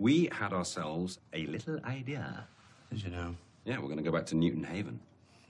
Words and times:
we 0.00 0.29
had 0.31 0.53
ourselves 0.53 1.19
a 1.33 1.45
little 1.47 1.79
idea. 1.85 2.47
Did 2.89 3.03
you 3.03 3.11
know? 3.11 3.35
Yeah, 3.65 3.77
we're 3.79 3.91
going 3.93 3.97
to 3.97 4.03
go 4.03 4.11
back 4.11 4.25
to 4.27 4.35
Newton 4.35 4.63
Haven 4.63 4.99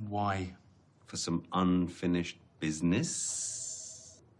Why? 0.10 0.54
for 1.06 1.18
some 1.18 1.44
unfinished 1.54 2.38
business. 2.60 3.10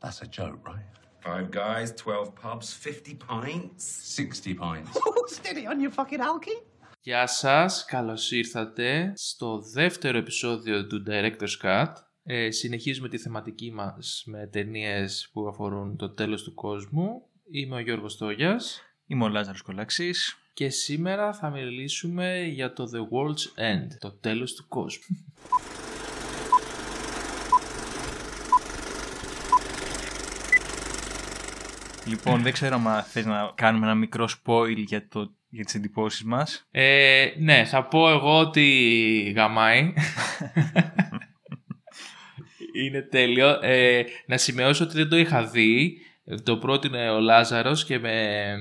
That's 0.02 0.22
a 0.22 0.28
joke, 0.28 0.68
right? 0.68 0.86
Five 1.22 1.52
guys, 1.52 1.92
12 1.92 2.36
pubs, 2.36 2.74
50 2.74 3.16
pints. 3.16 3.84
60 3.86 4.54
pints. 4.56 4.98
Steady 5.28 5.68
on 5.68 5.80
your 5.80 5.92
fucking 5.92 6.20
alky. 6.22 6.66
Γεια 7.04 7.28
σας, 7.28 7.86
καλώς 7.86 8.32
ήρθατε 8.32 9.14
στο 9.16 9.60
δεύτερο 9.60 10.18
επεισόδιο 10.18 10.88
του 10.88 11.04
Director's 11.08 11.64
Cut. 11.64 11.94
Ε, 12.24 12.52
συνεχίζουμε 12.52 13.10
τη 13.10 13.18
θεματική 13.18 13.72
μας 13.72 14.24
με 14.26 14.48
ταινίες 14.48 15.30
που 15.34 15.48
αφορούν 15.48 15.98
το 15.98 16.10
τέλος 16.10 16.44
του 16.44 16.54
κόσμου. 16.54 17.22
Είμαι 17.52 17.76
ο 17.76 17.80
Γιώργος 17.80 18.18
Τόγιας 18.18 18.82
Είμαι 19.12 19.24
ο 19.24 19.28
Λάζαρος 19.28 19.62
Κολαξής. 19.62 20.38
και 20.54 20.70
σήμερα 20.70 21.34
θα 21.34 21.50
μιλήσουμε 21.50 22.44
για 22.44 22.74
το 22.74 22.90
The 22.94 23.00
World's 23.00 23.74
End, 23.74 23.88
το 24.00 24.12
τέλος 24.12 24.54
του 24.54 24.66
κόσμου. 24.68 25.26
Λοιπόν, 32.06 32.42
δεν 32.42 32.52
ξέρω 32.54 32.76
αν 32.76 33.04
θες 33.04 33.26
να 33.26 33.52
κάνουμε 33.56 33.86
ένα 33.86 33.96
μικρό 33.96 34.30
spoil 34.44 34.78
για, 34.78 35.08
το, 35.08 35.36
για 35.50 35.64
τις 35.64 35.76
εντυπώσεις 35.76 36.24
μας. 36.24 36.68
Ε, 36.72 37.28
ναι, 37.38 37.66
θα 37.66 37.84
πω 37.84 38.10
εγώ 38.10 38.40
ότι 38.40 39.34
γαμάει. 39.36 39.94
Είναι 42.84 43.02
τέλειο. 43.02 43.60
Ε, 43.62 44.04
να 44.26 44.38
σημειώσω 44.38 44.84
ότι 44.84 44.94
δεν 44.94 45.10
το 45.10 45.18
είχα 45.18 45.46
δει. 45.46 45.98
Το 46.44 46.58
πρότεινε 46.58 47.10
ο 47.10 47.20
Λάζαρος 47.20 47.86
και 47.86 48.00
με 48.00 48.56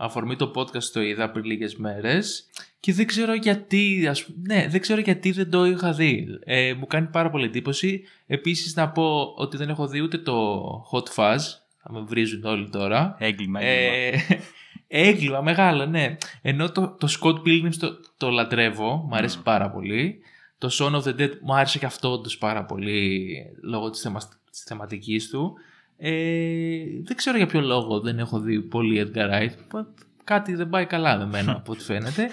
αφορμή 0.00 0.36
το 0.36 0.52
podcast 0.54 0.84
το 0.92 1.00
είδα 1.00 1.30
πριν 1.30 1.44
λίγες 1.44 1.76
μέρες. 1.76 2.46
Και 2.80 2.92
δεν 2.92 3.06
ξέρω 3.06 3.34
γιατί, 3.34 4.06
ας, 4.10 4.24
π- 4.24 4.46
ναι, 4.46 4.66
δεν 4.68 4.80
ξέρω 4.80 5.00
γιατί 5.00 5.30
δεν 5.30 5.50
το 5.50 5.64
είχα 5.66 5.92
δει. 5.92 6.26
Ε, 6.44 6.74
μου 6.74 6.86
κάνει 6.86 7.06
πάρα 7.06 7.30
πολύ 7.30 7.44
εντύπωση. 7.44 8.02
Επίσης 8.26 8.74
να 8.76 8.88
πω 8.88 9.32
ότι 9.36 9.56
δεν 9.56 9.68
έχω 9.68 9.86
δει 9.86 10.00
ούτε 10.00 10.18
το 10.18 10.62
Hot 10.92 11.14
Fuzz. 11.14 11.38
Θα 11.82 11.92
με 11.92 12.00
βρίζουν 12.00 12.44
όλοι 12.44 12.68
τώρα. 12.68 13.16
Έγκλημα, 13.18 13.60
έγκλημα. 13.60 14.24
Ε, 14.28 14.40
έγκλημα 15.08 15.40
μεγάλο, 15.40 15.86
ναι. 15.86 16.16
Ενώ 16.42 16.72
το, 16.72 16.96
το 16.98 17.08
Scott 17.20 17.34
Pilgrim 17.34 17.74
το, 17.78 18.00
το 18.16 18.30
λατρεύω, 18.30 18.96
μου 19.08 19.16
αρέσει 19.16 19.42
πάρα 19.42 19.70
πολύ. 19.70 20.18
Το 20.58 20.68
Son 20.72 20.92
of 20.94 21.02
the 21.02 21.20
Dead 21.20 21.38
μου 21.40 21.54
άρεσε 21.54 21.78
και 21.78 21.86
αυτό 21.86 22.12
όντως 22.12 22.38
πάρα 22.38 22.64
πολύ 22.64 23.34
λόγω 23.62 23.90
της, 23.90 24.00
θεμα, 24.00 24.20
της 24.50 24.62
θεματικής 24.62 25.28
του. 25.30 25.54
Ε, 26.00 26.10
δεν 27.04 27.16
ξέρω 27.16 27.36
για 27.36 27.46
ποιο 27.46 27.60
λόγο 27.60 28.00
δεν 28.00 28.18
έχω 28.18 28.40
δει 28.40 28.60
πολύ 28.60 29.06
Edgar 29.14 29.30
Wright. 29.30 29.50
Πα- 29.68 29.94
Κάτι 30.24 30.54
δεν 30.54 30.68
πάει 30.68 30.86
καλά 30.86 31.16
με 31.18 31.26
μένα 31.26 31.52
από 31.52 31.72
ό,τι 31.72 31.84
φαίνεται. 31.84 32.30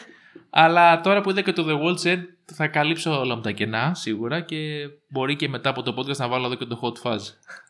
Αλλά 0.50 1.02
τώρα 1.02 1.22
που 1.22 1.30
είδα 1.30 1.42
και 1.42 1.52
το 1.54 1.66
The 1.68 1.74
World's 1.84 2.14
End 2.14 2.24
θα 2.46 2.68
καλύψω 2.68 3.20
όλα 3.20 3.36
μου 3.36 3.42
τα 3.42 3.52
κενά 3.52 3.94
σίγουρα 3.94 4.42
και 4.42 4.88
μπορεί 5.10 5.36
και 5.36 5.50
μετά 5.50 5.70
από 5.70 5.82
το 5.82 5.96
podcast 5.98 6.18
να 6.18 6.28
βάλω 6.28 6.46
εδώ 6.46 6.56
και 6.56 6.66
το 6.66 6.80
Hot 6.82 7.08
Fuzz. 7.08 7.20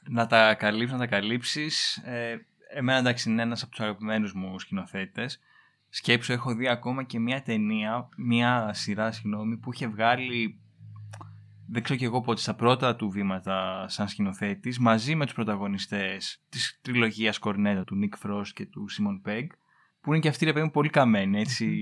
να 0.09 0.27
τα 0.27 0.53
καλύψεις, 0.53 0.91
να 0.91 0.97
τα 0.97 1.07
καλύψεις. 1.07 1.97
Ε, 2.05 2.45
εμένα 2.77 2.97
εντάξει 2.99 3.29
είναι 3.29 3.41
ένας 3.41 3.61
από 3.61 3.71
τους 3.71 3.79
αγαπημένους 3.79 4.33
μου 4.33 4.59
σκηνοθέτες. 4.59 5.39
Σκέψου 5.89 6.33
έχω 6.33 6.55
δει 6.55 6.67
ακόμα 6.67 7.03
και 7.03 7.19
μια 7.19 7.41
ταινία, 7.41 8.09
μια 8.17 8.69
σειρά 8.73 9.11
συγγνώμη, 9.11 9.57
που 9.57 9.73
είχε 9.73 9.87
βγάλει 9.87 10.59
δεν 11.67 11.83
ξέρω 11.83 11.99
και 11.99 12.05
εγώ 12.05 12.21
πότε 12.21 12.41
στα 12.41 12.53
πρώτα 12.55 12.95
του 12.95 13.09
βήματα 13.09 13.85
σαν 13.87 14.07
σκηνοθέτης 14.07 14.79
μαζί 14.79 15.15
με 15.15 15.25
τους 15.25 15.33
πρωταγωνιστές 15.33 16.41
της 16.49 16.79
τριλογίας 16.81 17.37
Cornetto 17.37 17.83
του 17.83 17.95
Nick 18.03 18.27
Frost 18.29 18.47
και 18.53 18.65
του 18.65 18.85
Simon 18.97 19.29
Pegg 19.29 19.45
που 20.01 20.11
είναι 20.13 20.19
και 20.21 20.27
αυτοί 20.27 20.45
ρε 20.45 20.53
παιδί 20.53 20.65
μου 20.65 20.71
πολύ 20.71 20.89
καμένοι 20.89 21.39
έτσι 21.39 21.75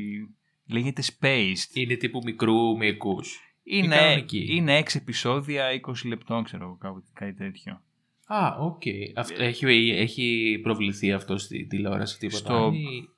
λέγεται 0.68 1.04
Spaced 1.06 1.74
Είναι 1.74 1.96
τύπου 1.96 2.22
μικρού 2.26 2.78
μήκους. 2.78 3.40
είναι, 3.64 3.96
κανονική. 3.96 4.48
είναι 4.56 4.80
6 4.80 4.96
επεισόδια 4.96 5.66
20 5.88 6.08
λεπτών 6.08 6.44
ξέρω 6.44 6.64
εγώ 6.64 6.76
κάπου- 6.76 7.04
κάτι 7.14 7.34
τέτοιο 7.34 7.82
Α, 8.28 8.56
οκ. 8.60 8.82
Αυτό, 9.16 9.44
έχει, 9.44 9.66
έχει 9.96 10.60
προβληθεί 10.64 11.12
αυτό 11.12 11.38
στη 11.38 11.66
τηλεόραση 11.66 12.20
τίποτα. 12.20 12.38
Στο- 12.38 12.72
ή- 12.74 13.10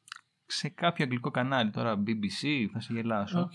σε 0.45 0.69
κάποιο 0.69 1.03
αγγλικό 1.03 1.31
κανάλι 1.31 1.71
τώρα 1.71 2.03
BBC 2.07 2.67
θα 2.73 2.79
σε 2.79 2.93
γελάσω 2.93 3.39
OK. 3.39 3.53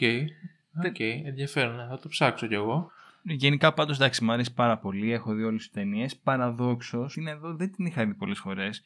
OK, 0.86 1.00
ενδιαφέρον. 1.00 1.76
ναι, 1.76 1.86
Θα 1.88 1.98
το 1.98 2.08
ψάξω 2.08 2.46
κι 2.46 2.54
εγώ. 2.54 2.90
Γενικά 3.22 3.74
πάντως 3.74 3.96
εντάξει 3.96 4.24
μου 4.24 4.32
αρέσει 4.32 4.54
πάρα 4.54 4.78
πολύ 4.78 5.12
Έχω 5.12 5.34
δει 5.34 5.42
όλες 5.42 5.62
τις 5.62 5.70
ταινίες. 5.70 6.16
Παραδόξως 6.16 7.16
είναι 7.16 7.30
εδώ 7.30 7.54
δεν 7.54 7.72
την 7.72 7.86
είχα 7.86 8.06
δει 8.06 8.14
πολλές 8.14 8.38
φορές 8.38 8.82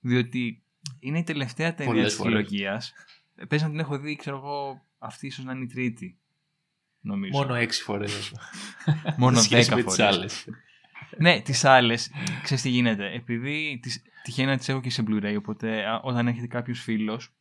Διότι 0.00 0.62
είναι 0.98 1.18
η 1.18 1.22
τελευταία 1.22 1.74
ταινία 1.74 1.92
Πολλές 1.92 2.06
της 2.06 2.14
φορές. 2.16 2.32
τριλογίας. 2.32 2.92
Πες 3.48 3.62
να 3.62 3.68
την 3.70 3.78
έχω 3.78 3.98
δει 3.98 4.16
ξέρω 4.16 4.36
εγώ 4.36 4.82
Αυτή 4.98 5.26
ίσως 5.26 5.44
να 5.44 5.52
είναι 5.52 5.64
η 5.64 5.66
τρίτη 5.66 6.18
Νομίζω. 7.00 7.38
Μόνο 7.38 7.54
έξι 7.54 7.82
φορές. 7.82 8.32
Μόνο 9.16 9.38
σχέση 9.40 9.70
10 9.72 9.76
με 9.76 9.82
τις 9.82 9.94
φορές. 9.94 10.14
άλλες. 10.16 10.48
Ναι, 11.18 11.40
τις 11.40 11.64
άλλες. 11.64 12.10
Ξέρεις 12.42 12.62
τι 12.62 12.68
γίνεται. 12.68 13.12
Επειδή 13.12 13.78
τις, 13.82 14.02
τυχαίνει 14.22 14.48
να 14.50 14.56
τις 14.56 14.68
έχω 14.68 14.80
και 14.80 14.90
σε 14.90 15.04
Blu-ray 15.08 15.34
Οπότε 15.38 15.84
α, 15.84 16.00
όταν 16.02 16.26
έχετε 16.28 16.46
κάποιος 16.46 16.80
φίλος 16.80 17.32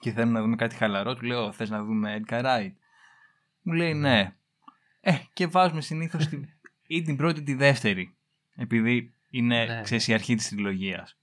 Και 0.00 0.12
θέλουμε 0.12 0.32
να 0.32 0.40
δούμε 0.40 0.56
κάτι 0.56 0.74
χαλαρό 0.74 1.14
Του 1.14 1.24
λέω 1.24 1.52
θες 1.52 1.70
να 1.70 1.84
δούμε 1.84 2.20
Edgar 2.26 2.44
Wright; 2.44 2.72
Μου 3.62 3.72
λέει 3.72 3.94
ναι 3.94 4.36
Ε 5.08 5.16
και 5.32 5.46
βάζουμε 5.46 5.80
συνήθως 5.80 6.26
την, 6.26 6.48
Ή 6.96 7.02
την 7.02 7.16
πρώτη 7.16 7.40
ή 7.40 7.42
τη 7.42 7.54
δεύτερη 7.54 8.14
Επειδή 8.56 9.14
είναι 9.30 9.64
Ναι. 9.64 9.80
ξέρεις, 9.82 10.08
η 10.08 10.12
αρχή 10.14 10.34
της 10.34 10.48
τριλογίας 10.48 11.16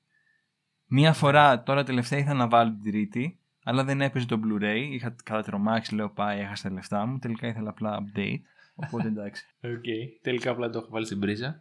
Μία 0.87 1.13
φορά 1.13 1.63
τώρα 1.63 1.83
τελευταία 1.83 2.19
ήθελα 2.19 2.33
να 2.37 2.47
βάλω 2.47 2.69
την 2.81 2.91
τρίτη 2.91 3.37
αλλά 3.63 3.83
δεν 3.83 4.01
έπαιζε 4.01 4.25
το 4.25 4.39
Blu-ray. 4.43 4.87
Είχα 4.91 5.15
κατατρομάξει, 5.23 5.95
λέω 5.95 6.09
πάει, 6.09 6.39
έχασα 6.39 6.67
τα 6.67 6.73
λεφτά 6.73 7.05
μου. 7.05 7.19
Τελικά 7.19 7.47
ήθελα 7.47 7.69
απλά 7.69 7.99
update. 8.03 8.39
Οπότε 8.75 9.07
εντάξει. 9.07 9.45
Οκ. 9.75 9.83
Τελικά 10.21 10.51
απλά 10.51 10.69
το 10.69 10.77
έχω 10.77 10.87
βάλει 10.91 11.05
στην 11.05 11.19
πρίζα. 11.19 11.59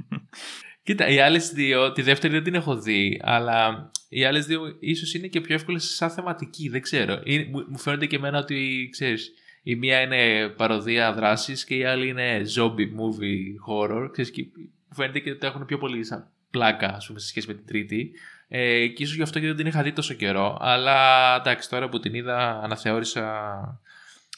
Κοίτα, 0.82 1.08
οι 1.08 1.20
άλλες 1.20 1.52
δύο, 1.52 1.92
τη 1.92 2.02
δεύτερη 2.02 2.32
δεν 2.32 2.42
την 2.42 2.54
έχω 2.54 2.80
δει, 2.80 3.20
αλλά 3.24 3.90
οι 4.08 4.24
άλλες 4.24 4.46
δύο 4.46 4.60
ίσως 4.80 5.14
είναι 5.14 5.26
και 5.26 5.40
πιο 5.40 5.54
εύκολες 5.54 5.84
σαν 5.94 6.10
θεματική. 6.10 6.68
Δεν 6.68 6.80
ξέρω. 6.80 7.20
Είναι- 7.24 7.44
μου, 7.50 7.64
μου 7.68 7.78
φαίνεται 7.78 8.06
και 8.06 8.16
εμένα 8.16 8.38
ότι 8.38 8.88
ξέρεις, 8.90 9.32
η 9.66 9.74
μία 9.74 10.00
είναι 10.00 10.48
παροδία 10.48 11.12
δράσης 11.12 11.64
και 11.64 11.76
η 11.76 11.84
άλλη 11.84 12.08
είναι 12.08 12.42
zombie 12.56 12.88
movie 13.00 13.68
horror. 13.68 14.08
Ξέρεις, 14.12 14.30
και 14.30 14.46
μου 14.88 14.94
φαίνεται 14.94 15.18
και 15.18 15.30
ότι 15.30 15.46
έχουν 15.46 15.64
πιο 15.64 15.78
πολύ 15.78 16.04
σαν 16.04 16.28
πλάκα 16.50 16.94
ας 16.94 17.06
πούμε, 17.06 17.18
σε 17.18 17.26
σχέση 17.26 17.46
με 17.46 17.54
την 17.54 17.66
τρίτη. 17.66 18.12
Ε, 18.48 18.86
και 18.86 19.02
ίσως 19.02 19.16
γι' 19.16 19.22
αυτό 19.22 19.40
και 19.40 19.46
δεν 19.46 19.56
την 19.56 19.66
είχα 19.66 19.82
δει 19.82 19.92
τόσο 19.92 20.14
καιρό. 20.14 20.58
Αλλά 20.60 21.36
εντάξει, 21.36 21.68
τώρα 21.68 21.88
που 21.88 22.00
την 22.00 22.14
είδα, 22.14 22.60
αναθεώρησα 22.62 23.24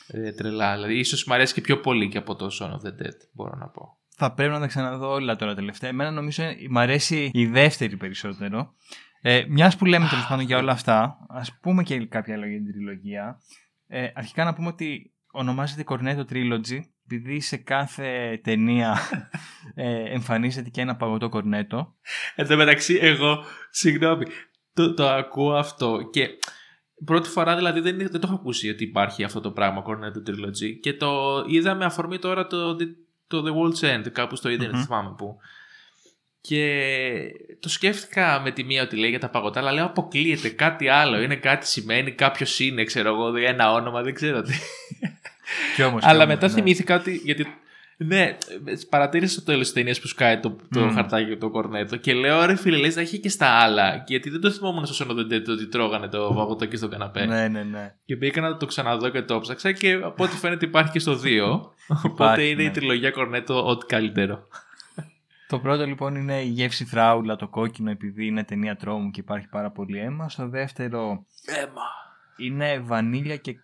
ε, 0.06 0.32
τρελά. 0.32 0.74
Δηλαδή, 0.74 0.98
ίσως 0.98 1.24
μου 1.24 1.34
αρέσει 1.34 1.54
και 1.54 1.60
πιο 1.60 1.80
πολύ 1.80 2.08
και 2.08 2.18
από 2.18 2.34
το 2.34 2.50
Son 2.60 2.70
of 2.70 2.86
the 2.86 3.02
Dead, 3.02 3.16
μπορώ 3.32 3.56
να 3.56 3.66
πω. 3.66 3.96
Θα 4.18 4.32
πρέπει 4.32 4.52
να 4.52 4.60
τα 4.60 4.66
ξαναδώ 4.66 5.12
όλα 5.12 5.36
τώρα 5.36 5.54
τελευταία. 5.54 5.90
Εμένα 5.90 6.10
νομίζω 6.10 6.42
ε, 6.42 6.56
μ' 6.70 6.78
αρέσει 6.78 7.30
η 7.32 7.46
δεύτερη 7.46 7.96
περισσότερο. 7.96 8.74
Ε, 9.20 9.44
Μιας 9.48 9.76
που 9.76 9.84
λέμε 9.84 10.06
τέλος 10.08 10.26
πάντων 10.26 10.44
για 10.44 10.58
όλα 10.58 10.72
αυτά, 10.72 11.18
ας 11.28 11.58
πούμε 11.60 11.82
και 11.82 12.06
κάποια 12.06 12.36
λόγια 12.36 12.56
για 12.56 12.64
την 12.64 12.72
τριλογία. 12.72 13.40
Ε, 13.86 14.08
αρχικά 14.14 14.44
να 14.44 14.54
πούμε 14.54 14.68
ότι 14.68 15.10
ονομάζεται 15.36 15.84
Cornetto 15.86 16.24
Trilogy 16.30 16.80
επειδή 17.04 17.40
σε 17.40 17.56
κάθε 17.56 18.40
ταινία 18.44 18.98
ε, 19.74 20.14
εμφανίζεται 20.14 20.70
και 20.70 20.80
ένα 20.80 20.96
παγωτό 20.96 21.28
κορνέτο. 21.28 21.94
Εν 22.34 22.46
τω 22.46 22.56
μεταξύ, 22.56 22.98
εγώ, 23.00 23.44
συγγνώμη, 23.70 24.26
το, 24.74 24.94
το 24.94 25.08
ακούω 25.08 25.54
αυτό 25.54 26.08
και 26.12 26.28
πρώτη 27.04 27.28
φορά 27.28 27.56
δηλαδή 27.56 27.80
δεν, 27.80 27.96
δεν 27.96 28.10
το 28.10 28.20
έχω 28.22 28.34
ακούσει 28.34 28.70
ότι 28.70 28.84
υπάρχει 28.84 29.24
αυτό 29.24 29.40
το 29.40 29.50
πράγμα, 29.50 29.82
Cornetto 29.86 30.30
Trilogy 30.30 30.80
και 30.80 30.94
το 30.94 31.44
είδα 31.48 31.74
με 31.74 31.84
αφορμή 31.84 32.18
τώρα 32.18 32.46
το, 32.46 32.76
το 33.26 33.44
The 33.46 33.50
World's 33.50 33.94
End, 33.94 34.10
κάπου 34.12 34.36
στο 34.36 34.48
ίντερνετ, 34.48 34.76
Μμμ. 34.76 34.82
θυμάμαι 34.82 35.14
που. 35.16 35.36
Και 36.48 36.72
το 37.60 37.68
σκέφτηκα 37.68 38.40
με 38.44 38.50
τη 38.50 38.64
μία 38.64 38.82
ότι 38.82 38.96
λέει 38.96 39.10
για 39.10 39.18
τα 39.18 39.28
παγωτά, 39.28 39.60
αλλά 39.60 39.72
λέω 39.72 39.84
αποκλείεται 39.84 40.48
κάτι 40.48 40.88
άλλο. 40.88 41.20
Είναι 41.22 41.36
κάτι 41.36 41.66
σημαίνει, 41.66 42.10
κάποιος 42.10 42.60
είναι, 42.60 42.84
ξέρω 42.84 43.08
εγώ, 43.08 43.36
ένα 43.36 43.72
όνομα, 43.72 44.02
δεν 44.02 44.14
ξέρω 44.14 44.42
τι. 44.42 44.52
Κι 45.74 45.82
όμως, 45.82 46.02
Αλλά 46.04 46.12
κι 46.12 46.22
όμως, 46.22 46.34
μετά 46.34 46.46
ναι. 46.46 46.52
θυμήθηκα 46.52 46.94
ότι. 46.94 47.20
Γιατί, 47.24 47.46
ναι, 47.96 48.36
παρατήρησα 48.88 49.32
στο 49.32 49.42
τέλος 49.42 49.62
της 49.62 49.72
ταινίας 49.72 50.00
που 50.00 50.06
σκάει 50.06 50.40
το, 50.40 50.56
το 50.70 50.80
Μμμ. 50.80 50.94
χαρτάκι 50.94 51.28
και 51.28 51.36
το 51.36 51.50
κορνέτο. 51.50 51.96
Και 51.96 52.14
λέω 52.14 52.44
ρε 52.44 52.56
φίλε, 52.56 52.76
λες 52.76 52.94
να 52.94 53.00
έχει 53.00 53.18
και 53.18 53.28
στα 53.28 53.46
άλλα. 53.46 54.04
Γιατί 54.06 54.30
δεν 54.30 54.40
το 54.40 54.50
θυμόμουν 54.50 54.86
στο 54.86 55.06
Son 55.06 55.10
of 55.10 55.14
the 55.14 55.32
Dead 55.32 55.48
ότι 55.48 55.66
τρώγανε 55.66 56.08
το 56.08 56.32
παγωτό 56.36 56.64
και 56.64 56.76
στο 56.76 56.88
καναπέ. 56.88 57.24
Ναι, 57.24 57.48
ναι, 57.48 57.62
ναι. 57.62 57.94
Και 58.04 58.16
μπήκα 58.16 58.40
να 58.40 58.56
το 58.56 58.66
ξαναδώ 58.66 59.08
και 59.08 59.22
το 59.22 59.40
ψάξα. 59.40 59.72
Και 59.72 59.92
από 59.92 60.24
ό,τι 60.24 60.36
φαίνεται 60.36 60.64
υπάρχει 60.64 60.90
και 60.90 60.98
στο 60.98 61.12
2. 61.12 61.16
Οπότε 61.88 62.12
Υπάρχει, 62.12 62.50
είναι 62.50 62.62
η 62.62 62.66
ναι. 62.66 62.72
τριλογία 62.72 63.10
κορνέτο 63.10 63.66
ό,τι 63.66 63.86
καλύτερο. 63.86 64.46
Το 65.48 65.58
πρώτο 65.60 65.86
λοιπόν 65.86 66.14
είναι 66.14 66.42
η 66.42 66.48
γεύση 66.48 66.84
φράουλα, 66.84 67.36
το 67.36 67.48
κόκκινο, 67.48 67.90
επειδή 67.90 68.26
είναι 68.26 68.44
ταινία 68.44 68.76
τρόμου 68.76 69.10
και 69.10 69.20
υπάρχει 69.20 69.48
πάρα 69.48 69.70
πολύ 69.70 69.98
αίμα. 69.98 70.28
Στο 70.28 70.48
δεύτερο 70.48 71.24
Έμα. 71.44 71.82
είναι 72.36 72.78
βανίλια 72.78 73.36
και 73.36 73.56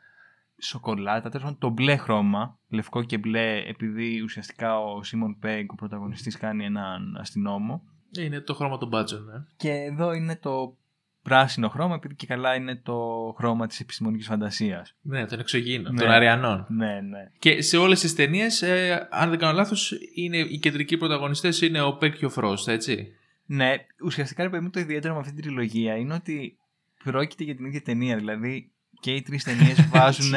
σοκολάτα, 0.58 1.28
τέλος 1.28 1.42
πάντων 1.44 1.58
το 1.58 1.68
μπλε 1.68 1.96
χρώμα, 1.96 2.58
λευκό 2.68 3.02
και 3.02 3.18
μπλε, 3.18 3.62
επειδή 3.66 4.20
ουσιαστικά 4.20 4.78
ο 4.78 5.02
Σίμον 5.02 5.38
Πέγκ, 5.38 5.72
ο 5.72 5.74
πρωταγωνιστής, 5.74 6.36
κάνει 6.36 6.64
έναν 6.64 7.16
αστυνόμο. 7.20 7.82
Είναι 8.18 8.40
το 8.40 8.54
χρώμα 8.54 8.78
των 8.78 8.88
μπάτσων, 8.88 9.24
ναι. 9.24 9.44
Και 9.56 9.70
εδώ 9.70 10.12
είναι 10.12 10.36
το 10.36 10.76
πράσινο 11.22 11.68
χρώμα 11.68 11.94
επειδή 11.94 12.14
και 12.14 12.26
καλά 12.26 12.54
είναι 12.54 12.76
το 12.76 12.98
χρώμα 13.36 13.66
της 13.66 13.80
επιστημονικής 13.80 14.26
φαντασίας. 14.26 14.94
Ναι, 15.00 15.26
των 15.26 15.40
εξωγήινων, 15.40 15.94
Ναι. 15.94 16.00
των 16.00 16.10
Αριανών. 16.10 16.66
Ναι, 16.68 17.00
ναι. 17.00 17.30
Και 17.38 17.62
σε 17.62 17.76
όλες 17.76 18.00
τις 18.00 18.14
ταινίες, 18.14 18.62
ε, 18.62 19.08
αν 19.10 19.30
δεν 19.30 19.38
κάνω 19.38 19.52
λάθος, 19.52 19.94
είναι, 20.14 20.36
οι 20.36 20.58
κεντρικοί 20.58 20.96
πρωταγωνιστές 20.96 21.60
είναι 21.60 21.80
ο 21.80 21.96
Πεκ 21.96 22.16
και 22.16 22.26
ο 22.26 22.30
Φρόστ, 22.30 22.68
έτσι. 22.68 23.08
Ναι, 23.46 23.74
ουσιαστικά 24.04 24.42
ρε 24.42 24.48
παιδί 24.48 24.64
μου, 24.64 24.70
το 24.70 24.80
ιδιαίτερο 24.80 25.14
με 25.14 25.20
αυτή 25.20 25.32
την 25.32 25.42
τριλογία 25.42 25.96
είναι 25.96 26.14
ότι 26.14 26.58
πρόκειται 27.04 27.44
για 27.44 27.54
την 27.54 27.64
ίδια 27.64 27.82
ταινία. 27.82 28.16
Δηλαδή 28.16 28.72
και 29.00 29.14
οι 29.14 29.22
τρεις 29.22 29.44
ταινίες 29.44 29.86
βάζουν 29.92 30.34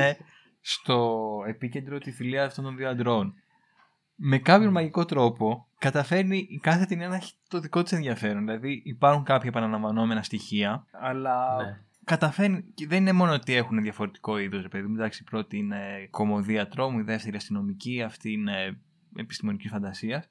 στο 0.61 1.29
επίκεντρο 1.47 1.97
τη 1.97 2.11
φιλία 2.11 2.45
αυτών 2.45 2.63
των 2.63 2.75
δύο 2.75 2.89
αντρών. 2.89 3.33
Με 4.15 4.37
κάποιον 4.37 4.71
μαγικό 4.71 5.05
τρόπο 5.05 5.67
καταφέρνει 5.77 6.37
η 6.49 6.57
κάθε 6.57 6.85
ταινία 6.85 7.07
να 7.07 7.15
έχει 7.15 7.33
το 7.47 7.59
δικό 7.59 7.83
της 7.83 7.91
ενδιαφέρον. 7.91 8.45
Δηλαδή 8.45 8.81
υπάρχουν 8.85 9.23
κάποια 9.23 9.49
επαναλαμβανόμενα 9.49 10.23
στοιχεία, 10.23 10.85
αλλά 10.91 11.55
Ναι. 11.63 11.79
καταφέρνει. 12.03 12.63
και 12.73 12.87
δεν 12.87 12.97
είναι 13.01 13.11
μόνο 13.11 13.33
ότι 13.33 13.53
έχουν 13.53 13.81
διαφορετικό 13.81 14.37
είδος, 14.37 14.61
ρε 14.61 14.67
παιδί 14.67 14.87
μου. 14.87 14.93
Εντάξει, 14.95 15.21
η 15.21 15.29
πρώτη 15.29 15.57
είναι 15.57 16.07
κομμωδία 16.09 16.67
τρόμου, 16.67 16.99
η 16.99 17.03
δεύτερη 17.03 17.35
αστυνομική, 17.35 18.01
αυτή 18.01 18.31
είναι 18.31 18.79
επιστημονική 19.15 19.67
φαντασία. 19.67 20.25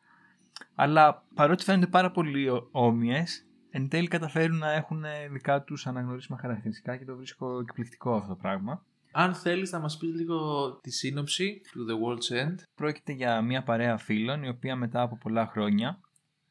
Αλλά 0.75 1.25
παρότι 1.35 1.65
φαίνονται 1.65 1.87
πάρα 1.87 2.11
πολύ 2.11 2.47
όμοιες, 2.71 3.47
εν 3.71 3.89
τέλει 3.89 4.09
καταφέρουν 4.09 4.59
να 4.59 4.73
έχουν 4.73 5.05
δικά 5.33 5.63
τους 5.63 5.87
αναγνωρίσιμα 5.87 6.39
χαρακτηριστικά 6.39 6.97
και 6.97 7.05
το 7.05 7.17
βρίσκω 7.17 7.59
εκπληκτικό 7.59 8.15
αυτό 8.15 8.29
το 8.29 8.37
πράγμα. 8.37 8.85
Αν 9.17 9.35
θέλεις 9.35 9.73
να 9.73 9.79
μας 9.79 9.97
πεις 9.97 10.15
λίγο 10.15 10.71
τη 10.83 10.91
σύνοψη 10.91 11.61
του 11.73 11.87
The 11.89 11.93
World's 11.93 12.45
End. 12.45 12.55
Πρόκειται 12.75 13.13
για 13.13 13.43
μια 13.43 13.63
παρέα 13.63 13.97
φίλων 13.97 14.43
η 14.43 14.49
οποία 14.49 14.77
μετά 14.77 15.03
από 15.03 15.19
πολλά 15.19 15.47
χρόνια 15.47 16.01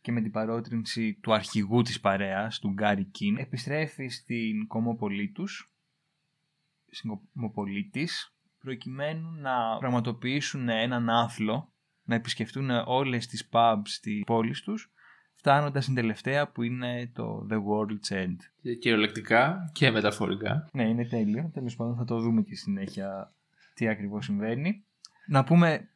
και 0.02 0.12
με 0.12 0.22
την 0.22 0.32
παρότρινση 0.32 1.14
του 1.22 1.34
αρχηγού 1.34 1.82
της 1.82 2.00
παρέας, 2.00 2.60
του 2.60 2.70
Γκάρι 2.70 3.04
Κιν, 3.04 3.38
επιστρέφει 3.38 4.08
στην 4.08 4.68
Κομόπολή 4.68 5.32
τους, 5.32 5.74
στην 6.90 7.10
Κομόπολή 7.34 7.90
της, 7.92 8.36
προκειμένου 8.60 9.32
να 9.32 9.78
πραγματοποιήσουν 9.78 10.70
έναν 10.70 11.10
άθλο, 11.10 11.74
να 12.04 12.16
επισκεφτούν 12.16 12.70
όλες 12.86 13.28
τις 13.28 13.50
pubs 13.52 13.90
της 14.02 14.24
πόλης 14.24 14.62
τους, 14.62 14.92
φτάνοντας 15.44 15.84
στην 15.84 15.96
τελευταία 15.96 16.48
που 16.48 16.64
είναι 16.64 17.12
το 17.14 17.48
The 17.50 17.56
World's 17.56 18.14
End. 18.14 18.36
Και 18.62 18.76
κυριολεκτικά 18.76 19.70
και 19.74 19.92
μεταφορικά. 19.92 20.70
Ναι, 20.72 20.84
είναι 20.84 21.06
τέλειο. 21.06 21.50
Τέλος 21.54 21.76
πάντων 21.76 21.96
θα 21.96 22.04
το 22.04 22.20
δούμε 22.20 22.42
και 22.42 22.56
στη 22.56 22.64
συνέχεια 22.64 23.34
τι 23.74 23.88
ακριβώς 23.88 24.26
συμβαίνει. 24.26 24.84
Να 25.28 25.44
πούμε 25.44 25.90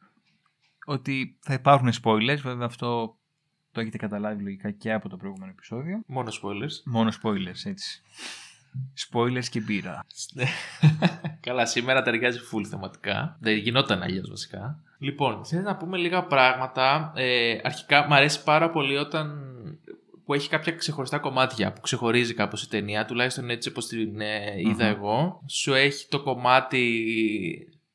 ότι 0.84 1.38
θα 1.40 1.54
υπάρχουν 1.54 1.90
spoilers, 2.02 2.38
βέβαια 2.42 2.66
αυτό 2.66 3.18
το 3.72 3.80
έχετε 3.80 3.96
καταλάβει 3.96 4.42
λογικά 4.42 4.70
και 4.70 4.92
από 4.92 5.08
το 5.08 5.16
προηγούμενο 5.16 5.50
επεισόδιο. 5.50 6.00
Μόνο 6.06 6.30
spoilers. 6.42 6.82
Μόνο 6.84 7.12
spoilers, 7.22 7.64
έτσι. 7.64 8.02
Spoilers 9.06 9.44
και 9.50 9.60
μπύρα. 9.60 10.04
Καλά, 11.46 11.66
σήμερα 11.66 12.02
ταιριάζει 12.02 12.38
full 12.52 12.64
θεματικά. 12.70 13.36
Δεν 13.40 13.56
γινόταν 13.56 14.02
αλλιώς 14.02 14.28
βασικά. 14.28 14.82
Λοιπόν, 14.98 15.44
θέλω 15.44 15.62
να 15.62 15.76
πούμε 15.76 15.96
λίγα 15.96 16.24
πράγματα. 16.24 17.12
Ε, 17.14 17.58
αρχικά, 17.62 18.06
μου 18.08 18.14
αρέσει 18.14 18.42
πάρα 18.42 18.70
πολύ 18.70 18.96
όταν 18.96 19.42
που 20.24 20.34
έχει 20.34 20.48
κάποια 20.48 20.72
ξεχωριστά 20.72 21.18
κομμάτια 21.18 21.72
που 21.72 21.80
ξεχωρίζει 21.80 22.34
κάπως 22.34 22.62
η 22.62 22.68
ταινία, 22.68 23.04
τουλάχιστον 23.04 23.50
έτσι 23.50 23.68
όπως 23.68 23.86
την 23.86 24.20
ε, 24.20 24.54
είδα 24.56 24.84
Μμμ. 24.84 24.96
εγώ. 24.96 25.42
Σου 25.46 25.74
έχει 25.74 26.08
το 26.08 26.22
κομμάτι 26.22 27.02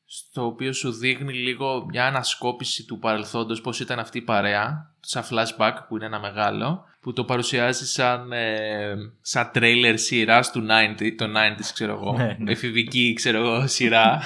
στο 0.04 0.46
οποίο 0.46 0.72
σου 0.72 0.92
δείχνει 0.92 1.32
λίγο 1.32 1.84
μια 1.88 2.06
ανασκόπηση 2.06 2.84
του 2.84 2.98
παρελθόντος, 2.98 3.60
πώς 3.60 3.80
ήταν 3.80 3.98
αυτή 3.98 4.18
η 4.18 4.22
παρέα, 4.22 4.93
σαν 5.06 5.22
flashback 5.30 5.72
που 5.88 5.96
είναι 5.96 6.04
ένα 6.06 6.20
μεγάλο, 6.20 6.84
που 7.00 7.12
το 7.12 7.24
παρουσιάζει 7.24 7.86
σαν, 7.86 8.32
ε, 8.32 8.94
σαν 9.20 9.50
τρέιλερ 9.52 9.98
σειράς 9.98 10.50
του 10.52 10.66
90, 10.98 11.14
το 11.16 11.24
90s 11.24 11.70
ξέρω 11.72 11.92
εγώ, 11.92 12.12
Ναι, 12.16 12.36
ναι. 12.38 12.52
εφηβική 12.52 13.12
ξέρω 13.12 13.38
εγώ 13.38 13.66
σειρά 13.66 14.22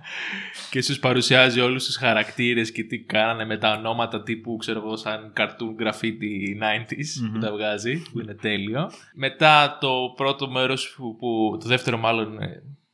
και 0.70 0.82
σου 0.82 0.98
παρουσιάζει 0.98 1.60
όλους 1.60 1.84
τους 1.84 1.96
χαρακτήρες 1.96 2.72
και 2.72 2.82
τι 2.84 2.98
κάνανε 2.98 3.44
με 3.44 3.56
τα 3.58 3.72
ονόματα 3.72 4.22
τύπου 4.22 4.56
ξέρω 4.56 4.78
εγώ 4.84 4.96
σαν 4.96 5.32
cartoon 5.36 5.82
graffiti 5.82 6.62
90s 6.62 7.20
που 7.20 7.30
Μμμ. 7.32 7.40
τα 7.40 7.52
βγάζει 7.52 8.02
που 8.12 8.20
είναι 8.20 8.34
τέλειο. 8.34 8.90
Μετά 9.14 9.78
το 9.80 10.12
πρώτο 10.16 10.48
μέρος 10.50 10.94
που, 10.96 11.16
που 11.16 11.56
το 11.60 11.68
δεύτερο 11.68 11.96
μάλλον 11.98 12.38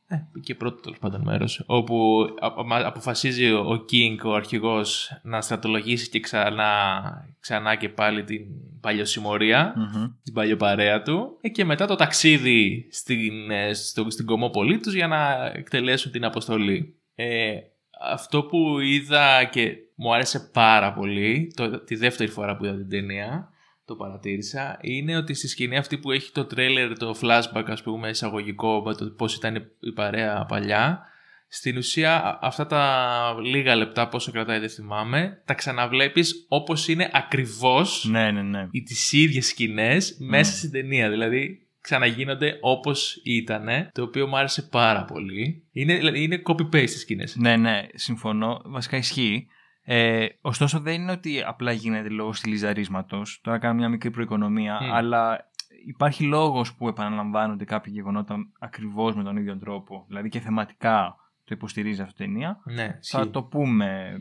ε, 0.07 0.15
ε, 0.15 0.39
και 0.43 0.55
πρώτο 0.55 0.81
τέλος 0.81 0.97
πάντων 0.99 1.21
μέρος, 1.21 1.63
όπου 1.65 2.25
α- 2.39 2.75
α- 2.75 2.87
αποφασίζει 2.87 3.51
ο 3.51 3.59
ο 3.59 3.85
King, 3.91 4.17
ο 4.25 4.33
αρχηγός, 4.33 5.19
να 5.23 5.41
στρατολογήσει 5.41 6.09
και 6.09 6.19
ξανά, 6.19 7.01
ξανά 7.39 7.75
και 7.75 7.89
πάλι 7.89 8.23
την 8.23 8.41
παλιοσημωρία, 8.81 9.73
Μμμ. 9.77 10.05
την 10.23 10.33
παλιοπαρέα 10.33 11.01
του, 11.01 11.37
ε, 11.41 11.49
και 11.49 11.65
μετά 11.65 11.87
το 11.87 11.95
ταξίδι 11.95 12.87
στην, 12.91 13.51
ε, 13.51 13.73
στο, 13.73 14.09
στην 14.09 14.25
Κομόπολη 14.25 14.79
τους 14.79 14.93
για 14.93 15.07
να 15.07 15.51
εκτελέσουν 15.53 16.11
την 16.11 16.25
αποστολή. 16.25 16.95
Ε, 17.15 17.53
αυτό 18.01 18.43
που 18.43 18.79
είδα 18.79 19.43
και 19.43 19.75
μου 19.95 20.13
άρεσε 20.13 20.49
πάρα 20.53 20.93
πολύ, 20.93 21.51
το, 21.55 21.79
τη 21.83 21.95
δεύτερη 21.95 22.29
φορά 22.29 22.57
που 22.57 22.65
είδα 22.65 22.75
την 22.75 22.89
ταινία, 22.89 23.49
το 23.85 23.95
παρατήρησα, 23.95 24.77
είναι 24.81 25.17
ότι 25.17 25.33
στη 25.33 25.47
σκηνή 25.47 25.77
αυτή 25.77 25.97
που 25.97 26.11
έχει 26.11 26.31
το 26.31 26.45
τρέλερ, 26.45 26.97
το 26.97 27.15
flashback 27.21 27.63
ας 27.67 27.83
πούμε 27.83 28.09
εισαγωγικό 28.09 28.81
με 28.85 28.95
το 28.95 29.05
πώς 29.05 29.35
ήταν 29.35 29.71
η 29.79 29.91
παρέα 29.91 30.45
παλιά, 30.47 30.99
στην 31.47 31.77
ουσία 31.77 32.23
α- 32.23 32.39
αυτά 32.41 32.65
τα 32.65 33.35
λίγα 33.43 33.75
λεπτά 33.75 34.07
πόσο 34.07 34.31
κρατάει 34.31 34.59
δεν 34.59 34.69
θυμάμαι, 34.69 35.41
τα 35.45 35.53
ξαναβλέπεις 35.53 36.45
όπως 36.47 36.87
είναι 36.87 37.09
ακριβώς 37.13 38.05
Ναι, 38.09 38.31
ναι, 38.31 38.41
ναι. 38.41 38.67
οι 38.71 38.83
τις 38.83 39.11
ίδιες 39.11 39.47
σκηνές 39.47 40.17
μέσα 40.19 40.55
στην 40.57 40.71
ταινία. 40.71 41.09
Δηλαδή 41.09 41.59
ξαναγίνονται 41.81 42.57
όπως 42.61 43.21
ήτανε, 43.23 43.89
το 43.93 44.03
οποίο 44.03 44.27
μου 44.27 44.37
άρεσε 44.37 44.61
πάρα 44.61 45.03
πολύ. 45.05 45.63
Είναι, 45.71 45.95
δηλαδή, 45.95 46.23
είναι 46.23 46.41
copy-paste 46.45 46.69
τις 46.69 46.99
σκηνές. 46.99 47.35
Ναι, 47.35 47.55
ναι, 47.55 47.87
συμφωνώ. 47.93 48.61
Βασικά 48.65 48.97
ισχύει. 48.97 49.47
Ε, 49.87 50.25
ωστόσο 50.41 50.79
δεν 50.79 50.93
είναι 51.01 51.11
ότι 51.11 51.41
απλά 51.45 51.71
γίνεται 51.71 52.09
λόγω 52.09 52.33
στυλιζαρίσματος. 52.33 53.39
Τώρα 53.43 53.57
κάνω 53.57 53.73
μια 53.73 53.89
μικρή 53.89 54.11
προοικονομία, 54.11 54.79
Μμ. 54.81 54.93
αλλά 54.93 55.49
υπάρχει 55.85 56.23
λόγος 56.23 56.73
που 56.75 56.87
επαναλαμβάνονται 56.87 57.65
κάποια 57.65 57.91
γεγονότα 57.91 58.35
ακριβώς 58.59 59.15
με 59.15 59.23
τον 59.23 59.37
ίδιο 59.37 59.57
τρόπο. 59.57 60.05
Δηλαδή 60.07 60.29
και 60.29 60.39
θεματικά 60.39 61.15
το 61.43 61.53
υποστηρίζει 61.55 62.01
αυτή 62.01 62.23
η 62.23 62.25
ταινία. 62.25 62.61
Ναι, 62.65 62.85
Θα 62.87 62.97
ισχύει. 63.19 63.27
το 63.29 63.43
πούμε, 63.43 64.13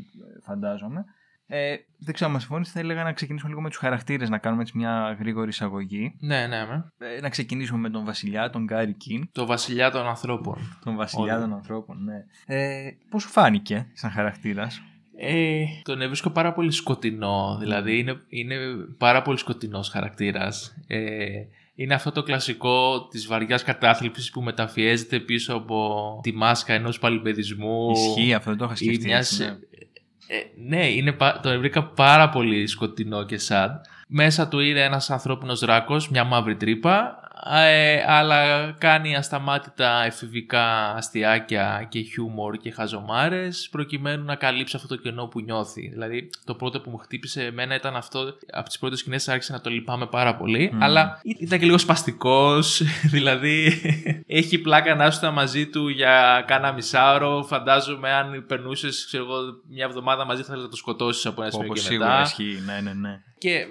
φαντάζομαι. 0.47 1.05
Ε, 1.47 1.75
δεν 1.99 2.15
ξέρω, 2.15 2.31
μα 2.31 2.39
συμφωνείς, 2.39 2.71
θα 2.73 2.81
έλεγα 2.81 3.03
να 3.03 3.13
ξεκινήσουμε 3.13 3.51
λίγο 3.51 3.63
με 3.63 3.69
τους 3.69 3.79
χαρακτήρες, 3.79 4.29
να 4.29 4.39
κάνουμε 4.39 4.63
έτσι 4.63 4.77
μια 4.77 5.17
γρήγορη 5.19 5.49
εισαγωγή. 5.49 6.17
ναι, 6.21 6.47
ναι, 6.47 6.65
ναι. 6.65 7.09
Ε, 7.17 7.21
να 7.21 7.29
ξεκινήσουμε 7.29 7.79
με 7.79 7.91
τον 7.91 8.05
βασιλιά, 8.05 8.51
τον 8.51 8.65
Γκάρι 8.65 8.93
Κιν, 8.95 9.29
Το 9.33 9.47
βασιλιά 9.47 9.91
των 9.91 10.07
ανθρώπων. 10.07 10.57
τον 10.85 10.97
βασιλιά 10.97 11.35
Ωραία. 11.35 11.41
των 11.47 11.53
ανθρώπων, 11.57 12.05
ναι. 12.05 12.25
Ε, 12.57 12.91
πώς 13.11 13.23
σου 13.23 13.29
φάνηκε 13.29 13.87
σαν 13.93 14.11
χαρακτήρας; 14.11 14.83
Ε, 15.17 15.65
τον 15.83 15.99
βρίσκω 15.99 16.31
πάρα 16.31 16.53
πολύ 16.53 16.71
σκοτεινό. 16.71 17.57
Δηλαδή 17.61 17.99
είναι, 17.99 18.21
είναι 18.29 18.57
πάρα 18.99 19.23
πολύ 19.23 19.39
σκοτεινός 19.39 19.89
χαρακτήρας. 19.89 20.77
Ε, 20.87 20.99
είναι 21.75 21.95
αυτό 21.95 22.11
το 22.13 22.23
κλασικό 22.23 23.07
της 23.11 23.27
βαριάς 23.27 23.63
κατάθλιψης 23.63 24.31
που 24.31 24.43
μεταφιέζεται 24.43 25.19
πίσω 25.21 25.55
από 25.55 26.19
τη 26.23 26.33
μάσκα 26.33 26.75
ενός 26.75 26.99
παλιπαιδισμού. 26.99 27.91
Ισχύει 27.91 28.35
αυτό, 28.35 28.51
δεν 28.51 28.59
το 28.59 28.65
είχα 28.65 28.75
ή 28.75 28.77
σκεφτεί. 28.77 29.05
μιας- 29.07 29.31
έτσι, 29.41 29.43
ναι. 29.45 29.57
Ε, 30.27 30.77
ναι, 30.77 30.87
είναι, 30.91 31.13
πα- 31.13 31.41
το 31.43 31.59
βρήκα 31.59 31.85
πάρα 31.85 32.29
πολύ 32.29 32.67
σκοτεινό 32.67 33.25
και 33.25 33.39
sad. 33.49 33.69
Μέσα 34.09 34.49
του 34.49 34.59
είναι 34.61 34.81
ένας 34.83 35.11
ανθρώπινος 35.11 35.61
δράκος, 35.61 36.09
μια 36.09 36.25
μαύρη 36.25 36.57
τρύπα, 36.57 37.19
ε, 37.43 38.05
αλλά 38.07 38.71
κάνει 38.79 39.17
ασταμάτητα 39.17 40.05
εφηβικά 40.05 40.95
αστιάκια 40.95 41.87
και 41.89 42.01
χιούμορ 42.01 42.57
και 42.57 42.71
χαζομάρες 42.71 43.69
προκειμένου 43.71 44.25
να 44.25 44.35
καλύψει 44.35 44.77
αυτό 44.77 44.89
το 44.89 44.97
κενό 44.97 45.27
που 45.27 45.41
νιώθει. 45.41 45.89
Δηλαδή 45.89 46.31
το 46.45 46.55
πρώτο 46.55 46.81
που 46.81 46.91
μου 46.91 46.97
χτύπησε 46.97 47.45
εμένα 47.45 47.75
ήταν 47.75 47.97
αυτό, 47.97 48.35
από 48.53 48.69
τις 48.69 48.79
πρώτες 48.79 48.99
σκηνές 48.99 49.29
άρχισα 49.29 49.53
να 49.53 49.61
το 49.61 49.71
λυπάμαι 49.71 50.07
πάρα 50.07 50.37
πολύ, 50.37 50.71
Μμμ. 50.73 50.83
αλλά 50.83 51.21
ήταν 51.23 51.59
και 51.59 51.65
λίγο 51.65 51.79
σπαστικός, 51.79 52.83
δηλαδή 53.17 53.83
έχει 54.27 54.59
πλάκα 54.59 54.95
να 54.95 55.07
ήσουν 55.07 55.33
μαζί 55.33 55.67
του 55.67 55.89
για 55.89 56.45
κάνα 56.47 56.73
μισάωρο, 56.73 57.43
φαντάζομαι 57.43 58.13
αν 58.13 58.45
περνούσες 58.47 59.15
μια 59.69 59.85
εβδομάδα 59.85 60.25
μαζί 60.25 60.41
θα 60.41 60.47
ήθελες 60.47 60.63
να 60.65 60.71
το 60.71 60.77
σκοτώσεις 60.77 61.27
από 61.27 61.43
ένα 61.43 61.51
σημείο 61.51 61.67
Όπως 61.67 61.81
και 61.81 61.87
σίγουρα 61.87 62.09
μετά. 62.09 62.23
ισχύει, 62.23 62.63
ναι, 62.67 62.81
ναι, 62.81 62.93
ναι. 62.93 63.21
Και 63.39 63.67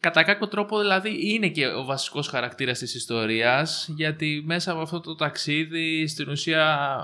κατά 0.00 0.22
κάποιο 0.22 0.48
τρόπο 0.48 0.78
δηλαδή 0.78 1.32
είναι 1.34 1.48
και 1.48 1.66
ο 1.66 1.84
βασικός 1.84 2.28
χαρακτήρας 2.28 2.78
της 2.78 2.94
ιστορίας 2.94 3.88
γιατί 3.96 4.42
μέσα 4.46 4.72
από 4.72 4.80
αυτό 4.80 5.00
το 5.00 5.14
ταξίδι 5.14 6.06
στην 6.06 6.28
ουσία 6.28 6.98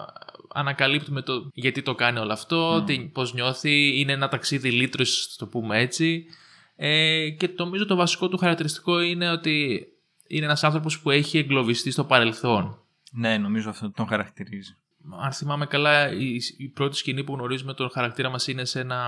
ανακαλύπτουμε 0.55 1.23
το 1.23 1.51
γιατί 1.55 1.83
το 1.83 1.95
κάνει 1.95 2.19
όλο 2.19 2.33
αυτό, 2.33 2.79
Μμ. 2.81 2.85
τι, 2.85 2.99
πώς 2.99 3.35
νιώθει, 3.35 4.01
είναι 4.01 4.13
ένα 4.13 4.29
ταξίδι 4.29 4.71
λύτρωσης, 4.71 5.37
το 5.37 5.47
πούμε 5.47 5.79
έτσι. 5.79 6.27
Ε, 6.77 7.29
και 7.31 7.51
νομίζω 7.57 7.87
το 7.87 7.97
βασικό 7.97 8.29
του 8.29 8.37
χαρακτηριστικό 8.37 9.01
είναι 9.01 9.31
ότι 9.31 9.87
είναι 10.27 10.45
ένας 10.45 10.65
άνθρωπος 10.65 11.01
που 11.01 11.11
έχει 11.11 11.39
εγκλωβιστεί 11.39 11.91
στο 11.91 12.05
παρελθόν. 12.05 12.79
Ναι, 13.13 13.39
νομίζω 13.39 13.71
αυτό 13.71 13.91
τον 13.91 14.07
χαρακτηρίζει. 14.07 14.77
Αν 15.23 15.33
θυμάμαι 15.33 15.67
καλά, 15.67 16.13
η, 16.13 16.37
η 16.57 16.69
πρώτη 16.69 16.97
σκηνή 16.97 17.25
που 17.25 17.35
γνωρίζουμε 17.35 17.75
τον 17.75 17.91
χαρακτήρα 17.91 18.29
μας 18.31 18.47
είναι 18.47 18.65
σε 18.65 18.81
ένα, 18.81 19.03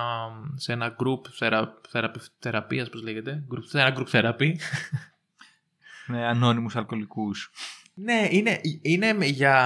σε 0.54 0.72
ένα 0.72 0.96
group 0.98 1.28
θερα, 1.30 1.78
θεραπη, 1.88 2.20
θεραπείας, 2.38 2.88
πώς 2.88 3.02
λέγεται, 3.02 3.44
group, 3.54 3.62
σε 3.64 3.80
ένα 3.80 3.96
group 3.98 4.06
therapy. 4.10 4.52
Με 6.06 6.26
ανώνυμους 6.26 6.76
αλκοολικούς. 6.76 7.50
Ναι, 7.94 8.28
είναι, 8.30 8.60
είναι 8.82 9.16
για 9.26 9.56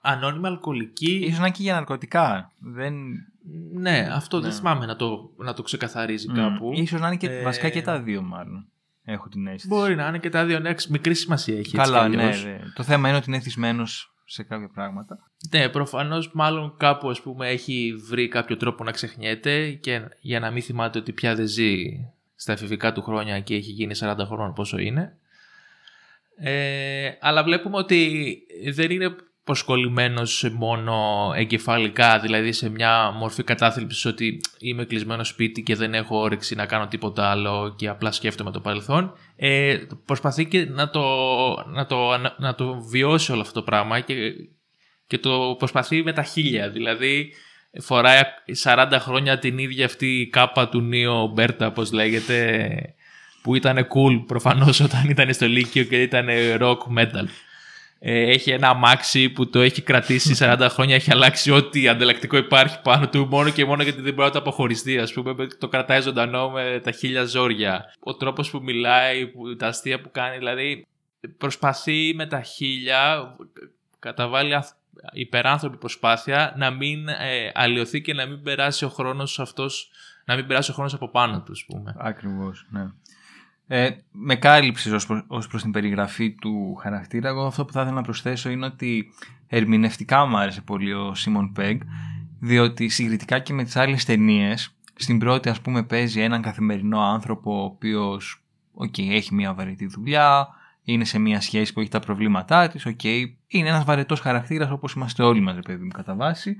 ανώνυμα 0.00 0.48
αλκοολική. 0.48 1.12
Ίσως 1.14 1.38
να 1.38 1.46
είναι 1.46 1.56
και 1.56 1.62
για 1.62 1.74
ναρκωτικά. 1.74 2.52
Δεν... 2.58 2.94
Ναι, 3.72 4.08
αυτό 4.12 4.40
δεν 4.40 4.50
Ναι. 4.50 4.56
θυμάμαι 4.56 4.86
να 4.86 4.96
το, 4.96 5.30
να 5.36 5.52
το 5.52 5.62
ξεκαθαρίζει 5.62 6.30
Μμ. 6.30 6.34
κάπου. 6.34 6.72
Ίσως 6.74 7.00
να 7.00 7.06
είναι 7.06 7.16
και 7.16 7.28
Ε, 7.30 7.42
βασικά 7.42 7.68
και 7.68 7.82
τα 7.82 8.00
δύο 8.00 8.22
μάλλον. 8.22 8.66
Έχω 9.04 9.28
την 9.28 9.46
αίσθηση. 9.46 9.66
Μπορεί 9.66 9.94
να 9.96 10.06
είναι 10.08 10.18
και 10.18 10.28
τα 10.28 10.44
δύο. 10.44 10.58
Ναι, 10.58 10.74
μικρή 10.88 11.14
σημασία 11.14 11.58
έχει. 11.58 11.76
Καλά, 11.76 11.98
έτσι 11.98 12.10
κι 12.10 12.16
ναι, 12.16 12.22
αλλιώς. 12.22 12.44
ναι. 12.44 12.58
Το 12.74 12.82
θέμα 12.82 13.08
είναι 13.08 13.16
ότι 13.16 13.30
είναι 13.30 13.40
θυσμένος 13.40 14.14
σε 14.26 14.42
κάποια 14.42 14.68
πράγματα. 14.68 15.30
Ναι, 15.50 15.68
προφανώς 15.68 16.30
μάλλον 16.32 16.74
κάπου 16.76 17.10
ας 17.10 17.20
πούμε 17.20 17.48
έχει 17.48 17.94
βρει 18.08 18.28
κάποιο 18.28 18.56
τρόπο 18.56 18.84
να 18.84 18.90
ξεχνιέται 18.90 19.70
και 19.70 20.00
για 20.20 20.40
να 20.40 20.50
μην 20.50 20.62
θυμάται 20.62 20.98
ότι 20.98 21.12
πια 21.12 21.34
δεν 21.34 21.46
ζει 21.46 21.74
στα 22.34 22.52
εφηβικά 22.52 22.92
του 22.92 23.02
χρόνια 23.02 23.40
και 23.40 23.54
έχει 23.54 23.70
γίνει 23.70 23.94
40 24.00 24.16
χρόνων 24.26 24.52
πόσο 24.52 24.78
είναι. 24.78 25.16
Ε, 26.36 27.10
αλλά 27.20 27.44
βλέπουμε 27.44 27.76
ότι 27.76 28.38
δεν 28.72 28.90
είναι 28.90 29.16
προσκολλημένος 29.46 30.50
μόνο 30.52 31.32
εγκεφαλικά, 31.36 32.18
δηλαδή 32.18 32.52
σε 32.52 32.68
μια 32.68 33.10
μορφή 33.10 33.42
κατάθλιψης 33.42 34.04
ότι 34.04 34.40
είμαι 34.58 34.84
κλεισμένο 34.84 35.24
σπίτι 35.24 35.62
και 35.62 35.76
δεν 35.76 35.94
έχω 35.94 36.18
όρεξη 36.18 36.54
να 36.54 36.66
κάνω 36.66 36.86
τίποτα 36.86 37.30
άλλο 37.30 37.74
και 37.76 37.88
απλά 37.88 38.12
σκέφτομαι 38.12 38.50
το 38.50 38.60
παρελθόν. 38.60 39.12
Ε, 39.36 39.78
προσπαθεί 40.04 40.46
και 40.46 40.64
να 40.64 40.90
το, 40.90 41.04
να, 41.66 41.86
το, 41.86 41.96
να 42.38 42.54
το 42.54 42.80
βιώσει 42.80 43.32
όλο 43.32 43.40
αυτό 43.40 43.52
το 43.52 43.62
πράγμα 43.62 44.00
και 44.00 44.14
και 45.06 45.18
το 45.18 45.54
προσπαθεί 45.58 46.02
με 46.02 46.12
τα 46.12 46.22
χίλια. 46.22 46.70
Δηλαδή 46.70 47.32
φοράει 47.80 48.20
40 48.62 48.96
χρόνια 48.98 49.38
την 49.38 49.58
ίδια 49.58 49.84
αυτή 49.84 50.20
η 50.20 50.28
κάπα 50.28 50.68
του 50.68 50.80
Νίο 50.80 51.30
Μπέρτα, 51.34 51.66
όπως 51.66 51.92
λέγεται, 51.92 52.70
που 53.42 53.54
ήταν 53.54 53.76
cool 53.76 54.24
προφανώς 54.26 54.80
όταν 54.80 55.08
ήταν 55.08 55.32
στο 55.32 55.46
Λύκειο 55.46 55.84
και 55.84 56.02
ήταν 56.02 56.26
rock 56.60 56.98
metal. 56.98 57.26
Ε, 57.98 58.30
έχει 58.30 58.50
ένα 58.50 58.68
αμάξι 58.68 59.28
που 59.30 59.50
το 59.50 59.60
έχει 59.60 59.82
κρατήσει 59.82 60.36
40 60.58 60.66
χρόνια, 60.70 60.94
έχει 60.94 61.12
αλλάξει 61.12 61.50
ό,τι 61.50 61.88
ανταλλακτικό 61.88 62.36
υπάρχει 62.36 62.80
πάνω 62.82 63.08
του, 63.08 63.26
μόνο 63.30 63.50
και 63.50 63.64
μόνο 63.64 63.82
γιατί 63.82 64.00
δεν 64.00 64.14
μπορεί 64.14 64.26
να 64.26 64.32
το 64.32 64.38
αποχωριστεί. 64.38 64.98
Ας 64.98 65.12
πούμε, 65.12 65.46
το 65.58 65.68
κρατάει 65.68 66.00
ζωντανό 66.00 66.50
με 66.50 66.80
τα 66.84 66.90
χίλια 66.90 67.24
ζόρια. 67.24 67.92
Ο 68.00 68.14
τρόπος 68.14 68.50
που 68.50 68.62
μιλάει, 68.62 69.26
που, 69.26 69.56
τα 69.56 69.66
αστεία 69.66 70.00
που 70.00 70.10
κάνει, 70.10 70.38
δηλαδή 70.38 70.86
προσπαθεί 71.38 72.12
με 72.14 72.26
τα 72.26 72.42
χίλια, 72.42 73.34
καταβάλει 73.98 74.54
αθ- 74.54 74.76
υπεράνθρωπη 75.12 75.76
προσπάθεια 75.76 76.54
να 76.56 76.70
μην 76.70 77.08
ε, 77.08 77.50
αλλοιωθεί 77.54 78.00
και 78.00 78.14
να 78.14 78.26
μην 78.26 78.42
περάσει 78.42 78.84
ο 78.84 78.88
χρόνος 78.88 79.40
αυτός, 79.40 79.90
να 80.24 80.36
μην 80.36 80.46
περάσει 80.46 80.70
ο 80.70 80.74
χρόνος 80.74 80.94
από 80.94 81.08
πάνω 81.10 81.42
του, 81.42 81.52
ας 81.52 81.64
πούμε. 81.66 81.94
Ακριβώς, 81.98 82.66
ναι. 82.70 82.86
Ε, 83.68 83.90
με 84.10 84.36
κάλυψη 84.36 84.94
ως, 84.94 85.06
προ- 85.06 85.24
ως 85.26 85.46
προς 85.46 85.62
την 85.62 85.70
περιγραφή 85.70 86.30
του 86.30 86.74
χαρακτήρα, 86.74 87.28
εγώ 87.28 87.46
αυτό 87.46 87.64
που 87.64 87.72
θα 87.72 87.80
ήθελα 87.80 87.94
να 87.94 88.02
προσθέσω 88.02 88.50
είναι 88.50 88.66
ότι 88.66 89.12
ερμηνευτικά 89.46 90.26
μου 90.26 90.36
άρεσε 90.36 90.60
πολύ 90.60 90.92
ο 90.92 91.14
Σίμον 91.14 91.52
Πέγ, 91.52 91.80
διότι 92.40 92.88
συγκριτικά 92.88 93.38
και 93.38 93.52
με 93.52 93.64
τις 93.64 93.76
άλλες 93.76 94.04
ταινίες, 94.04 94.74
στην 94.94 95.18
πρώτη 95.18 95.48
ας 95.48 95.60
πούμε 95.60 95.82
παίζει 95.82 96.20
έναν 96.20 96.42
καθημερινό 96.42 97.00
άνθρωπο 97.00 97.60
ο 97.60 97.64
οποίος 97.64 98.42
οκ, 98.74 98.98
έχει 98.98 99.34
μια 99.34 99.54
βαρετή 99.54 99.86
δουλειά, 99.86 100.48
είναι 100.82 101.04
σε 101.04 101.18
μια 101.18 101.40
σχέση 101.40 101.72
που 101.72 101.80
έχει 101.80 101.90
τα 101.90 102.00
προβλήματά 102.00 102.68
της, 102.68 102.86
οκ, 102.86 103.04
είναι 103.04 103.68
ένας 103.68 103.84
βαρετός 103.84 104.20
χαρακτήρας 104.20 104.70
όπως 104.70 104.92
είμαστε 104.92 105.22
όλοι 105.22 105.40
μας, 105.40 105.54
ρε 105.54 105.60
παιδί 105.60 105.82
μου, 105.82 105.90
κατά 105.90 106.14
βάση. 106.14 106.56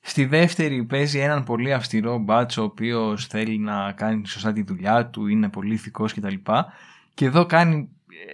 Στη 0.00 0.24
δεύτερη 0.24 0.84
παίζει 0.84 1.18
έναν 1.18 1.44
πολύ 1.44 1.72
αυστηρό 1.72 2.18
μπάτσο 2.18 2.62
ο 2.62 2.64
οποίος 2.64 3.26
θέλει 3.26 3.58
να 3.58 3.92
κάνει 3.92 4.26
σωστά 4.26 4.52
τη 4.52 4.62
δουλειά 4.62 5.06
του, 5.06 5.26
είναι 5.26 5.48
πολύ 5.48 5.74
ηθικός 5.74 6.14
κτλ. 6.14 6.34
Και 7.14 7.24
εδώ 7.24 7.46
κάνει 7.46 7.88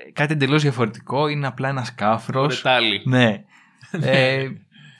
ε, 0.06 0.10
κάτι 0.10 0.32
εντελώς 0.32 0.62
διαφορετικό, 0.62 1.28
είναι 1.28 1.46
απλά 1.46 1.68
ένας 1.68 1.94
κάφρος. 1.94 2.56
Ρετάλι. 2.56 3.02
Ναι. 3.04 3.44
ε, 3.90 4.50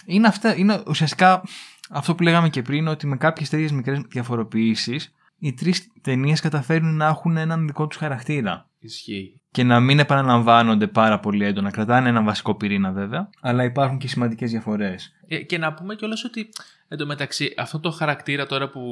είναι, 0.06 0.26
αυτά, 0.26 0.56
είναι 0.56 0.82
ουσιαστικά 0.86 1.42
αυτό 1.90 2.14
που 2.14 2.22
λέγαμε 2.22 2.48
και 2.48 2.62
πριν, 2.62 2.88
ότι 2.88 3.06
με 3.06 3.16
κάποιες 3.16 3.48
τέτοιες 3.48 3.72
μικρές 3.72 4.00
διαφοροποιήσεις 4.08 5.14
οι 5.46 5.52
τρεις 5.54 5.88
ταινίες 6.00 6.40
καταφέρνουν 6.40 6.96
να 6.96 7.06
έχουν 7.06 7.36
έναν 7.36 7.66
δικό 7.66 7.86
τους 7.86 7.96
χαρακτήρα 7.98 8.68
Ισχύει. 8.78 9.40
και 9.50 9.62
να 9.62 9.80
μην 9.80 9.98
επαναλαμβάνονται 9.98 10.86
πάρα 10.86 11.20
πολύ 11.20 11.44
έντονα. 11.44 11.70
Κρατάνε 11.70 12.08
έναν 12.08 12.24
βασικό 12.24 12.54
πυρήνα 12.54 12.90
βέβαια, 12.92 13.30
αλλά 13.40 13.64
υπάρχουν 13.64 13.98
και 13.98 14.08
σημαντικές 14.08 14.50
διαφορές. 14.50 15.12
Ε, 15.28 15.36
και 15.42 15.58
να 15.58 15.72
πούμε 15.72 15.94
κιόλας 15.94 16.24
ότι 16.24 16.48
εντωμεταξύ 16.88 17.54
αυτό 17.56 17.80
το 17.80 17.90
χαρακτήρα 17.90 18.46
τώρα 18.46 18.68
που 18.70 18.82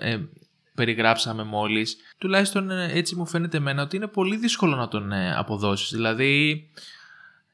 ε, 0.00 0.18
περιγράψαμε 0.74 1.44
μόλις 1.44 1.96
τουλάχιστον 2.18 2.70
ε, 2.70 2.90
έτσι 2.92 3.16
μου 3.16 3.26
φαίνεται 3.26 3.56
εμένα 3.56 3.82
ότι 3.82 3.96
είναι 3.96 4.06
πολύ 4.06 4.36
δύσκολο 4.36 4.76
να 4.76 4.88
τον 4.88 5.12
ε, 5.12 5.34
αποδώσεις. 5.36 5.90
Δηλαδή 5.90 6.64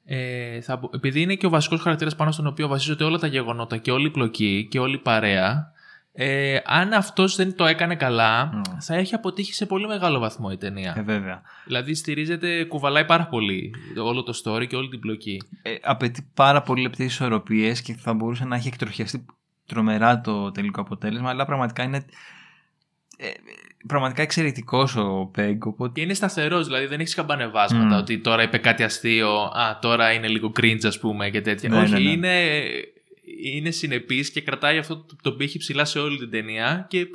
ε, 0.04 0.60
θα, 0.60 0.76
μπο- 0.76 0.90
επειδή 0.94 1.20
είναι 1.20 1.34
και 1.34 1.46
ο 1.46 1.50
βασικός 1.50 1.80
χαρακτήρας 1.80 2.16
πάνω 2.16 2.30
στον 2.32 2.46
οποίο 2.46 2.68
βασίζονται 2.68 3.04
όλα 3.04 3.18
τα 3.18 3.26
γεγονότα 3.26 3.76
και 3.76 3.90
όλη 3.90 4.06
η 4.06 4.10
πλοκή 4.10 4.66
και 4.70 4.78
όλη 4.78 4.94
η 4.94 4.98
παρέα 4.98 5.72
ε, 6.20 6.58
αν 6.64 6.92
αυτός 6.92 7.36
δεν 7.36 7.56
το 7.56 7.66
έκανε 7.66 7.94
καλά 7.96 8.50
Mm. 8.54 8.60
θα 8.80 8.94
έχει 8.94 9.14
αποτύχει 9.14 9.54
σε 9.54 9.66
πολύ 9.66 9.86
μεγάλο 9.86 10.18
βαθμό 10.18 10.48
η 10.52 10.56
ταινία. 10.56 10.94
Ε, 10.98 11.02
βέβαια. 11.02 11.42
Δηλαδή 11.64 11.94
στηρίζεται, 11.94 12.64
κουβαλάει 12.64 13.04
πάρα 13.04 13.26
πολύ 13.26 13.74
όλο 14.02 14.22
το 14.22 14.40
story 14.44 14.66
και 14.66 14.76
όλη 14.76 14.88
την 14.88 15.00
πλοκή. 15.00 15.42
Ε, 15.62 15.74
απαιτεί 15.82 16.30
πάρα 16.34 16.62
πολύ 16.62 16.82
λεπτές 16.82 17.06
ισορροπίες 17.06 17.82
και 17.82 17.94
θα 17.94 18.14
μπορούσε 18.14 18.44
να 18.44 18.56
έχει 18.56 18.68
εκτροχιαστεί 18.68 19.26
τρομερά 19.66 20.20
το 20.20 20.50
τελικό 20.50 20.80
αποτέλεσμα, 20.80 21.28
αλλά 21.30 21.44
πραγματικά 21.44 21.82
είναι 21.82 22.04
ε, 23.16 23.26
πραγματικά 23.86 24.22
εξαιρετικός 24.22 24.96
ο 24.96 25.30
Πέγκ, 25.32 25.64
οπότε 25.66 25.92
Και 25.94 26.00
είναι 26.00 26.14
σταθερός, 26.14 26.66
δηλαδή 26.66 26.86
δεν 26.86 27.00
έχεις 27.00 27.14
καμπανεβάσματα 27.14 27.94
Μμ. 27.94 27.98
ότι 27.98 28.18
τώρα 28.18 28.42
είπε 28.42 28.58
κάτι 28.58 28.82
αστείο, 28.82 29.34
α, 29.40 29.78
τώρα 29.80 30.12
είναι 30.12 30.28
λίγο 30.28 30.52
cringe, 30.60 30.84
ας 30.86 30.98
πούμε 30.98 31.30
και 31.30 31.40
τέτοια. 31.40 31.68
Ναι, 31.68 31.78
Όχι, 31.80 31.92
ναι, 31.92 31.98
ναι. 31.98 32.10
είναι, 32.10 32.60
είναι 33.44 33.70
συνεπής 33.70 34.30
και 34.30 34.40
κρατάει 34.40 34.78
αυτό 34.78 34.96
το, 34.96 35.16
τον 35.22 35.36
πύχη 35.36 35.58
ψηλά 35.58 35.84
σε 35.84 35.98
όλη 35.98 36.18
την 36.18 36.30
ταινία 36.30 36.86
και 36.88 36.98
ε, 36.98 37.06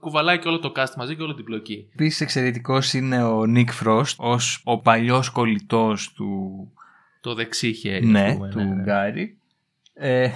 κουβαλάει 0.00 0.38
και 0.38 0.48
όλο 0.48 0.58
το 0.58 0.72
cast 0.76 0.94
μαζί 0.96 1.16
και 1.16 1.22
όλη 1.22 1.34
την 1.34 1.44
πλοκή. 1.44 1.86
Επίσης 1.92 2.20
εξαιρετικός 2.20 2.92
είναι 2.92 3.22
ο 3.24 3.46
Νίκ 3.46 3.70
Φρόστ 3.72 4.16
ως 4.20 4.60
ο 4.64 4.78
παλιός 4.80 5.30
κολλητός 5.30 6.12
του, 6.12 6.38
Το 7.20 7.34
δεξί 7.34 7.72
χέρι. 7.72 8.06
ναι, 8.06 8.20
ας 8.22 8.34
πούμε, 8.34 8.48
του 8.48 8.58
ναι, 8.58 8.64
ναι. 8.64 8.82
Γκάρι. 8.82 9.36
Ε, 9.94 10.30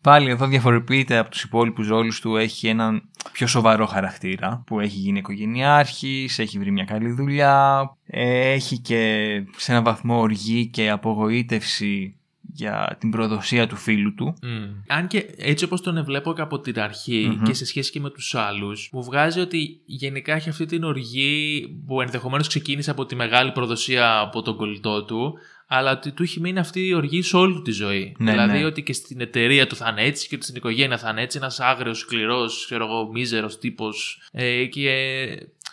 πάλι 0.00 0.30
εδώ 0.30 0.46
διαφοροποιείται 0.46 1.16
από 1.16 1.30
τους 1.30 1.42
υπόλοιπους 1.42 1.88
ρόλους 1.88 2.20
του, 2.20 2.36
έχει 2.36 2.68
έναν 2.68 3.02
πιο 3.32 3.46
σοβαρό 3.46 3.86
χαρακτήρα 3.86 4.62
που 4.66 4.80
έχει 4.80 4.96
γίνει 4.98 5.18
οικογενειάρχης, 5.18 6.38
έχει 6.38 6.58
βρει 6.58 6.70
μια 6.70 6.84
καλή 6.84 7.10
δουλειά, 7.10 7.90
ε, 8.06 8.50
έχει 8.52 8.78
και 8.78 9.28
σε 9.56 9.72
έναν 9.72 9.84
βαθμό 9.84 10.18
οργή 10.20 10.66
και 10.66 10.90
απογοήτευση 10.90 12.17
για 12.52 12.96
την 13.00 13.10
προδοσία 13.10 13.66
του 13.66 13.76
φίλου 13.76 14.14
του. 14.14 14.34
Μμ. 14.42 14.64
Αν 14.86 15.06
και 15.06 15.26
έτσι 15.36 15.64
όπως 15.64 15.80
τον 15.80 16.04
βλέπω 16.04 16.34
και 16.34 16.40
από 16.40 16.60
την 16.60 16.80
αρχη 16.80 17.32
Μμμ. 17.34 17.42
και 17.42 17.54
σε 17.54 17.64
σχέση 17.64 17.90
και 17.90 18.00
με 18.00 18.10
τους 18.10 18.34
άλλους, 18.34 18.88
μου 18.92 19.04
βγάζει 19.04 19.40
ότι 19.40 19.80
γενικά 19.84 20.34
έχει 20.34 20.48
αυτή 20.48 20.66
την 20.66 20.84
οργή 20.84 21.68
που 21.86 22.00
ενδεχομένως 22.00 22.48
ξεκίνησε 22.48 22.90
από 22.90 23.06
τη 23.06 23.14
μεγάλη 23.14 23.52
προδοσία 23.52 24.18
από 24.18 24.42
τον 24.42 24.56
κολλητό 24.56 25.04
του, 25.04 25.38
αλλά 25.66 25.90
ότι 25.92 26.12
του 26.12 26.22
έχει 26.22 26.40
μείνει 26.40 26.58
αυτή 26.58 26.86
η 26.86 26.94
οργή 26.94 27.22
σε 27.22 27.36
όλη 27.36 27.54
του 27.54 27.62
τη 27.62 27.70
ζωή. 27.70 28.14
Ναι, 28.18 28.30
δηλαδή 28.30 28.58
ναι. 28.58 28.64
ότι 28.64 28.82
και 28.82 28.92
στην 28.92 29.20
εταιρεία 29.20 29.66
του 29.66 29.76
θα 29.76 29.88
είναι 29.90 30.02
έτσι 30.02 30.28
και 30.28 30.34
ότι 30.34 30.44
στην 30.44 30.56
οικογένεια 30.56 30.98
θα 30.98 31.10
είναι 31.10 31.22
έτσι, 31.22 31.38
ένας 31.38 31.60
άγριος, 31.60 31.98
σκληρός, 31.98 32.64
ξέρω 32.64 32.84
εγώ, 32.84 33.10
μίζερος 33.12 33.58
τύπος. 33.58 34.22
Ε, 34.32 34.64
και 34.64 34.90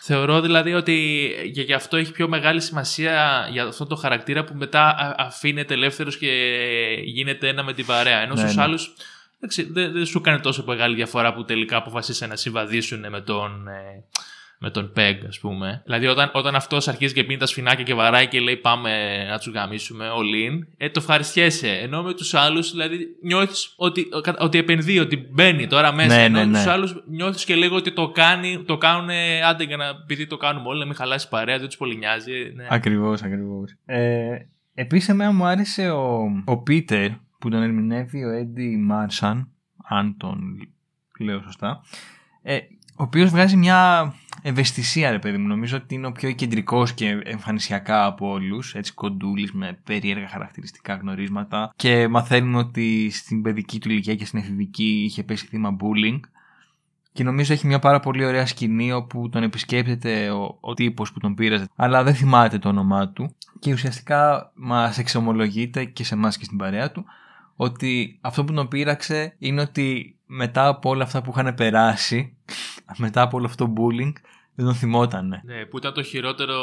θεωρώ 0.08 0.42
δηλαδή 0.42 0.74
ότι 0.74 1.32
και 1.54 1.62
γι' 1.62 1.74
αυτό 1.74 1.98
έχει 1.98 2.12
πιο 2.12 2.28
μεγάλη 2.28 2.62
σημασία 2.62 3.48
για 3.52 3.64
αυτό 3.66 3.86
το 3.86 3.96
χαρακτήρα 3.96 4.44
που 4.44 4.54
μετά 4.56 4.82
α- 4.88 5.16
αφήνεται 5.18 5.74
ελεύθερος 5.74 6.18
και 6.18 6.30
γίνεται 7.04 7.48
ένα 7.48 7.64
με 7.64 7.74
την 7.74 7.86
παρέα. 7.86 8.20
Ενώ 8.22 8.34
Ναι, 8.34 8.40
στους 8.40 8.56
ναι. 8.56 8.62
άλλους 8.62 8.94
εντάξει, 9.38 9.64
δεν, 9.72 9.92
δεν 9.92 10.06
σου 10.06 10.22
κάνει 10.22 10.40
τόσο 10.40 10.64
μεγάλη 10.68 10.96
διαφορά 10.96 11.34
που 11.34 11.46
τελικά 11.46 11.78
αποφασίσαν 11.78 12.30
να 12.30 12.36
συμβαδίσουν 12.36 13.10
με 13.10 13.22
τον, 13.22 13.68
ε, 13.68 14.04
με 14.60 14.70
τον 14.70 14.94
Peg, 14.96 15.16
ας 15.28 15.40
πούμε. 15.40 15.82
Δηλαδή, 15.86 16.08
όταν, 16.08 16.32
όταν 16.34 16.56
αυτός 16.56 16.88
αρχίζει 16.88 17.14
και 17.14 17.24
πίνει 17.24 17.40
τα 17.40 17.46
σφινάκια 17.46 17.84
και 17.84 17.94
βαράει 17.94 18.28
και 18.28 18.40
λέει 18.40 18.58
Πάμε 18.58 19.24
να 19.30 19.38
τους 19.38 19.54
γαμίσουμε, 19.54 20.08
all 20.10 20.52
in, 20.52 20.60
ε, 20.78 20.90
το 20.90 21.00
ευχαριστιέσαι. 21.00 21.68
Ενώ 21.68 22.04
με 22.04 22.14
τους 22.14 22.34
άλλους, 22.34 22.72
δηλαδή, 22.72 22.98
νιώθεις 23.24 23.74
ότι, 23.78 24.08
ότι 24.38 24.58
επενδύει, 24.58 25.00
ότι 25.02 25.18
μπαίνει 25.32 25.68
τώρα 25.68 25.94
μέσα. 25.94 26.16
Ναι, 26.16 26.24
ενώ 26.24 26.40
ναι, 26.40 26.46
με 26.46 26.58
ναι. 26.58 26.64
του 26.64 26.70
άλλους 26.70 27.04
νιώθεις 27.08 27.46
και 27.46 27.56
λίγο 27.56 27.76
ότι 27.76 27.92
το, 27.92 28.10
κάνει, 28.10 28.64
το 28.66 28.78
κάνουν 28.78 29.10
άντε 29.50 29.64
για 29.64 29.78
να, 29.78 29.86
επειδή 29.86 30.28
το 30.28 30.38
κάνουμε 30.38 30.68
όλοι, 30.68 30.80
να 30.80 30.86
μην 30.86 30.96
χαλάσει 30.96 31.30
παρέα, 31.30 31.58
δεν 31.58 31.68
τους 31.68 31.78
πολύ 31.78 31.98
νοιάζει. 31.98 32.52
Ναι. 32.56 32.68
Ακριβώς, 32.70 33.22
ακριβώς. 33.24 33.76
Ε, 33.86 34.38
επίσης 34.74 35.10
εμένα 35.10 35.32
μου 35.32 35.46
άρεσε 35.46 35.90
ο, 35.90 36.22
ο 36.46 36.58
Πίτερ 36.62 37.10
που 37.40 37.50
τον 37.50 37.62
ερμηνεύει 37.62 38.24
ο 38.24 38.30
Έντι 38.30 38.78
Μάρσαν, 38.78 39.50
αν 39.90 40.18
τον 40.18 40.40
λέω 41.20 41.42
σωστά, 41.42 41.82
ε, 42.42 42.58
ο 42.98 43.04
οποίος 43.04 43.30
βγάζει 43.30 43.58
μια 43.58 44.14
ευαισθησία 44.42 45.12
ρε 45.12 45.20
παιδί 45.20 45.38
μου. 45.38 45.48
Νομίζω 45.48 45.78
ότι 45.78 45.96
είναι 45.96 46.08
ο 46.08 46.12
πιο 46.12 46.32
κεντρικός 46.32 46.94
και 46.94 47.22
εμφανισιακά 47.24 48.06
από 48.06 48.30
όλους, 48.30 48.76
έτσι 48.76 48.94
κοντούλης 48.94 49.52
με 49.52 49.80
περίεργα 49.84 50.28
χαρακτηριστικά 50.28 50.96
γνωρίσματα 50.96 51.74
και 51.76 52.08
μαθαίνουμε 52.08 52.58
ότι 52.58 53.10
στην 53.12 53.42
παιδική 53.42 53.80
του 53.80 53.90
ηλικία 53.90 54.16
και 54.16 54.26
στην 54.26 54.40
εφηβική 54.40 55.04
είχε 55.06 55.24
πέσει 55.24 55.46
θύμα 55.46 55.76
bullying 55.80 56.20
Και 57.12 57.24
νομίζω 57.24 57.54
έχει 57.54 57.68
μια 57.68 57.80
πάρα 57.80 58.00
πολύ 58.00 58.26
ωραία 58.26 58.46
σκηνή 58.46 58.92
όπου 58.92 59.30
τον 59.30 59.44
επισκέπτεται 59.44 60.30
ο, 60.30 60.58
ο 60.60 60.74
τύπος 60.74 61.12
που 61.12 61.20
τον 61.20 61.36
πήραζε, 61.36 61.66
αλλά 61.76 62.04
δεν 62.04 62.16
θυμάται 62.16 62.58
το 62.58 62.70
όνομά 62.70 63.10
του. 63.10 63.36
Και 63.60 63.74
ουσιαστικά 63.74 64.52
μας 64.56 64.98
εξομολογείται 64.98 65.86
και 65.86 66.04
σε 66.04 66.14
εμάς 66.14 66.38
και 66.38 66.46
στην 66.46 66.58
παρέα 66.58 66.92
του 66.92 67.06
ότι 67.56 68.18
αυτό 68.22 68.44
που 68.44 68.54
τον 68.54 68.68
πείραξε 68.68 69.36
είναι 69.38 69.62
ότι 69.62 70.16
μετά 70.26 70.68
από 70.68 70.90
όλα 70.90 71.04
αυτά 71.04 71.22
που 71.22 71.34
είχαν 71.36 71.56
περάσει, 71.56 72.36
μετά 72.98 73.22
από 73.22 73.38
όλο 73.38 73.46
αυτό 73.46 73.66
το 73.66 73.74
bullying, 73.78 74.12
δεν 74.56 74.66
τον 74.66 74.76
θυμότανε. 74.76 75.42
Ναι, 75.46 75.66
που 75.66 75.78
ήταν 75.78 75.94
το 75.94 76.04
χειρότερο 76.04 76.56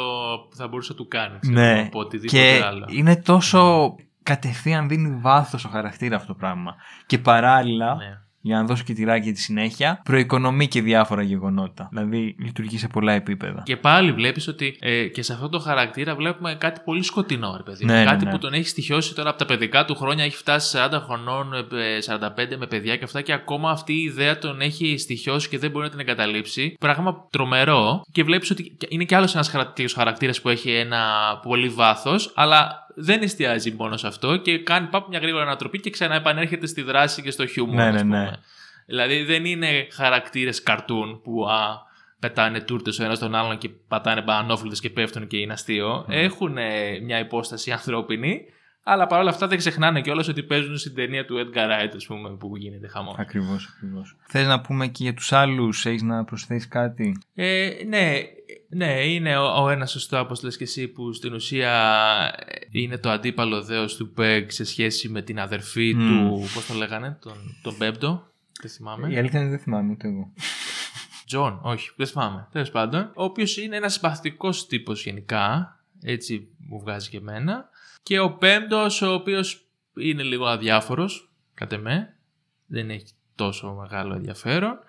που 0.49 0.55
θα 0.55 0.67
μπορούσε 0.67 0.91
να 0.91 0.97
του 0.97 1.07
κάνει. 1.07 1.39
Ξέρω, 1.39 1.55
Ναι, 1.59 1.81
από 1.87 1.99
οτιδήποτε 1.99 2.37
και 2.57 2.63
άλλο. 2.63 2.85
είναι 2.89 3.15
τόσο 3.15 3.95
κατευθείαν 4.23 4.87
δίνει 4.87 5.17
βάθος 5.21 5.59
στο 5.59 5.69
χαρακτήρας 5.69 6.21
αυτό 6.21 6.33
το 6.33 6.39
πράγμα. 6.39 6.75
Και 7.05 7.19
παράλληλα, 7.19 7.95
Ναι. 7.95 8.21
Για 8.45 8.57
να 8.57 8.63
δώσω 8.63 8.83
και 8.83 8.93
τυράκι 8.93 9.23
για 9.23 9.33
τη 9.33 9.39
συνέχεια, 9.39 10.01
προοικονομεί 10.03 10.67
και 10.67 10.81
διάφορα 10.81 11.21
γεγονότα. 11.21 11.87
Δηλαδή 11.91 12.35
λειτουργεί 12.39 12.77
σε 12.77 12.87
πολλά 12.87 13.13
επίπεδα. 13.13 13.61
Και 13.65 13.77
πάλι 13.77 14.11
βλέπεις 14.11 14.47
ότι 14.47 14.77
ε, 14.79 15.05
και 15.07 15.21
σε 15.21 15.33
αυτό 15.33 15.49
το 15.49 15.59
χαρακτήρα 15.59 16.15
βλέπουμε 16.15 16.55
κάτι 16.55 16.81
πολύ 16.85 17.03
σκοτεινό, 17.03 17.53
ρε 17.57 17.63
παιδί. 17.63 17.85
μου. 17.85 17.91
Ναι, 17.91 17.99
ναι, 17.99 18.05
κάτι 18.05 18.25
ναι. 18.25 18.31
που 18.31 18.37
τον 18.37 18.53
έχει 18.53 18.67
στοιχειώσει 18.67 19.15
τώρα 19.15 19.29
από 19.29 19.37
τα 19.37 19.45
παιδικά 19.45 19.85
του 19.85 19.95
χρόνια, 19.95 20.23
έχει 20.23 20.35
φτάσει 20.35 20.77
40 20.91 20.99
χρονών, 21.05 21.53
ε, 21.53 21.97
45 22.05 22.57
με 22.57 22.67
παιδιά 22.67 22.95
και 22.97 23.03
αυτά, 23.03 23.21
και 23.21 23.33
ακόμα 23.33 23.69
αυτή 23.69 23.93
η 23.93 24.01
ιδέα 24.01 24.37
τον 24.37 24.61
έχει 24.61 24.97
στοιχειώσει 24.97 25.49
και 25.49 25.57
δεν 25.57 25.71
μπορεί 25.71 25.85
να 25.85 25.91
την 25.91 25.99
εγκαταλείψει. 25.99 26.75
Πράγμα 26.79 27.27
τρομερό. 27.29 28.01
Και 28.11 28.23
βλέπεις 28.23 28.51
ότι 28.51 28.77
είναι 28.87 29.03
κι 29.03 29.15
άλλος 29.15 29.33
ένας 29.33 29.51
χαρακτήρας 29.93 30.41
που 30.41 30.49
έχει 30.49 30.71
ένα 30.71 31.03
πολύ 31.41 31.69
βάθος, 31.69 32.31
αλλά 32.35 32.82
δεν 32.95 33.21
εστιάζει 33.21 33.71
μόνο 33.71 33.97
σε 33.97 34.07
αυτό 34.07 34.37
και 34.37 34.59
κάνει 34.59 34.87
πάπου 34.87 35.09
μια 35.09 35.19
γρήγορη 35.19 35.43
ανατροπή 35.43 35.79
και 35.79 35.89
ξαναεπανέρχεται 35.89 36.67
στη 36.67 36.81
δράση 36.81 37.21
και 37.21 37.31
στο 37.31 37.45
χιούμορ. 37.45 37.75
Ναι, 37.75 37.83
ας 37.83 37.93
ναι, 37.93 37.99
πούμε. 37.99 38.19
ναι. 38.19 38.31
Δηλαδή 38.85 39.23
δεν 39.23 39.45
είναι 39.45 39.87
χαρακτήρες 39.91 40.63
καρτούν 40.63 41.21
που 41.21 41.45
α, 41.49 41.91
πετάνε 42.19 42.59
τούρτες 42.59 42.99
ο 42.99 43.03
ένας 43.03 43.19
τον 43.19 43.35
άλλον 43.35 43.57
και 43.57 43.69
πατάνε 43.69 44.21
μπανόφιλτες 44.21 44.79
και 44.79 44.89
πέφτουν 44.89 45.27
και 45.27 45.37
είναι 45.37 45.53
αστείο. 45.53 46.05
Έχουν 46.09 46.57
ε, 46.57 46.99
μια 46.99 47.19
υπόσταση 47.19 47.71
ανθρώπινη, 47.71 48.41
αλλά 48.83 49.07
παρόλα 49.07 49.29
αυτά 49.29 49.47
δεν 49.47 49.57
ξεχνάνε 49.57 50.01
κιόλας 50.01 50.27
ότι 50.27 50.43
παίζουν 50.43 50.77
στην 50.77 50.95
ταινία 50.95 51.25
του 51.25 51.35
Edgar 51.37 51.57
Wright, 51.67 51.91
ας 51.95 52.05
πούμε, 52.05 52.29
που 52.29 52.57
γίνεται 52.57 52.87
χαμός. 52.87 53.15
Ακριβώς, 53.17 53.73
ακριβώς. 53.75 54.15
Θες 54.27 54.47
να 54.47 54.61
πούμε 54.61 54.87
και 54.87 55.03
για 55.03 55.13
τους 55.13 55.31
άλλους, 55.33 55.85
έχεις 55.85 56.01
να 56.01 56.23
προσθέσεις 56.23 56.67
κάτι; 56.67 57.17
Ε, 57.33 57.69
ναι, 57.87 58.21
ναι, 58.69 59.05
είναι 59.05 59.37
ο, 59.37 59.63
ο 59.63 59.69
ένας 59.69 59.91
σωστό, 59.91 60.19
όπως 60.19 60.43
λες 60.43 60.57
και 60.57 60.63
εσύ, 60.63 60.87
που 60.87 61.13
στην 61.13 61.33
ουσία 61.33 61.71
ε, 62.45 62.55
είναι 62.71 62.97
το 62.97 63.09
αντίπαλο 63.09 63.63
δέος 63.63 63.95
του 63.95 64.11
Πεγ 64.11 64.49
σε 64.49 64.63
σχέση 64.63 65.09
με 65.09 65.21
την 65.21 65.39
αδερφή 65.39 65.93
Μμμ. 65.95 66.07
του, 66.07 66.47
πώς 66.53 66.65
το 66.65 66.73
λέγανε, 66.73 67.17
τον, 67.21 67.33
τον 67.61 67.75
πέμπτο, 67.77 68.27
δεν 68.61 68.71
θυμάμαι. 68.71 69.09
Η 69.13 69.17
αλήθεια 69.17 69.39
είναι 69.39 69.49
δεν 69.49 69.59
θυμάμαι 69.59 69.91
ούτε 69.91 70.07
εγώ. 70.07 70.33
Τζον, 71.25 71.59
όχι, 71.63 71.91
δεν 71.95 72.07
θυμάμαι. 72.07 72.47
Τέλος 72.51 72.71
πάντων. 72.71 73.11
Ο 73.15 73.23
οποίος 73.23 73.57
είναι 73.57 73.75
ένας 73.75 73.93
συμπαθητικός 73.93 74.67
τύπος 74.67 75.03
γενικά. 75.03 75.77
Έτσι 76.01 76.47
μου 76.57 76.79
βγάζει 76.79 77.09
και 77.09 77.17
εμένα. 77.17 77.69
Και 78.03 78.19
ο 78.19 78.31
πέμπτος, 78.31 79.01
ο 79.01 79.13
οποίος 79.13 79.67
είναι 79.95 80.23
λίγο 80.23 80.45
αδιάφορος, 80.45 81.31
κατά 81.53 81.77
με. 81.77 82.17
Δεν 82.65 82.89
έχει 82.89 83.13
τόσο 83.35 83.73
μεγάλο 83.73 84.13
ενδιαφέρον. 84.13 84.79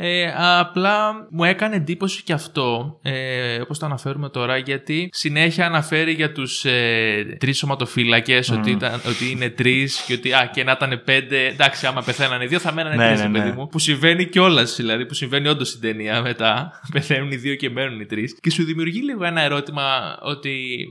Ε, 0.00 0.32
απλά 0.36 1.26
μου 1.30 1.44
έκανε 1.44 1.76
εντύπωση 1.76 2.22
και 2.22 2.32
αυτό, 2.32 2.98
ε, 3.02 3.60
όπως 3.60 3.78
το 3.78 3.86
αναφέρουμε 3.86 4.28
τώρα, 4.28 4.56
γιατί 4.56 5.08
συνέχεια 5.12 5.66
αναφέρει 5.66 6.12
για 6.12 6.32
τους 6.32 6.64
ε, 6.64 7.36
τρεις 7.40 7.58
σωματοφύλακες 7.58 8.50
ότι, 8.50 8.70
ήταν, 8.70 9.00
ότι 9.08 9.30
είναι 9.30 9.48
τρεις 9.48 10.00
και 10.06 10.14
ότι 10.14 10.32
α, 10.32 10.50
και 10.52 10.64
να 10.64 10.72
ήταν 10.72 11.02
πέντε, 11.04 11.46
εντάξει 11.46 11.86
άμα 11.86 12.02
πεθαίνανε 12.02 12.46
δύο 12.46 12.58
θα 12.58 12.72
μένανε 12.72 12.96
Ναι, 12.96 13.06
τρεις, 13.06 13.20
ναι, 13.20 13.26
ρε 13.26 13.32
παιδί 13.32 13.48
ναι. 13.48 13.54
μου, 13.54 13.68
που 13.68 13.78
συμβαίνει 13.78 14.26
κιόλας, 14.26 14.76
δηλαδή 14.76 15.06
που 15.06 15.14
συμβαίνει 15.14 15.48
όντως 15.48 15.68
στην 15.68 15.80
ταινία 15.80 16.22
μετά, 16.22 16.72
πεθαίνουν 16.92 17.30
οι 17.30 17.36
δύο 17.36 17.54
και 17.54 17.70
μένουν 17.70 18.00
οι 18.00 18.06
τρεις 18.06 18.36
και 18.40 18.50
σου 18.50 18.64
δημιουργεί 18.64 19.02
λίγο 19.02 19.24
ένα 19.24 19.40
ερώτημα 19.40 20.18
ότι 20.22 20.86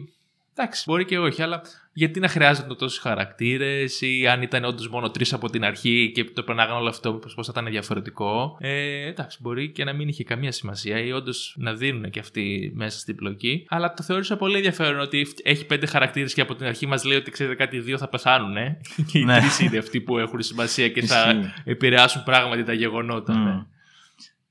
Εντάξει, 0.59 0.83
μπορεί 0.87 1.05
και 1.05 1.19
όχι, 1.19 1.41
αλλά 1.41 1.61
γιατί 1.93 2.19
να 2.19 2.27
χρειάζονται 2.27 2.75
τόσους 2.75 2.99
χαρακτήρες 2.99 4.01
ή 4.01 4.27
αν 4.27 4.41
ήταν 4.41 4.63
όντως 4.65 4.89
μόνο 4.89 5.09
τρεις 5.09 5.33
από 5.33 5.49
την 5.49 5.63
αρχή 5.63 6.11
και 6.13 6.23
το 6.23 6.43
περνάγαν 6.43 6.75
όλο 6.77 6.89
αυτό, 6.89 7.13
πώς 7.13 7.33
θα 7.33 7.41
ήταν 7.49 7.65
διαφορετικό. 7.65 8.57
Ε, 8.59 9.07
εντάξει, 9.07 9.37
μπορεί 9.41 9.71
και 9.71 9.83
να 9.83 9.93
μην 9.93 10.07
είχε 10.07 10.23
καμία 10.23 10.51
σημασία 10.51 10.99
ή 10.99 11.11
όντως 11.11 11.55
να 11.57 11.73
δίνουν 11.73 12.09
και 12.09 12.19
αυτοί 12.19 12.71
μέσα 12.75 12.99
στην 12.99 13.15
πλοκή. 13.15 13.65
Αλλά 13.69 13.93
το 13.93 14.03
θεώρησα 14.03 14.37
πολύ 14.37 14.55
ενδιαφέρον 14.55 14.99
ότι 14.99 15.27
έχει 15.43 15.65
πέντε 15.65 15.85
χαρακτήρες 15.85 16.33
και 16.33 16.41
από 16.41 16.55
την 16.55 16.65
αρχή 16.65 16.85
μας 16.85 17.03
λέει 17.03 17.17
ότι 17.17 17.31
ξέρετε 17.31 17.55
κάτι, 17.55 17.75
οι 17.75 17.79
δύο 17.79 17.97
θα 17.97 18.07
πεθάνουν. 18.07 18.57
Ε; 18.57 18.77
και 19.11 19.19
οι 19.19 19.23
Ναι. 19.23 19.39
τρεις 19.39 19.59
είναι 19.59 19.77
αυτοί 19.77 20.01
που 20.01 20.17
έχουν 20.17 20.41
σημασία 20.41 20.89
και 20.89 21.01
θα 21.01 21.29
Ισχύει. 21.29 21.53
επηρεάσουν 21.63 22.23
πράγματι 22.23 22.63
τα 22.63 22.73
γεγονότα. 22.73 23.33
Μμ. 23.33 23.43
Ναι. 23.45 23.65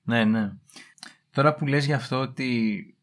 Ναι, 0.02 0.24
ναι. 0.24 0.50
Τώρα 1.32 1.54
που 1.54 1.66
λες 1.66 1.86
για 1.86 1.96
αυτό 1.96 2.16
ότι 2.20 2.80
ε, 2.86 2.95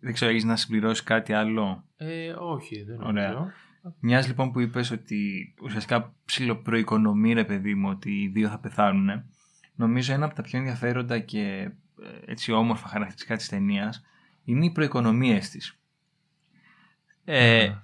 δεν 0.00 0.12
ξέρω, 0.12 0.30
έχεις 0.30 0.44
να 0.44 0.56
συμπληρώσεις 0.56 1.04
κάτι 1.04 1.32
άλλο; 1.32 1.84
Ε, 1.96 2.30
όχι, 2.30 2.82
δεν 2.82 3.00
Ωραία. 3.02 3.32
νομίζω. 3.32 3.52
Μιας 4.00 4.26
λοιπόν 4.26 4.52
που 4.52 4.60
είπες 4.60 4.90
ότι 4.90 5.54
ουσιαστικά 5.62 6.14
ψιλοπροοικονομεί 6.24 7.32
ρε 7.32 7.44
παιδί 7.44 7.74
μου 7.74 7.88
ότι 7.88 8.10
οι 8.22 8.28
δύο 8.28 8.48
θα 8.48 8.58
πεθάνουν. 8.58 9.24
Νομίζω 9.74 10.12
ένα 10.12 10.24
από 10.24 10.34
τα 10.34 10.42
πιο 10.42 10.58
ενδιαφέροντα 10.58 11.18
και 11.18 11.40
ε, 11.40 11.70
έτσι 12.24 12.52
όμορφα 12.52 12.88
χαρακτηριστικά 12.88 13.36
της 13.36 13.48
ταινίας 13.48 14.04
είναι 14.44 14.64
οι 14.64 14.70
προοικονομίες 14.70 15.48
της. 15.50 15.78
Ε, 17.24 17.66
Ναι. 17.68 17.78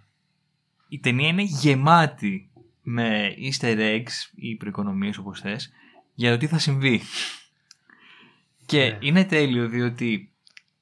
η 0.88 0.98
ταινία 0.98 1.28
είναι 1.28 1.42
γεμάτη 1.42 2.50
με 2.82 3.34
easter 3.38 3.76
eggs 3.78 4.30
ή 4.34 4.56
προοικονομίες 4.56 5.18
όπως 5.18 5.40
θες 5.40 5.72
για 6.14 6.30
το 6.30 6.36
τι 6.36 6.46
θα 6.46 6.58
συμβεί. 6.58 7.00
Και 8.66 8.84
Ναι. 8.90 8.98
είναι 9.00 9.24
τέλειο 9.24 9.68
διότι 9.68 10.32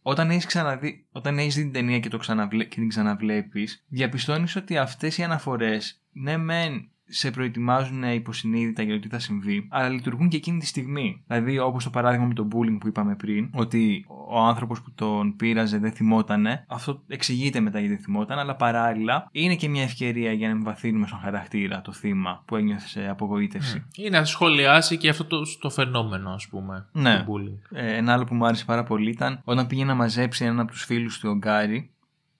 όταν 0.02 0.30
έχεις, 0.30 0.46
ξαναδεί, 0.46 1.06
όταν 1.12 1.38
έχεις 1.38 1.54
δει 1.54 1.62
την 1.62 1.72
ταινία 1.72 2.00
και, 2.00 2.08
το 2.08 2.18
ξαναβλέ, 2.18 2.64
και 2.64 2.74
την 2.74 2.88
ξαναβλέπεις 2.88 3.84
διαπιστώνεις 3.88 4.56
ότι 4.56 4.78
αυτές 4.78 5.18
οι 5.18 5.22
αναφορές 5.22 6.02
ναι 6.12 6.36
μεν 6.36 6.91
σε 7.12 7.30
προετοιμάζουν 7.30 8.02
υποσυνείδητα 8.02 8.82
για 8.82 8.94
το 8.94 9.00
τι 9.00 9.08
θα 9.08 9.18
συμβεί, 9.18 9.66
αλλά 9.70 9.88
λειτουργούν 9.88 10.28
και 10.28 10.36
εκείνη 10.36 10.58
τη 10.58 10.66
στιγμή. 10.66 11.22
Δηλαδή, 11.26 11.58
όπως 11.58 11.84
το 11.84 11.90
παράδειγμα 11.90 12.26
με 12.26 12.34
το 12.34 12.48
bullying 12.52 12.76
που 12.80 12.88
είπαμε 12.88 13.14
πριν, 13.14 13.50
ότι 13.52 14.04
ο 14.28 14.38
άνθρωπος 14.38 14.82
που 14.82 14.92
τον 14.94 15.36
πείραζε 15.36 15.78
δεν 15.78 15.92
θυμότανε. 15.92 16.64
Αυτό 16.68 17.02
εξηγείται 17.06 17.60
μετά 17.60 17.78
γιατί 17.78 17.94
δεν 17.94 18.04
θυμόταν, 18.04 18.38
αλλά 18.38 18.56
παράλληλα 18.56 19.28
είναι 19.32 19.54
και 19.54 19.68
μια 19.68 19.82
ευκαιρία 19.82 20.32
για 20.32 20.48
να 20.48 20.54
εμβαθύνουμε 20.54 21.06
στον 21.06 21.18
χαρακτήρα, 21.18 21.82
το 21.82 21.92
θύμα 21.92 22.42
που 22.44 22.56
ένιωθε 22.56 23.06
απογοήτευση. 23.08 23.84
Ή 23.96 24.10
να 24.10 24.24
σχολιάσει 24.24 24.96
και 24.96 25.08
αυτό 25.08 25.24
το, 25.24 25.42
το 25.60 25.70
φαινόμενο, 25.70 26.30
ας 26.30 26.48
πούμε. 26.48 26.86
Ναι. 26.92 27.18
του 27.18 27.32
bullying. 27.32 27.76
Ε, 27.76 27.96
ένα 27.96 28.12
άλλο 28.12 28.24
που 28.24 28.34
μου 28.34 28.46
άρεσε 28.46 28.64
πάρα 28.64 28.82
πολύ 28.82 29.10
ήταν 29.10 29.40
όταν 29.44 29.66
πήγε 29.66 29.84
να 29.84 29.94
μαζέψει 29.94 30.44
έναν 30.44 30.60
από 30.60 30.70
τους 30.70 30.84
φίλους 30.84 31.18
του 31.18 31.30
ο 31.30 31.36
Γκάρι. 31.36 31.90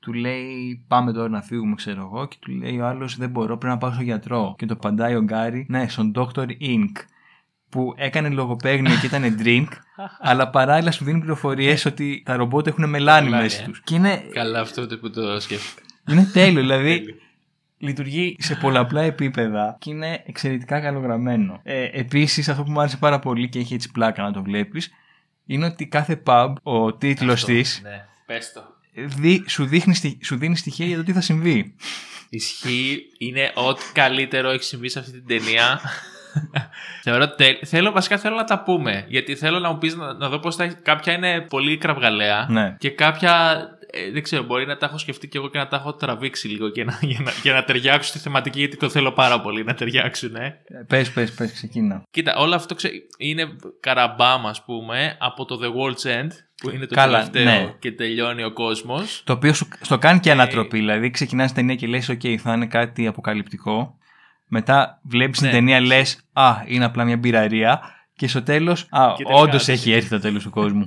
Του 0.03 0.13
λέει 0.13 0.85
πάμε 0.89 1.13
τώρα 1.13 1.29
να 1.29 1.43
φύγουμε 1.43 1.75
ξέρω 1.75 2.01
εγώ 2.01 2.29
και 2.29 2.37
του 2.41 2.53
λέει 2.53 2.79
ο 2.79 2.87
άλλος 2.87 3.17
δεν 3.17 3.31
μπορώ 3.31 3.57
πρέπει 3.57 3.67
να 3.75 3.79
πάω 3.79 3.93
στο 3.93 4.03
γιατρό 4.03 4.55
και 4.59 4.67
το 4.67 4.75
απαντάει 4.75 5.15
ο 5.15 5.23
Γκάρι 5.23 5.67
ναι 5.69 5.89
στον 5.89 6.13
Dr. 6.15 6.47
Ink 6.47 6.93
που 7.69 7.95
έκανε 7.97 8.29
λογοπαίγνιο 8.29 8.97
και 9.01 9.07
ήταν 9.07 9.37
drink 9.45 9.67
αλλά 10.31 10.51
παράλληλα 10.51 10.91
σου 10.91 11.05
δίνει 11.05 11.19
πληροφορίες 11.19 11.85
ότι 11.85 12.23
τα 12.25 12.37
ρομπότ 12.37 12.67
έχουν 12.67 12.89
μελάνι 12.89 13.25
Μελάνι, 13.25 13.43
μέσα 13.43 13.63
ε. 13.63 13.65
τους 13.65 13.83
και 13.85 13.95
είναι, 13.95 14.23
Καλά 14.33 14.61
αυτό 14.61 14.87
το 14.87 14.99
που 14.99 15.11
το 15.11 15.41
σκέφτηκα. 15.41 15.83
είναι 16.09 16.31
τέλειο 16.33 16.61
δηλαδή 16.61 17.05
λειτουργεί 17.83 18.37
σε 18.39 18.55
πολλαπλά 18.55 19.03
επίπεδα 19.03 19.77
και 19.79 19.91
είναι 19.91 20.23
εξαιρετικά 20.27 20.81
καλογραμμένο. 20.81 21.61
Ε, 21.63 21.85
Επίσης, 21.93 22.49
αυτό 22.49 22.63
που 22.63 22.71
μου 22.71 22.81
άρεσε 22.81 22.97
πάρα 22.97 23.19
πολύ 23.19 23.49
και 23.49 23.59
έχει 23.59 23.75
έτσι 23.75 23.91
πλάκα 23.91 24.23
να 24.23 24.33
το 24.33 24.43
βλέπεις, 24.43 24.91
είναι 25.47 25.67
ότι 25.67 25.87
κάθε 25.87 26.23
pub, 26.27 26.53
ο 26.63 26.95
τίτλος 26.95 27.35
Αυτό, 27.35 27.53
της, 27.53 27.81
Ναι, 27.83 28.05
πες 28.27 28.53
το. 28.53 28.61
Δι, 28.93 29.45
σου, 29.49 29.65
δείχνει, 29.65 29.95
στοι- 29.95 30.25
σου 30.25 30.37
δίνει 30.37 30.57
στοιχεία 30.57 30.87
για 30.87 30.97
το 30.97 31.03
τι 31.03 31.13
θα 31.13 31.21
συμβεί. 31.21 31.75
Ισχύει, 32.29 33.03
είναι 33.19 33.53
ό,τι 33.55 33.83
καλύτερο 33.93 34.51
έχει 34.51 34.65
συμβεί 34.65 34.89
σε 34.89 34.99
αυτή 34.99 35.13
την 35.13 35.27
ταινία. 35.27 35.81
Θεωρώ 37.03 37.35
τε... 37.35 37.59
θέλω, 37.65 37.91
βασικά 37.91 38.19
θέλω 38.19 38.37
να 38.37 38.45
τα 38.45 38.63
πούμε. 38.63 39.05
Γιατί 39.09 39.37
θέλω 39.37 39.59
να 39.59 39.73
μου 39.73 39.79
πεις 39.79 39.97
να, 39.97 40.13
να 40.13 40.29
δω 40.29 40.39
πώς 40.39 40.57
θα 40.57 40.65
έχει. 40.65 40.75
Κάποια 40.75 41.13
είναι 41.13 41.41
πολύ 41.41 41.77
κραυγαλαία. 41.77 42.47
Ναι. 42.51 42.77
Και 42.79 42.91
κάποια. 42.91 43.61
Ε, 43.95 44.11
δεν 44.11 44.23
ξέρω, 44.23 44.43
μπορεί 44.43 44.67
να 44.67 44.77
τα 44.77 44.87
έχω 44.87 44.99
σκεφτεί 44.99 45.29
και 45.29 45.39
εγώ 45.39 45.49
και 45.49 45.59
να 45.59 45.69
τα 45.69 45.77
έχω 45.77 45.95
τραβήξει 45.95 46.49
λίγο 46.49 46.69
και 46.69 46.85
να, 46.85 46.99
για, 47.01 47.21
να, 47.25 47.33
για 47.43 47.53
να 47.53 47.65
ταιριάξουν 47.65 48.05
στη 48.05 48.19
θεματική, 48.19 48.59
γιατί 48.59 48.77
το 48.77 48.89
θέλω 48.89 49.13
πάρα 49.13 49.41
πολύ 49.41 49.65
να 49.65 49.75
ταιριάξουν. 49.75 50.35
Ε. 50.37 50.61
Πες, 50.87 51.11
πες, 51.11 51.33
πες, 51.33 51.53
ξεκίνα. 51.53 52.03
Κοίτα, 52.11 52.37
όλο 52.37 52.55
αυτό 52.55 52.75
ξε... 52.75 52.91
είναι 53.19 53.57
καραμπάμα, 53.81 54.49
ας 54.49 54.65
πούμε, 54.65 55.17
από 55.21 55.45
το 55.45 55.59
The 55.63 55.67
World's 55.67 56.21
End, 56.21 56.31
που 56.57 56.71
είναι 56.71 56.87
το 56.87 56.95
Καλά, 56.95 57.31
τελευταίο 57.31 57.65
ναι. 57.65 57.75
και 57.79 57.93
τελειώνει 57.93 58.45
ο 58.45 58.53
κόσμος. 58.53 59.23
Το 59.25 59.33
οποίο 59.33 59.53
σου, 59.53 59.69
στο 59.81 59.99
κάνει 59.99 60.21
και 60.21 60.31
ανατροπή. 60.31 60.79
Δηλαδή, 60.79 61.11
ξεκινάς 61.11 61.47
την 61.47 61.57
ταινία 61.57 61.75
και 61.75 61.87
λες: 61.87 62.11
OK, 62.11 62.37
θα 62.37 62.53
είναι 62.53 62.67
κάτι 62.67 63.07
αποκαλυπτικό. 63.07 63.99
Μετά 64.47 65.01
βλέπεις 65.03 65.41
Ναι. 65.41 65.49
την 65.49 65.57
ταινία, 65.57 65.81
λες: 65.81 66.21
Α, 66.33 66.55
είναι 66.67 66.85
απλά 66.85 67.05
μια 67.05 67.17
μπειραρία. 67.17 67.81
Και 68.17 68.29
στο 68.29 68.43
τέλος, 68.43 68.87
Α, 68.91 69.13
Και 69.17 69.23
τελικά 69.23 69.43
όντως 69.43 69.65
δεν 69.65 69.75
έχει 69.75 69.93
έρθει 69.93 70.09
το 70.09 70.21
τέλος 70.21 70.43
του 70.43 70.51
κόσμου. 70.51 70.87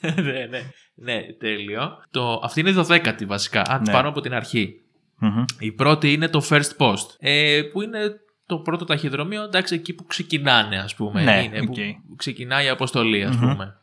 ναι, 0.22 0.46
ναι. 0.50 0.62
Ναι, 1.02 1.22
τέλειο. 1.38 1.98
Το... 2.10 2.40
Αυτή 2.44 2.60
είναι 2.60 2.70
η 2.70 2.72
δωδέκατη 2.72 3.24
βασικά. 3.24 3.62
Αν 3.68 3.82
Ναι. 3.86 3.92
πάρω 3.92 4.08
από 4.08 4.20
την 4.20 4.34
αρχή. 4.34 4.80
Μμμ. 5.18 5.44
Η 5.58 5.72
πρώτη 5.72 6.12
είναι 6.12 6.28
το 6.28 6.42
First 6.50 6.76
Post. 6.78 7.06
Ε, 7.18 7.62
που 7.72 7.82
είναι 7.82 7.98
το 8.46 8.58
πρώτο 8.58 8.84
ταχυδρομείο, 8.84 9.42
εντάξει, 9.42 9.74
εκεί 9.74 9.92
που 9.92 10.06
ξεκινάνε, 10.06 10.78
ας 10.78 10.94
πούμε. 10.94 11.22
Ναι, 11.22 11.42
είναι, 11.42 11.58
οκ. 11.60 11.74
που 12.08 12.16
ξεκινάει 12.16 12.64
η 12.64 12.68
αποστολή, 12.68 13.24
ας 13.24 13.36
Μμμ. 13.36 13.50
πούμε. 13.52 13.79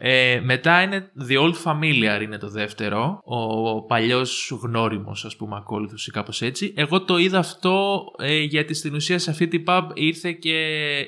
Ε, 0.00 0.40
μετά 0.44 0.82
είναι 0.82 1.10
The 1.28 1.34
Old 1.38 1.54
Familiar 1.64 2.22
είναι 2.22 2.38
το 2.38 2.50
δεύτερο. 2.50 3.20
Ο 3.24 3.82
παλιός 3.82 4.58
γνώριμος, 4.62 5.24
ας 5.24 5.36
πούμε, 5.36 5.56
ακόλουθος 5.56 6.06
ή 6.06 6.10
κάπως 6.10 6.42
έτσι. 6.42 6.72
Εγώ 6.76 7.04
το 7.04 7.18
είδα 7.18 7.38
αυτό 7.38 8.00
ε, 8.18 8.42
γιατί 8.42 8.74
στην 8.74 8.94
ουσία 8.94 9.18
σε 9.18 9.30
αυτή 9.30 9.48
την 9.48 9.64
pub 9.66 9.82
ήρθε 9.94 10.32
και 10.32 10.56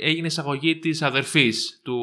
έγινε 0.01 0.27
εισαγωγή 0.27 0.79
της 0.79 1.03
αδερφής 1.03 1.81
του, 1.85 1.99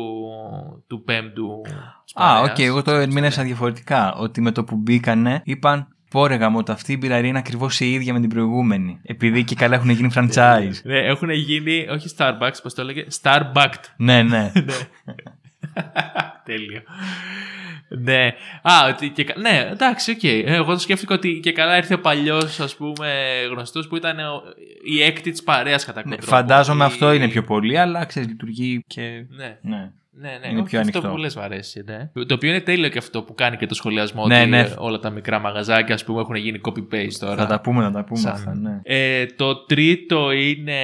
του 0.87 1.03
πέμπτου 1.03 1.61
της 2.05 2.13
Α, 2.15 2.39
οκ, 2.39 2.47
παρέας. 2.47 2.59
εγώ 2.59 2.81
το 2.81 2.91
ερμήνευσα 2.91 3.43
διαφορετικά. 3.43 4.13
Ότι 4.13 4.41
με 4.41 4.51
το 4.51 4.63
που 4.63 4.75
μπήκανε 4.75 5.41
είπαν 5.45 5.87
Πω 6.09 6.29
ρε 6.29 6.49
γαμώ, 6.49 6.57
ότι 6.59 6.71
αυτή 6.71 6.93
η 6.93 6.97
μπιραρία 6.99 7.29
είναι 7.29 7.37
ακριβώς 7.37 7.79
η 7.79 7.91
ίδια 7.91 8.13
με 8.13 8.19
την 8.19 8.29
προηγούμενη. 8.29 8.99
Επειδή 9.03 9.43
και 9.43 9.55
καλά 9.55 9.75
έχουν 9.75 9.89
γίνει 9.89 10.09
franchise. 10.15 10.73
Ναι, 10.83 10.99
έχουν 10.99 11.29
γίνει, 11.29 11.87
όχι 11.89 12.09
Starbucks, 12.17 12.55
πώς 12.63 12.73
το 12.73 12.81
έλεγε, 12.81 13.05
Starbucked. 13.21 13.83
ναι, 13.97 14.23
ναι. 14.23 14.51
Τέλειο. 16.45 16.81
ναι. 17.89 18.25
Α, 18.61 18.87
ότι 18.89 19.09
και, 19.09 19.23
κα- 19.23 19.39
ναι, 19.39 19.67
εντάξει, 19.71 20.11
οκ. 20.11 20.23
Εγώ 20.23 20.73
το 20.73 20.79
σκέφτηκα 20.79 21.15
ότι 21.15 21.39
και 21.43 21.51
καλά 21.51 21.77
ήρθε 21.77 21.93
ο 21.93 21.99
παλιός, 21.99 22.59
ας 22.59 22.75
πούμε, 22.75 23.13
γνωστός 23.51 23.87
που 23.87 23.95
ήταν 23.95 24.19
ο- 24.19 24.41
η 24.85 25.03
έκτη 25.03 25.31
της 25.31 25.43
παρέας 25.43 25.85
κατά 25.85 25.97
Ναι, 25.99 26.03
κάποιο 26.03 26.17
τρόπο. 26.17 26.35
Φαντάζομαι 26.35 26.83
Η- 26.83 26.87
αυτό 26.87 27.11
είναι 27.13 27.27
πιο 27.27 27.43
πολύ, 27.43 27.77
αλλά 27.77 28.05
ξέρεις, 28.05 28.29
λειτουργεί 28.29 28.83
και. 28.87 29.25
Ναι. 29.29 29.57
Ναι. 29.61 29.91
Ναι, 30.19 30.29
ναι, 30.41 30.47
Είναι 30.47 30.59
όχι, 30.59 30.69
πιο 30.69 30.79
αυτό 30.79 30.91
ανοιχτό. 30.97 31.09
που 31.13 31.17
λες 31.17 31.35
μου 31.35 31.41
αρέσει. 31.41 31.83
Ναι. 31.85 32.25
Το 32.25 32.33
οποίο 32.33 32.49
είναι 32.49 32.61
τέλειο 32.61 32.89
και 32.89 32.97
αυτό 32.97 33.23
που 33.23 33.33
κάνει 33.33 33.57
και 33.57 33.65
το 33.65 33.73
σχολιασμό 33.75 34.27
Ναι, 34.27 34.39
ότι 34.41 34.49
ναι. 34.49 34.59
ε, 34.59 34.73
όλα 34.77 34.99
τα 34.99 35.09
μικρά 35.09 35.39
μαγαζάκια 35.39 35.93
ας 35.95 36.03
πούμε 36.03 36.21
έχουν 36.21 36.35
γίνει 36.35 36.59
copy-paste 36.63 37.13
τώρα. 37.19 37.35
Θα 37.35 37.45
τα 37.45 37.61
πούμε, 37.61 37.83
θα 37.83 37.91
τα 37.91 38.03
πούμε 38.03 38.19
Σαν- 38.19 38.31
αυτά, 38.31 38.55
ναι. 38.55 38.79
Ε, 38.83 39.25
το 39.25 39.55
τρίτο 39.65 40.31
είναι 40.31 40.79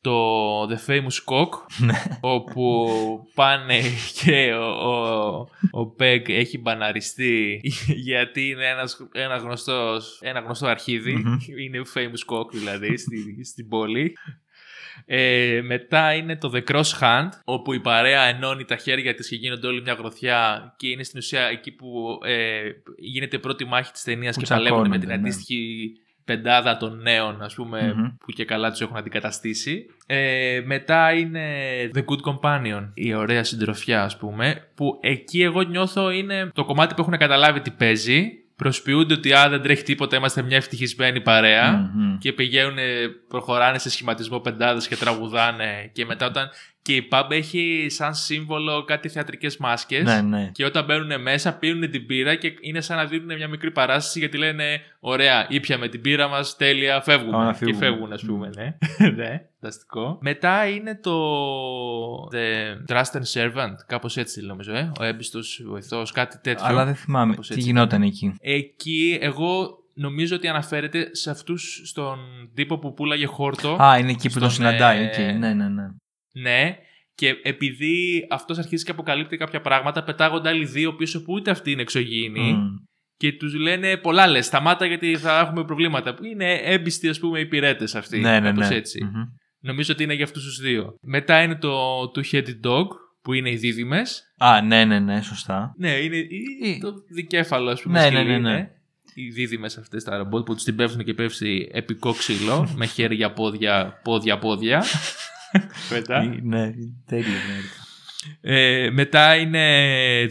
το 0.00 0.62
The 0.62 0.90
Famous 0.90 1.34
Cock 1.34 1.48
Ναι. 1.78 1.92
όπου 2.20 2.88
πάνε 3.34 3.80
και 4.22 4.52
ο, 4.52 4.90
ο, 4.90 5.36
ο 5.80 5.94
Πegg 5.98 6.28
έχει 6.28 6.58
μπαναριστεί 6.58 7.60
γιατί 7.86 8.48
είναι 8.48 8.66
ένας, 8.66 9.08
ένα, 9.12 9.36
γνωστός, 9.36 10.18
ένα 10.22 10.40
γνωστό 10.40 10.66
αρχίδι. 10.66 11.12
Μμμ. 11.12 11.36
είναι 11.64 11.82
Famous 11.94 12.34
Cock 12.36 12.50
δηλαδή 12.52 12.96
στη, 12.96 13.44
στην 13.44 13.68
πόλη. 13.68 14.12
Ε, 15.06 15.60
μετά 15.64 16.14
είναι 16.14 16.36
το 16.36 16.52
The 16.54 16.72
Cross 16.72 17.00
Hand, 17.00 17.28
όπου 17.44 17.72
η 17.72 17.80
παρέα 17.80 18.22
ενώνει 18.22 18.64
τα 18.64 18.76
χέρια 18.76 19.14
της 19.14 19.28
και 19.28 19.36
γίνονται 19.36 19.66
όλοι 19.66 19.82
μια 19.82 19.92
γροθιά 19.92 20.74
και 20.76 20.88
είναι 20.88 21.02
στην 21.02 21.18
ουσία 21.18 21.42
εκεί 21.42 21.72
που 21.72 22.18
ε, 22.24 22.60
γίνεται 22.98 23.36
η 23.36 23.38
πρώτη 23.38 23.64
μάχη 23.64 23.92
της 23.92 24.02
ταινίας 24.02 24.34
Που 24.34 24.40
και 24.40 24.46
παλεύουν 24.48 24.78
με 24.78 24.82
την 24.82 24.90
τσακώνονται, 24.90 25.16
ναι. 25.16 25.28
αντίστοιχη 25.28 25.92
πεντάδα 26.28 26.76
των 26.76 27.00
νέων, 27.02 27.42
ας 27.42 27.54
πούμε, 27.54 27.94
Μμμ. 27.96 28.08
που 28.20 28.32
και 28.32 28.44
καλά 28.44 28.70
τους 28.70 28.80
έχουν 28.80 28.96
αντικαταστήσει. 28.96 29.86
Ε, 30.06 30.62
μετά 30.64 31.12
είναι 31.12 31.46
The 31.94 31.98
Good 31.98 32.32
Companion, 32.32 32.90
η 32.94 33.14
ωραία 33.14 33.44
συντροφιά, 33.44 34.02
ας 34.02 34.16
πούμε, 34.16 34.68
που 34.74 34.98
εκεί 35.00 35.42
εγώ 35.42 35.62
νιώθω 35.62 36.10
είναι 36.10 36.50
το 36.54 36.64
κομμάτι 36.64 36.94
που 36.94 37.00
έχουν 37.00 37.16
καταλάβει 37.16 37.60
τι 37.60 37.70
παίζει. 37.70 38.42
Προσποιούνται 38.58 39.14
ότι 39.14 39.32
α, 39.32 39.48
δεν 39.48 39.62
τρέχει 39.62 39.82
τίποτα, 39.82 40.16
είμαστε 40.16 40.42
μια 40.42 40.56
ευτυχισμένη 40.56 41.20
παρέα 41.20 41.72
Μμμ. 41.72 42.18
και 42.18 42.32
πηγαίνουν, 42.32 42.76
προχωράνε 43.28 43.78
σε 43.78 43.90
σχηματισμό 43.90 44.40
πεντάδες 44.40 44.88
και 44.88 44.96
τραγουδάνε 44.96 45.90
και 45.92 46.04
μετά 46.04 46.26
όταν 46.26 46.50
και 46.88 46.94
η 46.96 47.08
pub 47.10 47.26
έχει 47.30 47.86
σαν 47.88 48.14
σύμβολο 48.14 48.84
κάτι 48.84 49.08
θεατρικές 49.08 49.56
μάσκες 49.56 50.02
Ναι, 50.04 50.20
ναι. 50.20 50.50
και 50.52 50.64
όταν 50.64 50.84
μπαίνουν 50.84 51.22
μέσα 51.22 51.52
πίνουν 51.52 51.90
την 51.90 52.06
πύρα 52.06 52.34
και 52.34 52.52
είναι 52.60 52.80
σαν 52.80 52.96
να 52.96 53.04
δίνουν 53.06 53.36
μια 53.36 53.48
μικρή 53.48 53.70
παράσταση 53.70 54.18
γιατί 54.18 54.38
λένε 54.38 54.80
ωραία 55.00 55.46
ήπιαμε 55.48 55.88
την 55.88 56.00
πύρα 56.00 56.28
μας, 56.28 56.56
τέλεια, 56.56 56.90
Πάμε 56.90 57.02
φεύγουμε 57.18 57.44
να 57.44 57.50
και 57.52 57.56
φύγουμε. 57.58 57.76
φεύγουν 57.78 58.12
ας 58.12 58.24
πούμε 58.24 58.50
ναι, 58.56 58.76
ναι 59.24 59.42
φανταστικό. 59.60 60.18
Μετά 60.20 60.68
είναι 60.68 60.98
το 61.02 61.14
The 62.32 62.92
Trust 62.92 63.20
and 63.20 63.32
Servant, 63.32 63.74
κάπως 63.86 64.16
έτσι 64.16 64.46
νομίζω, 64.46 64.72
ε; 64.72 64.92
ο 65.00 65.04
έμπιστος 65.04 65.62
βοηθός, 65.66 66.12
κάτι 66.12 66.38
τέτοιο. 66.42 66.66
Αλλά 66.66 66.84
δεν 66.84 66.94
θυμάμαι 66.94 67.30
Κάπως 67.30 67.46
τι 67.48 67.54
έτσι 67.54 67.66
γινόταν 67.66 68.02
εκεί. 68.02 68.34
Εκεί 68.40 69.18
εγώ 69.20 69.78
νομίζω 69.94 70.36
ότι 70.36 70.48
αναφέρεται 70.48 71.08
σε 71.14 71.30
αυτούς 71.30 71.82
στον 71.84 72.18
τύπο 72.54 72.78
που 72.78 72.94
πουλάγε 72.94 73.26
χόρτο. 73.26 73.82
Α, 73.82 73.98
είναι 73.98 74.10
εκεί 74.10 74.28
που 74.30 74.38
τον 74.38 74.50
Στον, 74.50 74.64
συναντάει. 74.66 75.02
ε, 75.02 75.06
οκ. 75.06 75.38
Ναι, 75.38 75.54
ναι, 75.54 75.68
ναι. 75.68 75.84
Ναι. 76.42 76.76
Και 77.14 77.34
επειδή 77.42 78.26
αυτός 78.30 78.58
αρχίζει 78.58 78.84
και 78.84 78.90
αποκαλύπτει 78.90 79.36
κάποια 79.36 79.60
πράγματα, 79.60 80.02
πετάγονται 80.02 80.48
άλλοι 80.48 80.64
δύο 80.64 80.94
πίσω 80.94 81.22
που 81.22 81.32
ούτε 81.32 81.50
αυτοί 81.50 81.70
είναι 81.70 81.82
εξωγήινοι. 81.82 82.52
Μμ. 82.52 82.66
Και 83.16 83.32
τους 83.32 83.54
λένε 83.54 83.96
πολλά 83.96 84.26
λες, 84.26 84.46
σταμάτα 84.46 84.86
γιατί 84.86 85.16
θα 85.16 85.38
έχουμε 85.38 85.64
προβλήματα. 85.64 86.14
Είναι 86.22 86.52
έμπιστοι 86.54 87.08
ας 87.08 87.18
πούμε 87.18 87.40
οι 87.40 87.46
υπηρέτες 87.46 87.94
αυτοί. 87.94 88.18
Ναι, 88.18 88.40
ναι, 88.40 88.48
κάπως 88.48 88.68
ναι. 88.68 88.74
έτσι. 88.74 89.04
Μμμ. 89.04 89.22
Νομίζω 89.60 89.92
ότι 89.92 90.02
είναι 90.02 90.14
για 90.14 90.24
αυτούς 90.24 90.44
τους 90.44 90.58
δύο. 90.60 90.94
Μετά 91.02 91.42
είναι 91.42 91.54
το 91.56 92.00
Two-Headed 92.14 92.60
Dog 92.64 92.86
που 93.22 93.32
είναι 93.32 93.50
οι 93.50 93.56
δίδυμες. 93.56 94.22
Α, 94.38 94.62
ναι, 94.62 94.84
ναι, 94.84 94.98
ναι, 94.98 95.22
σωστά. 95.22 95.74
Ναι, 95.78 95.90
είναι 95.90 96.16
η- 96.16 96.28
Ή- 96.62 96.78
το 96.80 96.92
δικέφαλο, 97.14 97.70
ας 97.70 97.82
πούμε. 97.82 97.98
Ναι, 98.00 98.06
σκυλί 98.06 98.16
ναι, 98.24 98.38
ναι, 98.38 98.38
ναι. 98.38 98.50
είναι. 98.50 98.70
Οι 99.14 99.28
δίδυμες 99.28 99.78
αυτές 99.78 100.04
τα 100.04 100.16
ρομπότ 100.16 100.44
που 100.44 100.54
τους 100.54 100.64
την 100.64 100.76
πέφτουν 100.76 101.04
και 101.04 101.14
πέφτει 101.14 101.68
επικό 101.72 102.12
ξύλο 102.12 102.72
με 102.76 102.86
χέρια, 102.86 103.32
πόδια, 103.32 104.00
πόδια, 104.04 104.38
πόδια. 104.38 104.84
μετά. 105.92 106.22
Ή- 106.22 106.40
Ναι, 106.42 106.70
τέλειο. 107.06 107.26
ναι. 107.26 107.60
Ε, 108.40 108.90
μετά 108.90 109.36
είναι 109.36 109.64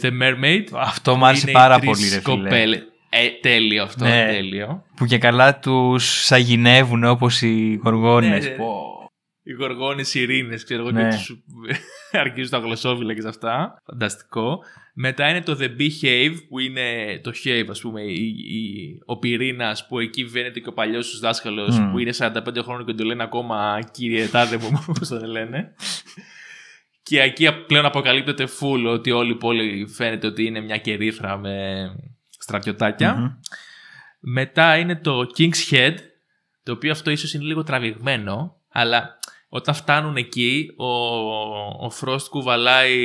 The 0.02 0.10
Mermaid. 0.22 0.64
Αυτό 0.74 1.16
μου 1.16 1.26
άρεσε 1.26 1.42
Είναι 1.42 1.52
οι 1.52 1.54
πάρα 1.54 1.80
τρεις 1.80 1.90
πολύ, 1.90 2.02
ρε 2.04 2.10
φίλε. 2.10 2.22
κοπέλες. 2.22 2.82
Ε, 3.10 3.28
τέλειο 3.42 3.84
αυτό, 3.84 4.06
Ναι. 4.06 4.26
τέλειο. 4.32 4.84
Που 4.96 5.06
και 5.06 5.18
καλά 5.18 5.60
τους 5.60 6.26
σαγηνεύουν 6.26 7.04
όπως 7.04 7.42
οι 7.42 7.80
γοργόνες. 7.84 8.44
Ναι, 8.44 8.50
ναι. 8.50 8.56
Πω. 8.56 8.92
Οι 9.48 9.54
γοργόνες 9.54 10.14
ειρήνες, 10.14 10.64
ξέρω 10.64 10.82
εγώ, 10.82 10.92
Ναι. 10.92 11.10
και 11.10 11.16
τους 11.16 11.38
αρχίζουν 12.12 12.50
τα 12.52 12.58
γλωσσόβιλα 12.58 13.14
και 13.14 13.22
σε 13.22 13.28
αυτά. 13.28 13.82
Φανταστικό. 13.86 14.60
Μετά 14.94 15.30
είναι 15.30 15.42
το 15.42 15.58
The 15.60 15.70
Behave, 15.82 16.36
που 16.50 16.60
είναι 16.60 17.20
το 17.24 17.32
Shave, 17.44 17.66
ας 17.70 17.82
πούμε, 17.82 18.02
η, 18.02 18.28
η- 18.38 19.02
ο 19.06 19.18
πυρήνας 19.20 19.88
που 19.88 20.00
εκεί 20.00 20.26
βαίνεται 20.26 20.60
και 20.60 20.70
ο 20.70 20.74
παλιός 20.74 21.10
τους 21.10 21.20
δάσκαλος, 21.20 21.80
Μμ. 21.80 21.92
που 21.92 22.00
είναι 22.00 22.12
45 22.18 22.62
χρόνων 22.64 22.86
και 22.86 22.94
τον 22.94 23.06
λένε 23.06 23.24
ακόμα 23.24 23.80
κύριε 23.92 24.28
τάδε 24.28 24.58
μου, 24.58 24.84
όπως 24.90 25.08
τον 25.08 25.26
λένε. 25.26 25.76
Και 27.04 27.22
εκεί 27.22 27.48
πλέον 27.68 27.86
αποκαλύπτεται 27.86 28.48
full 28.60 28.84
ότι 28.88 29.12
όλη 29.12 29.32
η 29.32 29.36
πόλη 29.36 29.88
φαίνεται 29.88 30.28
ότι 30.28 30.46
είναι 30.46 30.60
μια 30.62 30.78
κερίθρα 30.78 31.38
με 31.38 31.86
στρατιωτάκια. 32.40 33.14
Μμμ. 33.16 33.28
Μετά 34.20 34.78
είναι 34.78 34.96
το 34.96 35.22
King's 35.38 35.74
Head, 35.74 35.94
το 36.64 36.72
οποίο 36.72 36.92
αυτό 36.92 37.12
ίσως 37.12 37.34
είναι 37.34 37.44
λίγο 37.44 37.64
τραβηγμένο, 37.64 38.56
αλλά 38.72 39.17
όταν 39.50 39.74
φτάνουν 39.76 40.16
εκεί, 40.16 40.68
ο, 40.78 40.86
ο 41.86 41.92
Frost 42.02 42.22
κουβαλάει 42.30 42.96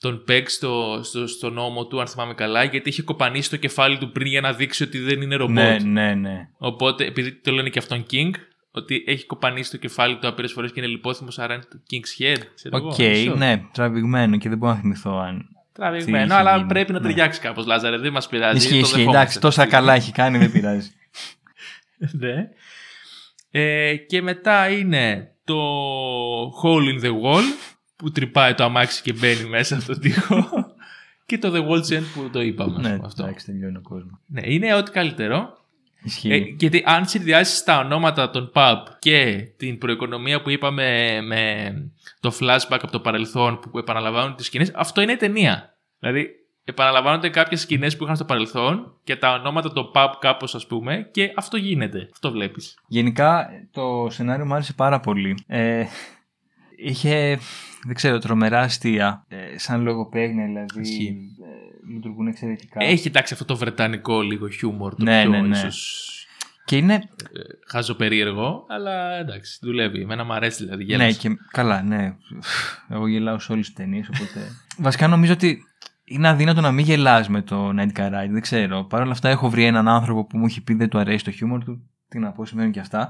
τον 0.00 0.24
Pegg 0.28 0.42
στο, 0.46 1.00
στο, 1.02 1.26
στον 1.26 1.58
ώμο 1.58 1.86
του, 1.86 2.00
αν 2.00 2.06
θυμάμαι 2.06 2.34
καλά, 2.34 2.64
γιατί 2.64 2.88
είχε 2.88 3.02
κοπανίσει 3.02 3.50
το 3.50 3.56
κεφάλι 3.56 3.98
του 3.98 4.10
πριν 4.12 4.26
για 4.26 4.40
να 4.40 4.52
δείξει 4.52 4.82
ότι 4.82 4.98
δεν 4.98 5.20
είναι 5.22 5.36
ρομπότ. 5.36 5.56
Ναι, 5.56 5.78
ναι, 5.84 6.14
ναι. 6.14 6.48
Οπότε, 6.58 7.04
επειδή 7.04 7.32
το 7.32 7.50
λένε 7.52 7.68
και 7.68 7.78
αυτόν 7.78 8.06
King, 8.10 8.30
ότι 8.70 9.04
έχει 9.06 9.26
κοπανίσει 9.26 9.70
το 9.70 9.76
κεφάλι 9.76 10.16
του 10.18 10.26
άπειρες 10.28 10.52
φορές 10.52 10.72
και 10.72 10.80
είναι 10.80 10.88
λιπόθυμος, 10.88 11.38
άρα 11.38 11.54
είναι 11.54 11.62
το 11.70 11.78
King's 11.90 12.22
Head. 12.22 12.42
ξέρω 12.54 12.76
εγώ, 12.76 12.88
Οκ, 12.88 12.98
νομίζω. 12.98 13.34
ναι, 13.34 13.62
τραβηγμένο 13.72 14.36
και 14.38 14.48
δεν 14.48 14.58
μπορώ 14.58 14.72
να 14.72 14.78
θυμηθώ 14.78 15.18
αν. 15.18 15.38
Τι 15.38 15.44
Τραβηγμένο, 15.72 16.24
είχε 16.24 16.34
αλλά 16.34 16.56
γίνει. 16.56 16.68
πρέπει 16.68 16.92
να 16.92 16.98
Ναι. 17.00 17.06
ταιριάξει 17.06 17.40
κάπως, 17.40 17.66
Λάζαρε, 17.66 17.98
δεν 17.98 18.12
μας 18.12 18.28
πειράζει. 18.28 18.56
Ισχύει, 18.56 18.70
το 18.72 18.78
ισχύει. 18.78 18.92
δεχόμαστε. 18.96 19.18
Εντάξει, 19.20 19.40
τόσα 19.40 19.66
καλά 19.66 19.94
έχει 19.94 20.12
κάνει, 20.12 20.38
δεν 20.38 20.52
πειράζει. 20.52 20.90
ναι. 22.20 22.48
Ε, 23.50 23.96
και 23.96 24.22
μετά 24.22 24.70
είναι 24.70 25.32
το 25.48 26.60
Hole 26.62 26.98
in 26.98 27.04
the 27.04 27.12
Wall 27.22 27.44
που 27.96 28.10
τρυπάει 28.10 28.54
το 28.54 28.64
αμάξι 28.64 29.02
και 29.02 29.12
μπαίνει 29.12 29.48
μέσα 29.48 29.80
στον 29.80 30.00
τοίχο 30.00 30.48
και 31.26 31.38
το 31.38 31.52
The 31.54 31.68
Wall's 31.68 31.98
End 31.98 32.04
που 32.14 32.30
το 32.32 32.40
είπαμε. 32.40 32.76
ας 32.76 32.82
ναι, 32.82 32.94
πούμε, 32.94 33.06
αυτό. 33.06 33.22
εντάξει, 33.22 33.46
τελειώνει 33.46 33.76
ο 33.76 33.80
κόσμος. 33.82 34.18
Ναι, 34.26 34.40
είναι 34.44 34.74
ό,τι 34.74 34.90
καλύτερο. 34.90 35.56
Ισχύει. 36.02 36.32
Ε, 36.32 36.36
γιατί 36.36 36.82
αν 36.86 37.08
συνδυάσεις 37.08 37.64
τα 37.64 37.78
ονόματα 37.78 38.30
των 38.30 38.50
pub 38.54 38.82
και 38.98 39.48
την 39.56 39.78
προοικονομία 39.78 40.42
που 40.42 40.50
είπαμε 40.50 41.18
με 41.22 41.72
το 42.20 42.32
flashback 42.40 42.78
από 42.82 42.90
το 42.90 43.00
παρελθόν 43.00 43.60
που 43.60 43.78
επαναλαμβάνουν 43.78 44.34
τις 44.36 44.46
σκηνές, 44.46 44.72
αυτό 44.74 45.00
είναι 45.00 45.16
ταινία. 45.16 45.76
Δηλαδή, 45.98 46.28
επαναλαμβάνονται 46.70 47.28
κάποιες 47.28 47.60
σκηνές 47.60 47.96
που 47.96 48.04
είχαν 48.04 48.16
στο 48.16 48.24
παρελθόν 48.24 48.92
και 49.04 49.16
τα 49.16 49.32
ονόματα 49.32 49.72
των 49.72 49.90
pub 49.94 50.08
κάπως 50.20 50.54
ας 50.54 50.66
πούμε 50.66 51.08
και 51.10 51.32
αυτό 51.36 51.56
γίνεται. 51.56 52.08
Αυτό 52.12 52.30
βλέπεις. 52.30 52.78
Γενικά 52.86 53.48
το 53.70 54.06
σενάριο 54.10 54.46
μου 54.46 54.54
άρεσε 54.54 54.72
πάρα 54.72 55.00
πολύ. 55.00 55.34
Ε, 55.46 55.84
είχε, 56.76 57.38
δεν 57.84 57.94
ξέρω, 57.94 58.18
τρομερά 58.18 58.60
αστεία. 58.60 59.24
Ε, 59.28 59.58
σαν 59.58 59.82
λογοπαίγνια 59.82 60.46
δηλαδή. 60.46 60.80
Ισχύει. 60.80 61.16
Ε, 61.42 61.92
λειτουργούν 61.94 62.26
εξαιρετικά. 62.26 62.84
Έχει 62.84 63.08
εντάξει 63.08 63.32
αυτό 63.32 63.44
το 63.44 63.56
βρετανικό 63.56 64.20
λίγο 64.22 64.48
χιούμορ, 64.48 64.94
το 64.94 65.04
Ναι, 65.04 65.20
πιο 65.22 65.30
ναι, 65.30 65.40
ναι. 65.40 65.56
ίσως 65.56 66.12
Και 66.64 66.76
είναι. 66.76 66.94
ε, 66.94 67.00
χαζοπερίεργο, 67.66 68.64
αλλά 68.68 69.18
εντάξει, 69.18 69.58
δουλεύει. 69.62 70.00
Εμένα 70.00 70.24
μου 70.24 70.32
αρέσει 70.32 70.64
δηλαδή. 70.64 70.84
Ναι, 70.84 70.90
γέλασα. 70.92 71.18
και 71.18 71.28
καλά, 71.50 71.82
ναι. 71.82 72.14
Εγώ 72.88 73.06
γελάω 73.06 73.38
σε 73.38 73.52
όλες 73.52 73.66
τις 73.66 73.74
ταινίες. 73.74 74.08
Οπότε... 74.14 74.46
Βασικά 74.78 75.08
νομίζω 75.08 75.32
ότι 75.32 75.62
είναι 76.08 76.28
αδύνατο 76.28 76.60
να 76.60 76.72
μην 76.72 76.84
γελάς 76.84 77.28
με 77.28 77.42
το 77.42 77.70
Night 77.76 77.98
Car 77.98 78.06
Ride. 78.06 78.30
Δεν 78.30 78.40
ξέρω. 78.40 78.84
Παρ' 78.84 79.00
όλα 79.02 79.12
αυτά 79.12 79.28
έχω 79.28 79.50
βρει 79.50 79.64
έναν 79.64 79.88
άνθρωπο 79.88 80.26
που 80.26 80.38
μου 80.38 80.46
έχει 80.46 80.62
πει 80.62 80.74
δεν 80.74 80.88
του 80.88 80.98
αρέσει 80.98 81.24
το 81.24 81.30
χιούμορ 81.30 81.64
του. 81.64 81.90
Τι 82.08 82.18
να 82.18 82.32
πω, 82.32 82.44
συμβαίνουν 82.44 82.72
και 82.72 82.80
αυτά. 82.80 83.08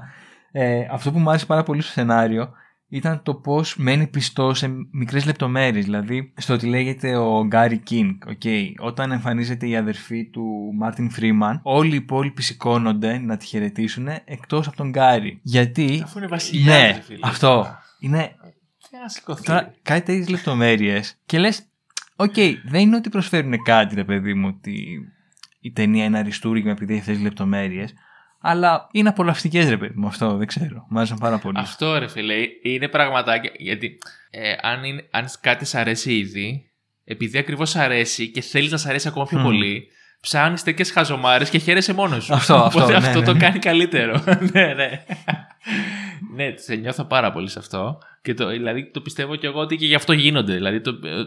Ε, 0.51 0.87
αυτό 0.91 1.11
που 1.11 1.19
μου 1.19 1.29
άρεσε 1.29 1.45
πάρα 1.45 1.63
πολύ 1.63 1.81
στο 1.81 1.91
σενάριο 1.91 2.51
ήταν 2.89 3.23
το 3.23 3.33
πώς 3.33 3.75
μένει 3.77 4.07
πιστό 4.07 4.53
σε 4.53 4.67
μικρές 4.91 5.25
λεπτομέρειες. 5.25 5.85
Δηλαδή, 5.85 6.33
στο 6.37 6.53
ότι 6.53 6.67
λέγεται 6.67 7.15
ο 7.15 7.45
Gary 7.45 7.77
King. 7.77 8.13
Okay, 8.27 8.65
όταν 8.77 9.11
εμφανίζεται 9.11 9.67
η 9.67 9.75
αδερφή 9.75 10.29
του 10.29 10.43
Martin 10.77 11.09
Freeman, 11.09 11.59
όλοι 11.63 11.93
οι 11.93 11.95
υπόλοιποι 11.95 12.41
σηκώνονται 12.41 13.17
να 13.17 13.37
τη 13.37 13.45
χαιρετήσουν 13.45 14.07
εκτός 14.25 14.67
από 14.67 14.75
τον 14.75 14.89
Gary. 14.89 15.39
Γιατί. 15.43 16.01
Αφού 16.03 16.17
είναι 16.17 16.27
βασιλιάς. 16.27 16.77
Ναι, 16.77 17.03
αυτό. 17.21 17.67
Είναι. 17.99 18.35
Δεν 18.91 19.01
να 19.01 19.07
σηκωθεί. 19.09 19.43
Τώρα, 19.43 19.73
κάτι 19.81 20.01
τέτοιες 20.01 20.29
λεπτομέρειες 20.29 21.17
και 21.25 21.39
λες, 21.39 21.68
Οκ, 22.21 22.33
δεν 22.63 22.81
είναι 22.81 22.95
ότι 22.95 23.09
προσφέρουν 23.09 23.63
κάτι, 23.63 23.95
ρε 23.95 24.03
παιδί 24.03 24.33
μου, 24.33 24.55
ότι 24.57 24.99
η 25.59 25.71
ταινία 25.71 26.05
είναι 26.05 26.17
αριστούργημα 26.17 26.71
επειδή 26.71 26.91
έχει 26.91 27.01
αυτέ 27.01 27.13
τι 27.13 27.21
λεπτομέρειες. 27.21 27.93
Αλλά 28.41 28.87
είναι 28.91 29.09
απολαυστικές, 29.09 29.69
ρε 29.69 29.77
παιδί 29.77 29.93
μου, 29.97 30.07
αυτό 30.07 30.35
δεν 30.35 30.47
ξέρω. 30.47 30.85
Μ' 30.89 30.97
άρεσαν 30.97 31.17
πάρα 31.17 31.37
πολύ. 31.37 31.57
Αυτό 31.59 31.97
ρε 31.97 32.07
φίλε, 32.07 32.33
είναι 32.61 32.87
πραγματάκια. 32.87 33.51
Γιατί 33.57 33.97
ε, 34.29 34.53
αν, 34.61 34.83
είναι, 34.83 35.07
αν 35.11 35.25
κάτι 35.41 35.65
σ' 35.65 35.75
αρέσει 35.75 36.17
ήδη, 36.17 36.71
επειδή 37.03 37.37
ακριβώς 37.37 37.69
σ' 37.69 37.75
αρέσει 37.75 38.31
και 38.31 38.41
θέλεις 38.41 38.71
να 38.71 38.77
σ' 38.77 38.85
αρέσει 38.85 39.07
ακόμα 39.07 39.25
πιο 39.25 39.37
Μμμ. 39.37 39.45
πολύ, 39.45 39.87
ψάχνεις 40.21 40.63
τέτοιες 40.63 40.91
χαζομάρες 40.91 41.49
και 41.49 41.57
χαίρεσαι 41.57 41.93
μόνος 41.93 42.23
σου. 42.23 42.33
Αυτό, 42.33 42.55
αυτό, 42.55 42.79
Οπότε 42.79 42.91
ναι, 42.91 42.97
αυτό 42.97 43.19
ναι, 43.19 43.25
το 43.25 43.33
ναι. 43.33 43.39
κάνει 43.39 43.59
καλύτερο. 43.59 44.23
ναι, 44.53 44.73
ναι. 44.73 45.05
ναι, 46.35 46.57
σε 46.57 46.75
νιώθω 46.75 47.03
πάρα 47.03 47.31
πολύ 47.31 47.49
σε 47.49 47.59
αυτό. 47.59 47.97
Και 48.21 48.33
το, 48.33 48.47
δηλαδή 48.47 48.91
το 48.91 49.01
πιστεύω 49.01 49.35
και 49.35 49.47
εγώ 49.47 49.59
ότι 49.59 49.75
και 49.75 49.85
γι' 49.85 49.95
αυτό 49.95 50.13
γίνονται. 50.13 50.53
Δηλαδή 50.53 50.81
το, 50.81 50.89
ε, 50.89 51.23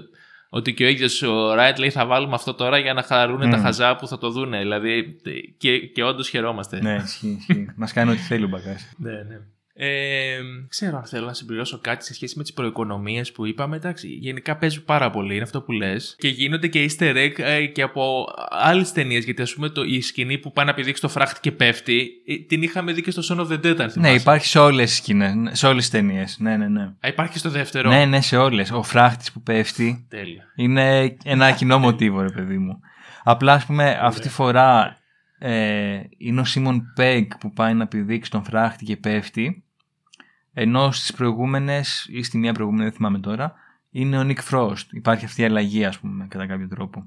ότι 0.54 0.74
και 0.74 0.84
ο 0.84 0.88
ίδιος 0.88 1.22
ο 1.22 1.54
Ράιτ 1.54 1.78
λέει 1.78 1.90
θα 1.90 2.06
βάλουμε 2.06 2.34
αυτό 2.34 2.54
τώρα 2.54 2.78
για 2.78 2.92
να 2.94 3.02
χαρούν 3.02 3.50
τα 3.50 3.56
Μμ. 3.56 3.62
χαζά 3.62 3.96
που 3.96 4.06
θα 4.06 4.18
το 4.18 4.30
δούνε. 4.30 4.58
Δηλαδή 4.58 5.16
και, 5.58 5.78
και 5.78 6.04
όντως 6.04 6.28
χαιρόμαστε. 6.28 6.80
Ναι, 6.80 7.00
ισχύει, 7.04 7.36
ισχύει. 7.38 7.66
Μας 7.76 7.92
κάνει 7.92 8.10
ό,τι 8.10 8.18
θέλει 8.18 8.44
ο 8.44 8.48
μπαγκά. 8.48 8.76
Ναι, 8.96 9.12
ναι. 9.12 9.40
Ε, 9.74 10.38
ξέρω 10.68 10.96
αν 10.96 11.04
θέλω 11.04 11.26
να 11.26 11.32
συμπληρώσω 11.32 11.78
κάτι 11.78 12.04
σε 12.04 12.14
σχέση 12.14 12.36
με 12.36 12.42
τις 12.42 12.52
προοικονομίες 12.52 13.32
που 13.32 13.46
είπαμε. 13.46 13.76
Εντάξει, 13.76 14.08
γενικά 14.08 14.56
παίζουν 14.56 14.84
πάρα 14.84 15.10
πολύ, 15.10 15.34
είναι 15.34 15.42
αυτό 15.42 15.62
που 15.62 15.72
λες. 15.72 16.16
Και 16.18 16.28
γίνονται 16.28 16.68
και 16.68 16.90
easter 16.90 17.16
egg 17.16 17.32
ε, 17.36 17.66
και 17.66 17.82
από 17.82 18.24
άλλες 18.50 18.92
ταινίες. 18.92 19.24
Γιατί 19.24 19.42
ας 19.42 19.54
πούμε 19.54 19.68
το, 19.68 19.82
η 19.82 20.00
σκηνή 20.00 20.38
που 20.38 20.52
πάει 20.52 20.66
να 20.66 20.74
πηδήξει 20.74 21.02
το 21.02 21.08
φράχτη 21.08 21.40
και 21.40 21.52
πέφτει, 21.52 22.10
ε, 22.26 22.36
την 22.36 22.62
είχαμε 22.62 22.92
δει 22.92 23.02
και 23.02 23.10
στο 23.10 23.22
Son 23.28 23.40
of 23.40 23.52
the 23.52 23.66
Dead, 23.66 23.80
αν 23.80 23.90
θυμάσαι. 23.90 23.98
Ναι, 23.98 24.12
υπάρχει 24.12 24.46
σε 24.46 24.58
όλες 24.58 24.88
τις 24.88 24.98
σκηνές, 24.98 25.58
σε 25.58 25.66
όλες 25.66 25.82
τις 25.82 25.90
ταινίες. 25.90 26.36
Ναι, 26.40 26.56
ναι, 26.56 26.68
ναι. 26.68 26.82
Α, 26.82 27.08
υπάρχει 27.08 27.32
και 27.32 27.38
στο 27.38 27.50
δεύτερο; 27.50 27.88
Ναι, 27.88 28.04
ναι, 28.04 28.20
σε 28.20 28.36
όλες. 28.36 28.70
Ο 28.70 28.82
φράχτης 28.82 29.32
που 29.32 29.42
πέφτει 29.42 30.06
Τέλεια. 30.08 30.44
είναι 30.56 31.16
ένα 31.24 31.50
κοινό 31.50 31.78
μοτίβο, 31.78 32.20
ρε 32.22 32.30
παιδί 32.30 32.58
μου. 32.58 32.80
Απλά, 33.24 33.52
ας 33.52 33.66
πούμε, 33.66 33.98
αυτή 34.00 34.20
τη 34.20 34.28
φορά 34.28 34.96
ε, 35.44 36.00
είναι 36.18 36.40
ο 36.40 36.44
Simon 36.44 36.92
Pegg 36.94 37.30
που 37.40 37.52
πάει 37.52 37.74
να 37.74 37.86
πηδήξει 37.86 38.30
τον 38.30 38.44
φράχτη 38.44 38.84
και 38.84 38.96
πέφτει. 38.96 39.61
Ενώ 40.52 40.90
στις 40.92 41.12
προηγούμενες, 41.12 42.06
ή 42.10 42.22
στη 42.22 42.38
μία 42.38 42.52
προηγούμενη, 42.52 42.84
δεν 42.84 42.92
θυμάμαι 42.92 43.18
τώρα, 43.18 43.54
είναι 43.90 44.18
ο 44.18 44.22
Nick 44.22 44.40
Frost. 44.42 44.92
Υπάρχει 44.92 45.24
αυτή 45.24 45.42
η 45.42 45.44
αλλαγή, 45.44 45.84
ας 45.84 45.98
πούμε, 45.98 46.26
κατά 46.28 46.46
κάποιο 46.46 46.68
τρόπο. 46.68 47.06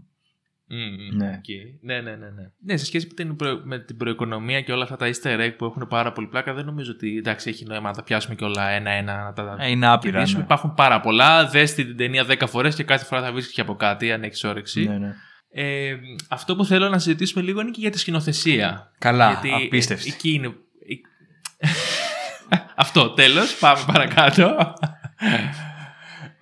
Mm, 0.70 1.16
Ναι. 1.16 1.28
οκ. 1.38 1.46
ναι, 1.82 1.94
ναι, 2.02 2.10
ναι, 2.16 2.30
ναι. 2.30 2.52
Ναι, 2.64 2.78
σε 2.78 2.86
σχέση 2.86 3.08
με 3.08 3.14
την, 3.14 3.36
προ- 3.36 3.62
με 3.66 3.80
την 3.80 3.98
προοικονομία 3.98 4.62
και 4.62 4.72
όλα 4.72 4.84
αυτά 4.84 4.96
τα 4.96 5.06
easter 5.10 5.40
egg 5.40 5.54
που 5.58 5.66
έχουν 5.66 5.88
πάρα 5.90 6.12
πολύ 6.12 6.28
πλάκα, 6.28 6.54
δεν 6.54 6.66
νομίζω 6.66 6.92
ότι 6.92 7.18
εντάξει, 7.18 7.50
έχει 7.50 7.66
νόημα 7.66 7.90
να 7.90 7.96
τα 7.96 8.04
πιάσουμε 8.04 8.36
και 8.36 8.44
όλα 8.44 8.70
ένα-ένα. 8.70 9.24
Να 9.24 9.34
τα 9.34 9.58
Ε, 9.60 9.70
είναι 9.70 9.88
άπειρα. 9.88 10.14
κοιτήσουμε. 10.18 10.40
Ναι. 10.40 10.46
Υπάρχουν 10.46 10.74
πάρα 10.74 11.00
πολλά. 11.00 11.48
Δες 11.48 11.74
την 11.74 11.98
ταινία 11.98 12.26
10 12.28 12.44
φορές 12.48 12.76
και 12.76 12.84
κάθε 12.84 13.06
φορά 13.06 13.22
θα 13.22 13.32
βρει 13.34 13.50
και 13.52 13.62
από 13.62 13.76
κάτι, 13.76 14.12
αν 14.12 14.24
έχεις 14.24 14.44
όρεξη. 14.44 14.84
Ναι, 14.88 14.98
ναι. 14.98 15.16
Ε, 15.58 15.96
αυτό 16.30 16.56
που 16.56 16.66
θέλω 16.66 16.90
να 16.90 17.00
συζητήσουμε 17.00 17.44
λίγο 17.44 17.62
είναι 17.62 17.72
και 17.72 17.80
για 17.82 17.90
τη 17.90 18.00
σκηνοθεσία. 18.00 18.92
Καλά, 19.00 19.28
Γιατί 19.32 19.50
ε, 19.50 19.66
απίστευτη. 19.66 20.10
εκεί 20.10 20.34
είναι. 20.34 20.54
αυτό, 22.76 23.10
τέλος, 23.10 23.58
πάμε 23.58 23.84
παρακάτω. 23.92 24.74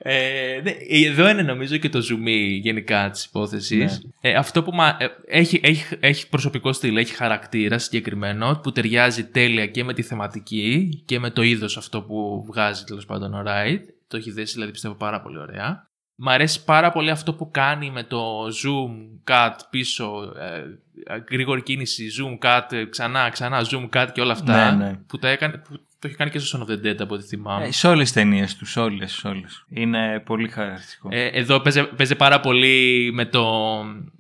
Ε, 0.05 0.61
ναι, 0.63 0.71
εδώ 1.07 1.29
είναι 1.29 1.41
νομίζω 1.41 1.77
και 1.77 1.89
το 1.89 1.99
zoom 1.99 2.27
γενικά 2.61 3.09
της 3.09 3.25
υπόθεσης. 3.25 4.01
Ναι. 4.03 4.29
Ε, 4.29 4.35
αυτό 4.35 4.63
που 4.63 4.71
μα, 4.71 4.97
ε, 4.99 5.07
έχει, 5.27 5.59
έχει, 5.63 5.97
έχει 5.99 6.29
προσωπικό 6.29 6.73
στυλ, 6.73 6.97
έχει 6.97 7.15
χαρακτήρα 7.15 7.77
συγκεκριμένο 7.77 8.59
που 8.63 8.71
ταιριάζει 8.71 9.25
τέλεια 9.25 9.67
και 9.67 9.83
με 9.83 9.93
τη 9.93 10.01
θεματική 10.01 11.01
και 11.05 11.19
με 11.19 11.29
το 11.29 11.41
είδος 11.41 11.77
αυτό 11.77 12.01
που 12.01 12.43
βγάζει 12.47 12.83
τέλος 12.83 13.05
πάντων 13.05 13.33
ο 13.33 13.43
Wright. 13.45 13.79
Το 14.07 14.17
έχει 14.17 14.31
δέσει 14.31 14.53
δηλαδή 14.53 14.71
πιστεύω 14.71 14.93
πάρα 14.93 15.21
πολύ 15.21 15.37
ωραία. 15.37 15.87
Μ' 16.15 16.29
αρέσει 16.29 16.63
πάρα 16.63 16.91
πολύ 16.91 17.09
αυτό 17.09 17.33
που 17.33 17.51
κάνει 17.51 17.91
με 17.91 18.03
το 18.03 18.45
zoom, 18.45 19.31
cut, 19.31 19.55
πίσω, 19.69 20.33
ε, 20.39 21.23
γρήγορη 21.31 21.63
κίνηση, 21.63 22.07
zoom, 22.19 22.47
cut, 22.47 22.71
ε, 22.71 22.85
ξανά, 22.85 23.29
ξανά, 23.29 23.65
zoom, 23.71 23.89
cut 23.89 24.07
και 24.13 24.21
όλα 24.21 24.31
αυτά. 24.31 24.75
Ναι, 24.75 24.85
ναι. 24.85 24.93
Που, 25.07 25.19
τα 25.19 25.29
έκανε, 25.29 25.57
που 25.57 25.79
το 26.03 26.09
έχει 26.09 26.17
κάνει 26.17 26.31
και 26.31 26.39
στο 26.39 26.59
Son 26.59 26.67
of 26.67 26.73
the 26.73 26.87
Dead 26.87 26.95
από 26.99 27.13
ό,τι 27.13 27.23
θυμάμαι. 27.23 27.65
Ε, 27.65 27.71
σε 27.71 27.87
όλες 27.87 28.03
τις 28.03 28.13
ταινίες 28.13 28.55
τους, 28.55 28.71
σε 28.71 28.79
όλες. 28.79 29.23
όλες. 29.23 29.65
Είναι 29.69 30.21
πολύ 30.25 30.47
χαρακτηριστικό. 30.49 31.09
Ε, 31.11 31.25
εδώ 31.25 31.59
παίζει, 31.59 31.83
παίζει 31.95 32.15
πάρα 32.15 32.39
πολύ 32.39 33.09
με, 33.13 33.25
το, 33.25 33.45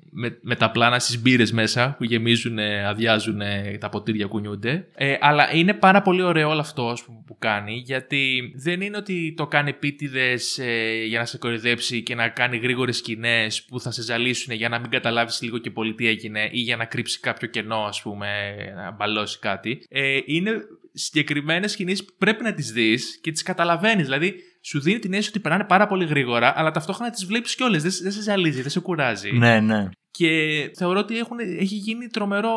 με, 0.09 0.37
με 0.41 0.55
τα 0.55 0.71
πλάνα 0.71 0.99
στις 0.99 1.21
μπύρες 1.21 1.51
μέσα 1.51 1.95
που 1.97 2.03
γεμίζουν, 2.03 2.59
αδειάζουν, 2.59 3.41
τα 3.79 3.89
ποτήρια 3.89 4.25
κουνιούνται. 4.25 4.87
Ε, 4.95 5.15
αλλά 5.19 5.53
είναι 5.53 5.73
πάρα 5.73 6.01
πολύ 6.01 6.21
ωραίο 6.21 6.49
όλο 6.49 6.59
αυτό 6.59 6.89
ας 6.89 7.03
πούμε, 7.03 7.17
που 7.25 7.37
κάνει 7.39 7.81
γιατί 7.85 8.53
δεν 8.55 8.81
είναι 8.81 8.97
ότι 8.97 9.33
το 9.37 9.47
κάνει 9.47 9.69
επίτηδες 9.69 10.59
για 11.07 11.19
να 11.19 11.25
σε 11.25 11.37
κορυδέψει 11.37 12.03
και 12.03 12.15
να 12.15 12.29
κάνει 12.29 12.57
γρήγορες 12.57 12.97
σκηνές 12.97 13.63
που 13.63 13.79
θα 13.79 13.91
σε 13.91 14.01
ζαλίσουν 14.01 14.55
για 14.55 14.69
να 14.69 14.79
μην 14.79 14.89
καταλάβεις 14.89 15.41
λίγο 15.41 15.57
και 15.57 15.71
πολύ 15.71 15.93
τι 15.93 16.07
έγινε 16.07 16.49
ή 16.51 16.59
για 16.59 16.75
να 16.75 16.85
κρύψει 16.85 17.19
κάποιο 17.19 17.47
κενό 17.47 17.83
ας 17.83 18.01
πούμε, 18.01 18.27
να 18.75 18.91
μπαλώσει 18.91 19.39
κάτι. 19.39 19.85
Ε, 19.89 20.19
είναι 20.25 20.51
συγκεκριμένες 20.93 21.71
σκηνέ 21.71 21.95
που 21.95 22.13
πρέπει 22.17 22.43
να 22.43 22.53
τις 22.53 22.71
δεις 22.71 23.19
και 23.21 23.31
τις 23.31 23.41
καταλαβαίνεις. 23.43 24.03
Δηλαδή, 24.03 24.35
σου 24.61 24.79
δίνει 24.79 24.99
την 24.99 25.11
αίσθηση 25.11 25.29
ότι 25.29 25.39
περνάνε 25.39 25.63
πάρα 25.63 25.87
πολύ 25.87 26.05
γρήγορα, 26.05 26.53
αλλά 26.55 26.71
ταυτόχρονα 26.71 27.11
τις 27.11 27.25
βλέπεις 27.25 27.55
κιόλας. 27.55 27.81
Δεν, 27.81 27.91
δεν 28.01 28.11
σε 28.11 28.21
ζαλίζει, 28.21 28.61
δεν 28.61 28.71
σε 28.71 28.79
κουράζει. 28.79 29.31
ναι, 29.31 29.59
ναι. 29.59 29.89
Και 30.11 30.71
θεωρώ 30.75 30.99
ότι 30.99 31.17
έχουν, 31.17 31.39
έχει 31.39 31.75
γίνει 31.75 32.07
τρομερό, 32.07 32.51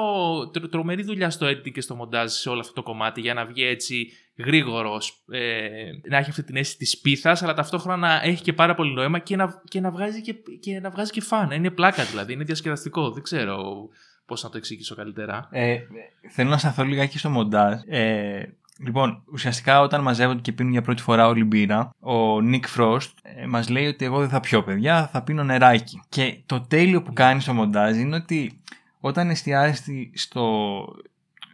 τρο- 0.52 0.68
τρομερή 0.70 1.02
δουλειά 1.02 1.30
στο 1.30 1.46
editing 1.46 1.72
και 1.72 1.80
στο 1.80 1.94
μοντάζ 1.94 2.32
σε 2.32 2.48
όλο 2.48 2.60
αυτό 2.60 2.72
το 2.72 2.82
κομμάτι 2.82 3.20
για 3.20 3.34
να 3.34 3.46
βγει 3.46 3.64
έτσι 3.64 4.06
γρήγορος, 4.36 5.24
ε, 5.30 5.68
να 6.08 6.16
έχει 6.16 6.30
αυτή 6.30 6.42
την 6.42 6.56
αίσθηση 6.56 6.78
της 6.78 6.98
πίθας, 7.00 7.42
αλλά 7.42 7.54
ταυτόχρονα 7.54 7.96
να 7.96 8.20
έχει 8.22 8.42
και 8.42 8.52
πάρα 8.52 8.74
πολύ 8.74 8.92
νόημα 8.92 9.18
και 9.18 9.36
να, 9.36 9.62
και 9.68 9.80
να, 9.80 9.90
βγάζει, 9.90 10.20
και, 10.20 10.34
και 10.60 10.80
να 10.80 10.90
βγάζει 10.90 11.10
και 11.10 11.20
φαν. 11.20 11.50
Είναι 11.50 11.70
πλάκα 11.70 12.04
δηλαδή, 12.04 12.32
είναι 12.32 12.44
διασκεδαστικό. 12.44 13.10
Δεν 13.10 13.22
ξέρω 13.22 13.88
πώς 14.26 14.42
να 14.42 14.50
το 14.50 14.56
εξηγήσω 14.56 14.94
καλύτερα. 14.94 15.48
Ε, 15.50 15.76
θέλω 16.30 16.50
να 16.50 16.58
σταθώ 16.58 16.84
λιγάκι 16.84 17.18
στο 17.18 17.30
μοντάζ. 17.30 17.80
Ε, 17.88 18.42
λοιπόν, 18.78 19.22
ουσιαστικά 19.32 19.80
όταν 19.80 20.02
μαζεύονται 20.02 20.40
και 20.40 20.52
πίνουν 20.52 20.72
για 20.72 20.82
πρώτη 20.82 21.02
φορά 21.02 21.26
όλη 21.26 21.44
μπύρα, 21.44 21.90
ο 22.00 22.40
Νίκ 22.40 22.66
Φρόστ 22.66 23.18
ε, 23.22 23.46
μας 23.46 23.68
λέει 23.68 23.86
ότι 23.86 24.04
εγώ 24.04 24.18
δεν 24.20 24.28
θα 24.28 24.40
πιω 24.40 24.62
παιδιά, 24.62 25.08
θα 25.12 25.22
πίνω 25.22 25.44
νεράκι. 25.44 26.02
Και 26.08 26.38
το 26.46 26.60
τέλειο 26.60 27.02
που 27.02 27.12
κάνει 27.12 27.40
στο 27.40 27.52
μοντάζ 27.54 27.96
είναι 27.96 28.16
ότι 28.16 28.60
όταν 29.00 29.30
εστιάζει 29.30 29.74
στη- 29.74 30.10
στο, 30.14 30.74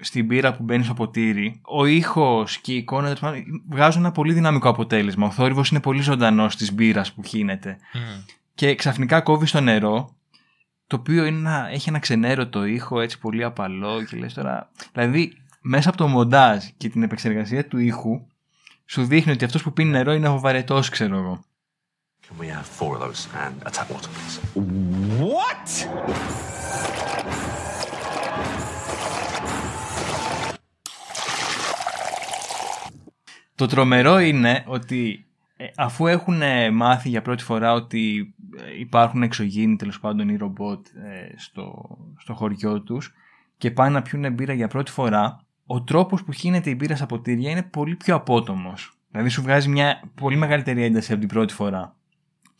στην 0.00 0.24
μπύρα 0.26 0.54
που 0.56 0.62
μπαίνει 0.62 0.84
στο 0.84 0.94
ποτήρι, 0.94 1.60
ο 1.64 1.84
ήχος 1.84 2.58
και 2.58 2.72
η 2.72 2.76
εικόνα 2.76 3.02
τέλος 3.04 3.20
πάντων, 3.20 3.42
βγάζουν 3.70 4.02
ένα 4.02 4.12
πολύ 4.12 4.32
δυναμικό 4.32 4.68
αποτέλεσμα. 4.68 5.26
Ο 5.26 5.30
θόρυβος 5.30 5.70
είναι 5.70 5.80
πολύ 5.80 6.02
ζωντανός 6.02 6.56
της 6.56 6.72
μπύρας 6.72 7.12
που 7.12 7.22
χύνεται. 7.22 7.76
Και 8.54 8.74
ξαφνικά 8.74 9.20
κόβεις 9.20 9.50
το 9.50 9.60
νερό, 9.60 10.14
το 10.92 10.98
οποίο 10.98 11.24
είναι 11.24 11.38
ένα, 11.38 11.68
έχει 11.70 11.88
ένα 11.88 11.98
ξενέρωτο 11.98 12.64
ήχο, 12.64 13.00
έτσι 13.00 13.18
πολύ 13.18 13.44
απαλό 13.44 14.04
και 14.04 14.16
λες 14.16 14.34
τώρα... 14.34 14.70
Δηλαδή, 14.92 15.32
μέσα 15.60 15.88
από 15.88 15.98
το 15.98 16.08
μοντάζ 16.08 16.64
και 16.76 16.88
την 16.88 17.02
επεξεργασία 17.02 17.66
του 17.66 17.78
ήχου, 17.78 18.26
σου 18.86 19.04
δείχνει 19.04 19.32
ότι 19.32 19.44
αυτός 19.44 19.62
που 19.62 19.72
πίνει 19.72 19.90
νερό 19.90 20.12
είναι 20.12 20.28
ο 20.28 20.38
βαρετός, 20.38 20.88
ξέρω 20.88 21.16
εγώ. 21.16 21.44
Can 22.22 22.42
we 22.42 22.46
have 22.46 22.66
four 22.78 22.96
of 22.96 23.00
those 23.00 23.26
and 23.44 23.54
a 23.66 23.70
tap 23.70 23.90
water, 23.90 24.10
please? 24.14 24.38
What? 25.20 25.88
Το 33.54 33.66
τρομερό 33.66 34.18
είναι 34.18 34.64
ότι 34.66 35.26
ε, 35.26 35.31
αφού 35.76 36.06
έχουν 36.06 36.42
ε, 36.42 36.70
μάθει 36.70 37.08
για 37.08 37.22
πρώτη 37.22 37.42
φορά 37.42 37.72
ότι 37.72 38.34
ε, 38.56 38.80
υπάρχουν 38.80 39.22
εξωγήινοι 39.22 39.76
τέλος 39.76 40.00
πάντων 40.00 40.28
ή 40.28 40.36
ρομπότ 40.36 40.86
ε, 40.86 41.34
στο, 41.36 41.98
στο 42.18 42.34
χωριό 42.34 42.80
τους 42.80 43.14
και 43.58 43.70
πάνε 43.70 43.90
να 43.90 44.02
πιούν 44.02 44.32
μπύρα 44.32 44.52
για 44.52 44.68
πρώτη 44.68 44.90
φορά, 44.90 45.40
ο 45.66 45.82
τρόπος 45.82 46.24
που 46.24 46.32
χύνεται 46.32 46.70
η 46.70 46.74
μπύρα 46.78 46.96
στα 46.96 47.06
ποτήρια 47.06 47.50
είναι 47.50 47.62
πολύ 47.62 47.96
πιο 47.96 48.14
απότομος. 48.14 48.92
Δηλαδή 49.10 49.28
σου 49.28 49.42
βγάζει 49.42 49.68
μια 49.68 50.02
πολύ 50.14 50.36
μεγαλύτερη 50.36 50.84
ένταση 50.84 51.12
από 51.12 51.20
την 51.20 51.30
πρώτη 51.30 51.54
φορά. 51.54 51.96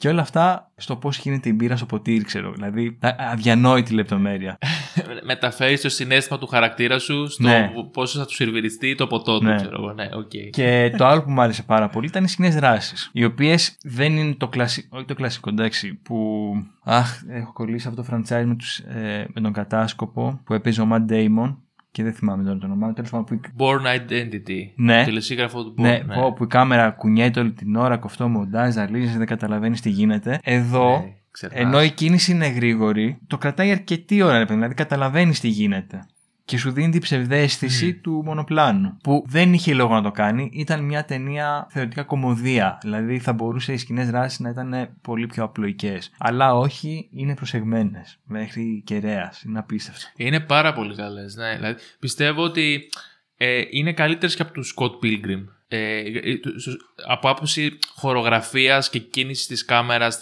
Και 0.03 0.09
όλα 0.09 0.21
αυτά 0.21 0.71
στο 0.77 0.97
πώς 0.97 1.17
χύνεται 1.17 1.49
η 1.49 1.53
μπύρα 1.57 1.77
στο 1.77 1.87
ποτήρι, 1.87 2.25
ξέρω. 2.25 2.53
Δηλαδή, 2.53 2.99
α- 3.01 3.15
αδιανόητη 3.33 3.95
λεπτομέρεια. 3.95 4.59
Μεταφέρεις 5.27 5.81
το 5.81 5.89
συναίσθημα 5.89 6.39
του 6.39 6.47
χαρακτήρα 6.47 6.99
σου 6.99 7.31
στο 7.31 7.43
Ναι. 7.43 7.71
πόσο 7.93 8.19
θα 8.19 8.25
του 8.27 8.35
σερβιριστεί 8.35 8.95
το 8.95 9.07
ποτό 9.07 9.39
του, 9.39 9.45
Ναι. 9.45 9.57
ξέρω 9.57 9.77
εγώ. 9.79 9.93
Ναι, 9.93 10.09
οκ. 10.15 10.31
Και 10.51 10.95
το 10.97 11.07
άλλο 11.07 11.23
που 11.23 11.31
μου 11.31 11.41
άρεσε 11.41 11.63
πάρα 11.63 11.89
πολύ 11.89 12.07
ήταν 12.07 12.25
οι 12.25 12.29
σκηνές 12.29 12.55
δράσης. 12.55 13.11
Οι 13.13 13.25
οποίες 13.25 13.77
δεν 13.83 14.17
είναι 14.17 14.35
το 14.35 14.49
κλασικό, 14.49 14.97
όχι 14.97 15.07
το 15.07 15.15
κλασικό, 15.15 15.51
εντάξει, 15.51 15.95
που. 15.95 16.53
Αχ, 16.85 17.21
έχω 17.29 17.53
κολλήσει 17.53 17.89
αυτό 17.89 18.03
το 18.03 18.09
franchise 18.13 18.45
με, 18.45 18.55
τους, 18.57 18.79
ε, 18.79 19.27
με 19.35 19.41
τον 19.41 19.53
κατάσκοπο 19.53 20.41
που 20.45 20.55
έπαιζε 20.55 20.81
ο 20.81 20.89
Matt 20.93 21.13
Damon. 21.13 21.57
Και 21.93 22.03
δεν 22.03 22.13
θυμάμαι 22.13 22.43
τώρα 22.45 22.59
το 22.59 22.67
όνομα. 22.67 22.93
Τέλος 22.93 23.11
πάντων, 23.11 23.27
που, 23.27 23.35
η- 23.35 23.41
Bourne 23.59 23.81
Identity. 23.97 24.59
Ναι. 24.77 24.99
Το 24.99 25.05
τελεσίγραφο 25.05 25.65
του 25.65 25.75
Bourne. 25.79 25.83
ναι, 25.83 26.01
πω, 26.15 26.33
που 26.33 26.45
η 26.45 26.47
κάμερα 26.47 26.91
κουνιέται 26.91 27.41
όλη 27.41 27.53
την 27.53 27.77
ώρα, 27.77 27.97
κοφτό 27.97 28.29
μοντάζ, 28.29 28.73
ζαλίζει, 28.75 29.17
δεν 29.19 29.27
καταλαβαίνεις 29.27 29.81
τι 29.81 29.89
γίνεται. 29.91 30.39
Εδώ, 30.45 30.99
Ναι, 30.99 31.13
ξερνάς. 31.31 31.61
ενώ 31.61 31.83
η 31.83 31.91
κίνηση 31.91 32.33
είναι 32.33 32.47
γρήγορη, 32.49 33.19
το 33.27 33.39
κρατάει 33.39 33.71
αρκετή 33.71 34.23
ώρα, 34.23 34.33
ρε 34.39 34.45
παιδί, 34.45 34.55
δηλαδή 34.55 34.75
καταλαβαίνεις 34.75 35.41
τι 35.41 35.49
γίνεται. 35.49 36.07
Και 36.45 36.59
σου 36.59 36.71
δίνει 36.71 36.91
την 36.91 37.01
ψευδέστηση 37.01 37.95
του 37.95 38.23
μονοπλάνου. 38.25 38.97
Που 39.03 39.25
δεν 39.27 39.53
είχε 39.53 39.75
λόγο 39.75 39.95
να 39.95 40.03
το 40.03 40.11
κάνει. 40.11 40.51
Ήταν 40.53 40.85
μια 40.85 41.05
ταινία 41.05 41.67
θεωρητικά 41.71 42.03
κομμωδία. 42.03 42.79
Δηλαδή 42.83 43.19
θα 43.19 43.33
μπορούσε 43.33 43.73
οι 43.73 43.77
σκηνές 43.77 44.11
δράσης 44.11 44.39
να 44.39 44.49
ήταν 44.49 44.89
πολύ 45.03 45.27
πιο 45.27 45.45
απλοϊκές. 45.45 46.11
Αλλά 46.19 46.55
όχι, 46.55 47.09
είναι 47.13 47.35
προσεγμένες. 47.35 48.19
Μέχρι 48.25 48.83
κεραίας. 48.87 49.43
Είναι 49.43 49.59
απίστευτο. 49.59 50.07
Είναι 50.17 50.41
πάρα 50.41 50.73
πολύ 50.73 50.95
καλές. 50.95 51.35
Ναι. 51.35 51.55
Δηλαδή, 51.55 51.81
πιστεύω 51.99 52.43
ότι 52.43 52.89
ε, 53.37 53.63
είναι 53.71 53.93
καλύτερες 53.93 54.37
και 54.37 54.43
από 54.43 54.53
τους 54.53 54.75
Scott 54.79 55.05
Pilgrim. 55.05 55.45
Ε, 55.75 55.99
ε, 55.99 56.37
του- 56.37 56.61
στους- 56.61 56.77
από 57.07 57.29
άποψη 57.29 57.79
χορογραφίας 57.95 58.91
και 58.91 58.99
κίνησης 58.99 59.47
της 59.47 59.65
κάμερας 59.65 60.19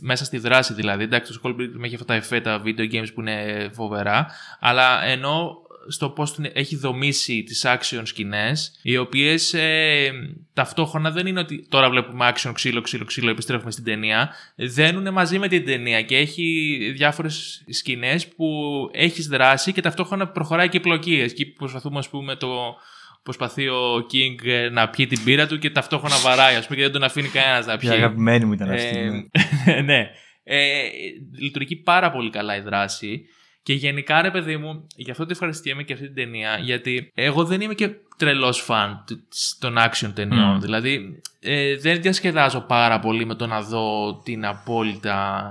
μέσα 0.00 0.24
στη 0.24 0.38
δράση 0.38 0.74
δηλαδή. 0.74 1.02
Εντάξει, 1.04 1.32
το 1.32 1.40
Scott 1.44 1.60
Pilgrim 1.60 1.84
έχει 1.84 1.94
αυτά 1.94 2.06
τα 2.06 2.14
εφέ, 2.14 2.40
τα 2.40 2.62
video 2.64 2.92
games 2.92 3.08
που 3.14 3.20
είναι 3.20 3.70
φοβερά. 3.74 4.26
Αλλά 4.60 5.04
ενώ 5.04 5.56
στο 5.88 6.08
πώς 6.08 6.34
την 6.34 6.50
έχει 6.52 6.76
δομήσει 6.76 7.42
τις 7.42 7.64
action 7.66 8.02
σκηνές 8.02 8.78
οι 8.82 8.96
οποίες 8.96 9.54
ε, 9.54 10.10
ταυτόχρονα 10.52 11.10
δεν 11.10 11.26
είναι 11.26 11.40
ότι 11.40 11.66
τώρα 11.68 11.90
βλέπουμε 11.90 12.32
action 12.34 12.50
ξύλο 12.54 12.80
ξύλο 12.80 13.04
ξύλο 13.04 13.30
επιστρέφουμε 13.30 13.70
στην 13.70 13.84
ταινία 13.84 14.30
δένουν 14.54 15.12
μαζί 15.12 15.38
με 15.38 15.48
την 15.48 15.64
ταινία 15.64 16.02
και 16.02 16.16
έχει 16.16 16.76
διάφορες 16.96 17.64
σκηνές 17.68 18.28
που 18.28 18.46
έχεις 18.92 19.26
δράση 19.26 19.72
και 19.72 19.80
ταυτόχρονα 19.80 20.28
προχωράει 20.28 20.68
και 20.68 20.80
πλοκίες 20.80 21.30
εκεί 21.30 21.46
που 21.46 21.56
προσπαθούμε 21.58 21.98
ας 21.98 22.08
πούμε 22.08 22.36
το 22.36 22.76
προσπαθεί 23.22 23.68
ο 23.68 23.96
King 23.96 24.46
ε, 24.46 24.68
να 24.68 24.88
πιει 24.88 25.06
την 25.06 25.24
πύρα 25.24 25.46
του 25.46 25.58
και 25.58 25.70
ταυτόχρονα 25.70 26.16
βαράει 26.16 26.54
ας 26.54 26.64
πούμε 26.66 26.76
και 26.76 26.82
δεν 26.82 26.92
τον 26.92 27.02
αφήνει 27.02 27.28
κανένας 27.28 27.66
να 27.66 27.72
Η 27.72 27.76
πιει 27.76 27.90
αγαπημένη 27.90 28.44
μου 28.44 28.52
ήταν 28.52 28.70
αυτή. 28.70 28.98
ναι. 28.98 29.72
ε, 29.74 29.80
ναι. 29.90 30.10
Ε, 30.42 30.82
λειτουργεί 31.38 31.76
πάρα 31.76 32.10
πολύ 32.10 32.30
καλά 32.30 32.56
η 32.56 32.60
δράση. 32.60 33.24
Και 33.70 33.76
γενικά, 33.76 34.22
ρε 34.22 34.30
παιδί 34.30 34.56
μου, 34.56 34.86
γι' 34.96 35.10
αυτό 35.10 35.26
τη 35.26 35.32
ευχαριστιέμαι 35.32 35.82
και 35.82 35.92
αυτή 35.92 36.06
την 36.06 36.14
ταινία, 36.14 36.58
γιατί 36.58 37.10
εγώ 37.14 37.44
δεν 37.44 37.60
είμαι 37.60 37.74
και 37.74 37.90
τρελός 38.16 38.60
φαν 38.60 39.04
του- 39.06 39.26
της- 39.28 39.56
των 39.60 39.76
action 39.78 40.10
ταινιών. 40.14 40.54
Μμ. 40.54 40.60
Δηλαδή, 40.60 41.20
ε, 41.40 41.76
δεν 41.76 42.02
διασκεδάζω 42.02 42.60
πάρα 42.60 42.98
πολύ 43.00 43.24
με 43.26 43.34
το 43.34 43.46
να 43.46 43.62
δω 43.62 44.14
την 44.24 44.46
απόλυτα, 44.46 45.44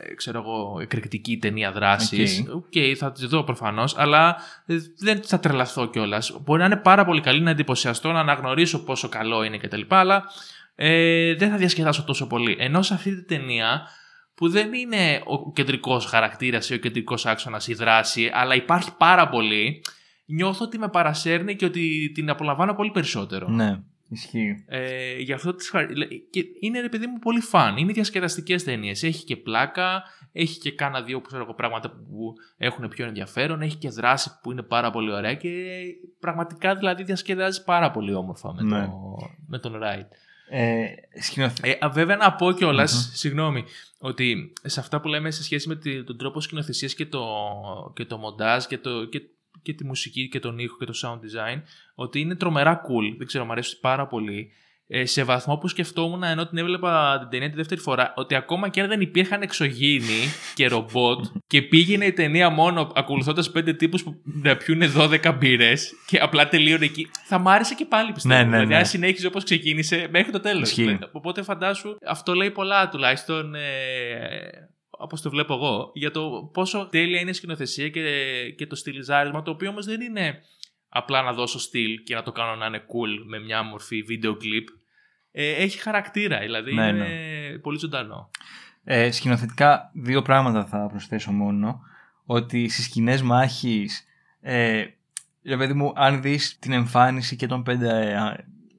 ε, 0.00 0.14
ξέρω 0.14 0.38
εγώ, 0.38 0.78
εκρηκτική 0.80 1.36
ταινία 1.36 1.72
δράσης. 1.72 2.44
Οκ. 2.48 2.54
Οκ, 2.54 2.72
θα 2.96 3.12
τη 3.12 3.26
δω 3.26 3.42
προφανώς, 3.42 3.98
αλλά 3.98 4.36
ε, 4.66 4.76
δεν 4.98 5.20
θα 5.22 5.40
τρελαθώ 5.40 5.86
κιόλας. 5.86 6.36
Μπορεί 6.44 6.60
να 6.60 6.66
είναι 6.66 6.76
πάρα 6.76 7.04
πολύ 7.04 7.20
καλή, 7.20 7.40
να 7.40 7.50
εντυπωσιαστώ, 7.50 8.12
να 8.12 8.20
αναγνωρίσω 8.20 8.84
πόσο 8.84 9.08
καλό 9.08 9.42
είναι 9.42 9.56
κτλ. 9.58 9.80
Αλλά 9.88 10.24
ε, 10.74 11.34
δεν 11.34 11.50
θα 11.50 11.56
διασκεδάσω 11.56 12.02
τόσο 12.04 12.26
πολύ. 12.26 12.56
Ενώ 12.58 12.82
σε 12.82 12.94
αυτή 12.94 13.10
την 13.14 13.26
ταινία 13.26 13.82
που 14.34 14.48
δεν 14.48 14.72
είναι 14.72 15.22
ο 15.24 15.52
κεντρικός 15.52 16.04
χαρακτήρας 16.04 16.70
ή 16.70 16.74
ο 16.74 16.76
κεντρικός 16.76 17.26
άξονας 17.26 17.66
η 17.68 17.74
δράση, 17.74 18.30
αλλά 18.32 18.54
υπάρχει 18.54 18.96
πάρα 18.96 19.28
πολύ, 19.28 19.82
νιώθω 20.26 20.64
ότι 20.64 20.78
με 20.78 20.88
παρασέρνει 20.88 21.56
και 21.56 21.64
ότι 21.64 22.10
την 22.14 22.30
απολαμβάνω 22.30 22.74
πολύ 22.74 22.90
περισσότερο. 22.90 23.48
Ναι, 23.48 23.80
ισχύει. 24.08 24.64
Ε, 24.68 25.16
γι' 25.18 25.32
αυτό 25.32 25.54
τις 25.54 25.68
χαρ... 25.70 25.86
και 26.30 26.44
είναι 26.60 26.80
ρε 26.80 26.88
παιδί 26.88 27.06
μου 27.06 27.18
πολύ 27.18 27.40
φαν. 27.40 27.76
Είναι 27.76 27.92
διασκεδαστικές 27.92 28.64
ταινίες. 28.64 29.02
Έχει 29.02 29.24
και 29.24 29.36
πλάκα, 29.36 30.02
έχει 30.32 30.58
και 30.58 30.72
κάνα 30.72 31.02
δύο 31.02 31.20
ξέρω 31.20 31.42
εγώ, 31.42 31.54
πράγματα 31.54 31.90
που 31.90 32.32
έχουν 32.56 32.88
πιο 32.88 33.06
ενδιαφέρον, 33.06 33.62
έχει 33.62 33.76
και 33.76 33.88
δράση 33.88 34.30
που 34.42 34.50
είναι 34.52 34.62
πάρα 34.62 34.90
πολύ 34.90 35.12
ωραία 35.12 35.34
και 35.34 35.50
πραγματικά 36.20 36.74
δηλαδή 36.76 37.02
διασκεδάζει 37.02 37.64
πάρα 37.64 37.90
πολύ 37.90 38.14
όμορφα 38.14 38.54
με, 38.54 38.62
Ναι. 38.62 38.84
το, 38.84 39.16
με 39.46 39.58
τον 39.58 39.78
Ράιτ. 39.78 40.06
Ε, 40.50 40.84
σκηνοθε... 41.20 41.68
Ε, 41.68 41.84
α, 41.84 41.88
βέβαια 41.88 42.16
να 42.16 42.32
πω 42.32 42.52
κιόλας, 42.52 42.92
Μμμ. 42.92 43.14
συγγνώμη, 43.16 43.64
ότι 44.06 44.52
σε 44.62 44.80
αυτά 44.80 45.00
που 45.00 45.08
λέμε 45.08 45.30
σε 45.30 45.42
σχέση 45.42 45.68
με 45.68 45.76
τη- 45.76 46.04
τον 46.04 46.18
τρόπο 46.18 46.40
σκηνοθεσίας 46.40 46.94
και 46.94 47.06
το, 47.06 47.24
και 47.94 48.04
το 48.04 48.16
μοντάζ 48.18 48.64
και, 48.64 48.78
το, 48.78 49.04
και, 49.04 49.22
και 49.62 49.72
τη 49.72 49.84
μουσική 49.84 50.28
και 50.28 50.40
τον 50.40 50.58
ήχο 50.58 50.76
και 50.78 50.84
το 50.84 50.92
sound 51.02 51.16
design, 51.16 51.62
ότι 51.94 52.20
είναι 52.20 52.34
τρομερά 52.34 52.80
cool. 52.80 53.14
Δεν 53.18 53.26
ξέρω, 53.26 53.44
μου 53.44 53.52
αρέσει 53.52 53.80
πάρα 53.80 54.06
πολύ. 54.06 54.50
Ε, 54.96 55.06
σε 55.06 55.22
βαθμό 55.22 55.56
που 55.56 55.68
σκεφτόμουν 55.68 56.22
ενώ 56.22 56.46
την 56.46 56.58
έβλεπα 56.58 57.18
την 57.18 57.28
ταινία 57.28 57.50
τη 57.50 57.56
δεύτερη 57.56 57.80
φορά, 57.80 58.12
ότι 58.16 58.34
ακόμα 58.34 58.68
και 58.68 58.80
αν 58.80 58.88
δεν 58.88 59.00
υπήρχαν 59.00 59.42
εξωγήινοι 59.42 60.32
και 60.54 60.68
ρομπότ 60.68 61.24
και 61.52 61.62
πήγαινε 61.62 62.04
η 62.04 62.12
ταινία 62.12 62.50
μόνο 62.50 62.92
ακολουθώντας 62.94 63.50
πέντε 63.50 63.72
τύπους 63.72 64.02
που 64.02 64.22
να 64.24 64.56
πιούνε 64.56 64.92
12 64.96 65.34
μπύρες 65.38 65.92
και 66.06 66.18
απλά 66.18 66.48
τελείωνε 66.48 66.84
εκεί, 66.84 67.10
θα 67.24 67.38
μ' 67.38 67.48
άρεσε 67.48 67.74
και 67.74 67.84
πάλι 67.84 68.12
πιστεύω. 68.12 68.34
Ναι, 68.34 68.44
ναι, 68.44 68.50
δηλαδή, 68.50 68.68
ναι. 68.68 68.76
αν 68.76 68.86
συνέχιζε 68.86 69.26
όπως 69.26 69.44
ξεκίνησε 69.44 70.08
μέχρι 70.10 70.32
το 70.32 70.40
τέλος. 70.40 70.68
Ισχύει. 70.68 70.98
Οπότε 71.12 71.42
φαντάσου, 71.42 71.96
αυτό 72.06 72.34
λέει 72.34 72.50
πολλά 72.50 72.88
τουλάχιστον. 72.88 73.54
Ε, 73.54 74.68
όπως 74.90 75.20
το 75.20 75.30
βλέπω 75.30 75.54
εγώ, 75.54 75.90
για 75.94 76.10
το 76.10 76.50
πόσο 76.52 76.88
τέλεια 76.90 77.20
είναι 77.20 77.30
η 77.30 77.32
σκηνοθεσία 77.32 77.88
και, 77.88 78.02
και 78.56 78.66
το 78.66 78.74
στυλιζάρισμα, 78.74 79.42
το 79.42 79.50
οποίο 79.50 79.70
όμως 79.70 79.86
δεν 79.86 80.00
είναι 80.00 80.40
απλά 80.88 81.22
να 81.22 81.32
δώσω 81.32 81.58
στυλ 81.58 82.02
και 82.02 82.14
να 82.14 82.22
το 82.22 82.32
κάνω 82.32 82.54
να 82.54 82.66
είναι 82.66 82.78
cool 82.78 83.24
με 83.26 83.38
μια 83.38 83.62
μορφή 83.62 84.02
βίντεο 84.02 84.36
κλιπ. 84.36 84.68
Ε, 85.36 85.50
έχει 85.52 85.78
χαρακτήρα, 85.78 86.38
δηλαδή 86.38 86.74
Ναι, 86.74 86.86
είναι 86.86 87.06
πολύ 87.62 87.78
ζωντανό. 87.78 88.30
Ε, 88.84 89.10
σκηνοθετικά 89.10 89.90
δύο 89.94 90.22
πράγματα 90.22 90.64
θα 90.64 90.86
προσθέσω 90.90 91.32
μόνο. 91.32 91.80
Ότι 92.24 92.68
στις 92.68 92.84
σκηνές 92.84 93.22
μάχης, 93.22 94.04
ε, 94.40 94.84
ρε 95.44 95.56
παιδί 95.56 95.72
μου, 95.72 95.92
αν 95.96 96.22
δεις 96.22 96.58
την 96.58 96.72
εμφάνιση 96.72 97.36
και 97.36 97.46
των 97.46 97.62
πέντε 97.62 97.88
ε, 98.10 98.16
α- 98.16 98.36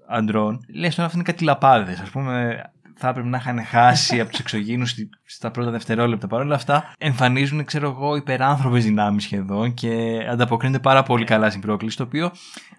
αντρών, 0.09 0.65
λες 0.73 0.95
τώρα 0.95 1.07
αυτό 1.07 1.17
είναι 1.19 1.31
κάτι 1.31 1.43
λαπάδες. 1.43 1.99
Ας 1.99 2.09
πούμε, 2.09 2.61
θα 2.97 3.09
έπρεπε 3.09 3.27
να 3.27 3.37
είχαν 3.37 3.63
χάσει 3.65 4.19
από 4.19 4.29
τους 4.29 4.39
εξωγήινους 4.39 4.89
στη- 4.89 5.09
στα 5.25 5.51
πρώτα 5.51 5.71
δευτερόλεπτα. 5.71 6.27
Παρ' 6.27 6.41
όλα 6.41 6.55
αυτά, 6.55 6.93
εμφανίζουν, 6.97 7.65
ξέρω 7.65 7.89
εγώ, 7.89 8.15
υπεράνθρωπες 8.15 8.83
δυνάμεις 8.85 9.23
σχεδόν 9.23 9.73
και 9.73 10.17
ανταποκρίνονται 10.29 10.79
πάρα 10.79 11.03
πολύ 11.03 11.25
καλά 11.25 11.49
στην 11.49 11.61
πρόκληση. 11.61 11.97
Το 11.97 12.03
οποίο, 12.03 12.31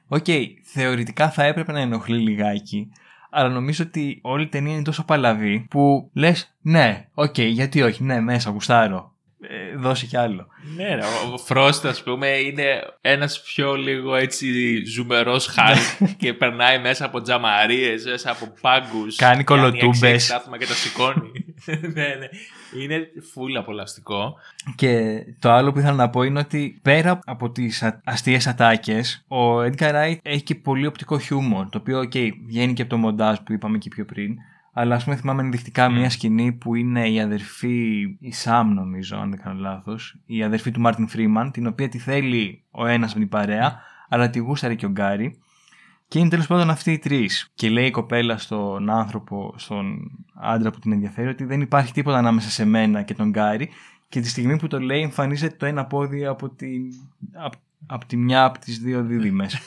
οκ, 0.07 0.27
θεωρητικά 0.63 1.31
θα 1.31 1.45
έπρεπε 1.45 1.73
να 1.73 1.81
ενοχλεί 1.81 2.19
λιγάκι. 2.19 2.89
Αλλά 3.39 3.49
νομίζω 3.49 3.85
ότι 3.87 4.19
όλη 4.23 4.43
η 4.43 4.49
ταινία 4.49 4.75
είναι 4.75 4.83
τόσο 4.83 5.05
παλαβή 5.05 5.67
που 5.71 6.11
λες, 6.13 6.57
ναι, 6.61 7.09
οκ, 7.15 7.39
γιατί 7.39 7.83
όχι, 7.83 8.05
ναι, 8.05 8.21
μέσα, 8.21 8.51
γουστάρω. 8.51 9.15
Ε, 9.49 9.77
δώσε 9.77 10.07
κι 10.07 10.17
άλλο. 10.17 10.47
Ναι, 10.77 10.95
ρε, 10.95 11.01
ο 11.33 11.39
Φρόστ, 11.39 11.87
ας 11.87 12.03
πούμε, 12.03 12.27
είναι 12.29 12.65
ένας 13.01 13.43
πιο 13.43 13.75
λίγο 13.75 14.15
έτσι 14.15 14.47
ζουμερός 14.85 15.47
χάρη 15.47 15.81
και 16.21 16.35
περνάει 16.35 16.79
μέσα 16.79 17.05
από 17.05 17.21
τζαμαρίες, 17.21 18.05
μέσα 18.05 18.31
από 18.31 18.53
πάγκους. 18.61 19.17
Κάνει 19.17 19.45
κολοτούμπες. 19.45 20.29
Κάθομαι 20.29 20.59
και 20.59 20.67
τα 20.67 20.75
σηκώνει. 20.75 21.45
ναι, 21.95 22.07
ναι. 22.19 22.29
Είναι 22.83 23.09
φουλ 23.33 23.57
απολαυστικό. 23.57 24.35
Και 24.75 25.23
το 25.39 25.51
άλλο 25.51 25.73
που 25.73 25.79
ήθελα 25.79 25.95
να 25.95 26.11
πω 26.11 26.23
είναι 26.23 26.39
ότι 26.39 26.79
πέρα 26.83 27.19
από 27.25 27.51
τις 27.51 27.93
αστείες 28.05 28.47
ατάκες, 28.47 29.25
ο 29.29 29.63
Edgar 29.63 29.93
Wright 29.93 30.17
έχει 30.23 30.43
και 30.43 30.55
πολύ 30.55 30.87
οπτικό 30.87 31.19
χιούμορ. 31.19 31.69
Το 31.69 31.79
οποίο, 31.79 31.99
οκ, 31.99 32.13
βγαίνει 32.47 32.73
και 32.73 32.83
από 32.83 32.91
το 32.91 32.97
μοντάζ 32.97 33.37
που 33.45 33.53
είπαμε 33.53 33.79
και 33.79 33.89
πιο 33.89 34.05
πριν. 34.05 34.37
Αλλά 34.79 34.95
ας 34.95 35.05
πούμε, 35.05 35.17
θυμάμαι 35.17 35.43
ενδεικτικά 35.43 35.91
μια 35.91 36.11
σκηνή 36.11 36.53
που 36.53 36.75
είναι 36.75 37.09
η 37.09 37.21
αδερφή, 37.21 38.03
η 38.21 38.33
Σαμ 38.33 38.73
νομίζω, 38.73 39.17
αν 39.17 39.31
δεν 39.31 39.41
κάνω 39.43 39.61
λάθος, 39.61 40.19
η 40.27 40.43
αδερφή 40.43 40.71
του 40.71 40.81
Μάρτιν 40.81 41.09
Φρήμαν, 41.09 41.51
την 41.51 41.67
οποία 41.67 41.89
τη 41.89 41.99
θέλει 41.99 42.65
ο 42.71 42.87
ένας 42.87 43.15
με 43.15 43.21
την 43.21 43.29
παρέα, 43.29 43.81
αλλά 44.09 44.31
τη 44.31 44.39
γούσταρε 44.39 44.75
και 44.75 44.87
ο 44.87 44.89
Γκάρι. 44.89 45.41
Και 46.09 46.19
είναι 46.19 46.29
τέλος 46.29 46.47
πάντων 46.47 46.71
αυτοί 46.71 46.93
οι 46.93 46.99
τρεις. 46.99 47.51
Και 47.55 47.69
λέει 47.69 47.87
η 47.87 47.91
κοπέλα 47.91 48.39
στον 48.39 48.91
άνθρωπο, 48.91 49.55
στον 49.57 50.11
άντρα 50.35 50.71
που 50.71 50.79
την 50.79 50.93
ενδιαφέρει, 50.93 51.29
ότι 51.29 51.45
δεν 51.45 51.61
υπάρχει 51.61 51.93
τίποτα 51.93 52.19
ανάμεσα 52.19 52.51
σε 52.51 52.65
μένα 52.65 53.03
και 53.03 53.15
τον 53.15 53.31
Γκάρι. 53.31 53.71
Και 54.09 54.21
τη 54.21 54.29
στιγμή 54.29 54.59
που 54.59 54.67
το 54.67 54.81
λέει, 54.81 55.03
εμφανίζεται 55.03 55.57
το 55.57 55.67
ένα 55.67 55.85
πόδι 55.85 56.27
από 56.27 56.49
τη, 56.49 56.69
από, 57.33 57.57
από 57.87 58.07
τη 58.07 58.17
μια 58.17 58.45
από 58.45 58.59
τις 58.59 58.79
δύο 58.79 59.03
δίδυμες. 59.03 59.59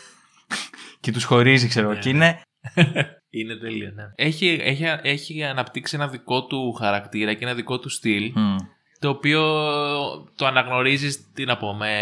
και 1.02 1.12
τους 1.12 1.24
χωρίζει, 1.24 1.68
ξέρω 1.68 1.92
εγώ. 1.92 2.00
Και 2.00 2.10
είναι. 2.10 2.42
Είναι 3.30 3.56
τέλεια, 3.56 3.92
ναι. 3.96 4.04
Έχει, 4.16 4.60
έχει, 4.62 4.84
έχει 5.02 5.44
αναπτύξει 5.44 5.96
ένα 5.96 6.08
δικό 6.08 6.46
του 6.46 6.74
χαρακτήρα 6.74 7.34
και 7.34 7.46
ένα 7.46 7.54
δικό 7.54 7.80
του 7.80 7.90
στυλ. 7.90 8.32
το 9.00 9.10
οποίο 9.10 9.42
το 10.36 10.46
αναγνωρίζεις, 10.46 11.32
τι 11.34 11.46
να 11.46 11.58
πω, 11.58 11.74
με, 11.74 11.94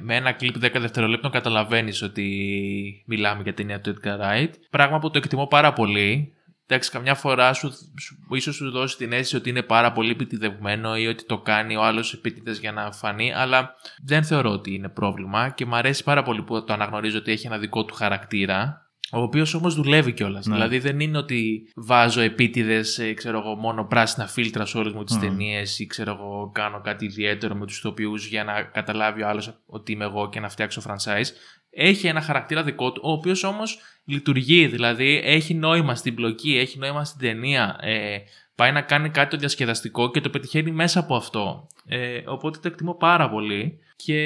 με 0.00 0.16
ένα 0.16 0.32
κλιπ 0.32 0.54
10 0.64 0.76
δευτερολέπτων 0.80 1.30
καταλαβαίνεις 1.30 2.02
ότι 2.02 3.04
μιλάμε 3.06 3.42
για 3.42 3.54
ταινία 3.54 3.80
του 3.80 3.94
Edgar 3.94 4.20
Wright. 4.20 4.50
Πράγμα 4.70 4.98
που 4.98 5.10
το 5.10 5.18
εκτιμώ 5.18 5.46
πάρα 5.46 5.72
πολύ. 5.72 6.32
Εντάξει, 6.70 6.90
καμιά 6.90 7.14
φορά 7.14 7.52
σου, 7.52 7.72
σου, 8.00 8.16
ίσως 8.30 8.54
σου 8.54 8.70
δώσει 8.70 8.96
την 8.96 9.12
αίσθηση 9.12 9.36
ότι 9.36 9.48
είναι 9.48 9.62
πάρα 9.62 9.92
πολύ 9.92 10.10
επιτιδευμένο 10.10 10.96
ή 10.96 11.06
ότι 11.06 11.24
το 11.24 11.38
κάνει 11.38 11.76
ο 11.76 11.82
άλλος 11.82 12.12
επίτηδες 12.12 12.58
για 12.58 12.72
να 12.72 12.92
φανεί, 12.92 13.32
αλλά 13.32 13.74
δεν 14.04 14.24
θεωρώ 14.24 14.50
ότι 14.50 14.74
είναι 14.74 14.88
πρόβλημα 14.88 15.48
και 15.48 15.66
μου 15.66 15.76
αρέσει 15.76 16.02
πάρα 16.02 16.22
πολύ 16.22 16.42
που 16.42 16.64
το 16.64 16.72
αναγνωρίζω 16.72 17.18
ότι 17.18 17.32
έχει 17.32 17.46
ένα 17.46 17.58
δικό 17.58 17.84
του 17.84 17.94
χαρακτήρα 17.94 18.87
ο 19.12 19.20
οποίος 19.20 19.54
όμως 19.54 19.74
δουλεύει 19.74 20.12
κιόλας. 20.12 20.46
Ναι. 20.46 20.54
Δηλαδή 20.54 20.78
δεν 20.78 21.00
είναι 21.00 21.18
ότι 21.18 21.72
βάζω 21.74 22.20
επίτηδες, 22.20 23.00
ξέρω 23.14 23.38
εγώ, 23.38 23.54
μόνο 23.54 23.84
πράσινα 23.84 24.26
φίλτρα 24.26 24.64
σε 24.64 24.78
όλες 24.78 24.92
μου 24.92 25.04
τις 25.04 25.14
Μμμ. 25.14 25.22
ταινίες 25.22 25.78
ή 25.78 25.86
ξέρω 25.86 26.10
εγώ, 26.10 26.50
κάνω 26.54 26.80
κάτι 26.80 27.04
ιδιαίτερο 27.04 27.54
με 27.54 27.66
τους 27.66 27.78
ηθοποιού 27.78 28.14
για 28.14 28.44
να 28.44 28.62
καταλάβει 28.62 29.22
ο 29.22 29.28
άλλος 29.28 29.62
ότι 29.66 29.92
είμαι 29.92 30.04
εγώ 30.04 30.28
και 30.28 30.40
να 30.40 30.48
φτιάξω 30.48 30.82
franchise. 30.86 31.28
Έχει 31.70 32.06
ένα 32.06 32.20
χαρακτήρα 32.20 32.62
δικό 32.62 32.92
του, 32.92 33.00
ο 33.04 33.12
οποίος 33.12 33.44
όμως 33.44 33.78
λειτουργεί. 34.04 34.66
Δηλαδή 34.66 35.20
έχει 35.24 35.54
νόημα 35.54 35.94
στην 35.94 36.14
πλοκή, 36.14 36.56
έχει 36.58 36.78
νόημα 36.78 37.04
στην 37.04 37.20
ταινία. 37.20 37.78
Ε, 37.80 38.18
πάει 38.58 38.72
να 38.72 38.80
κάνει 38.80 39.10
κάτι 39.10 39.30
το 39.30 39.36
διασκεδαστικό 39.36 40.10
και 40.10 40.20
το 40.20 40.30
πετυχαίνει 40.30 40.70
μέσα 40.70 41.00
από 41.00 41.16
αυτό. 41.16 41.66
Ε, 41.86 42.20
οπότε 42.26 42.58
το 42.58 42.68
εκτιμώ 42.68 42.94
πάρα 42.94 43.30
πολύ. 43.30 43.78
Και 43.96 44.16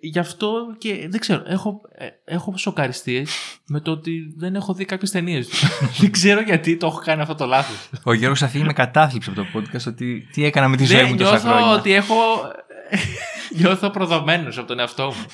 γι' 0.00 0.18
αυτό 0.18 0.52
και 0.78 1.06
δεν 1.10 1.20
ξέρω, 1.20 1.42
έχω, 1.46 1.80
ε, 1.94 2.06
έχω 2.24 2.56
σοκαριστεί 2.56 3.26
με 3.66 3.80
το 3.80 3.90
ότι 3.90 4.34
δεν 4.36 4.54
έχω 4.54 4.74
δει 4.74 4.84
κάποιες 4.84 5.10
ταινίες 5.10 5.48
του. 5.48 5.56
δεν 6.00 6.10
ξέρω 6.10 6.40
γιατί 6.40 6.76
το 6.76 6.86
έχω 6.86 6.98
κάνει 6.98 7.22
αυτό 7.22 7.34
το 7.34 7.46
λάθος. 7.46 7.90
Ο 8.04 8.12
Γιώργος 8.12 8.38
θα 8.38 8.48
φύγει 8.48 8.64
με 8.64 8.72
κατάθλιψη 8.72 9.30
από 9.30 9.42
το 9.42 9.46
podcast 9.54 9.86
ότι 9.86 10.28
τι 10.32 10.44
έκανα 10.44 10.68
με 10.68 10.76
τη 10.76 10.84
ζωή 10.84 10.96
Δεν 10.96 11.08
μου 11.10 11.16
τόσα 11.16 11.30
νιώθω 11.30 11.48
χρόνια. 11.48 11.74
ότι 11.74 11.92
έχω. 11.92 12.14
νιώθω 13.58 13.90
προδομένος 13.90 14.58
από 14.58 14.66
τον 14.66 14.78
εαυτό 14.78 15.06
μου. 15.06 15.26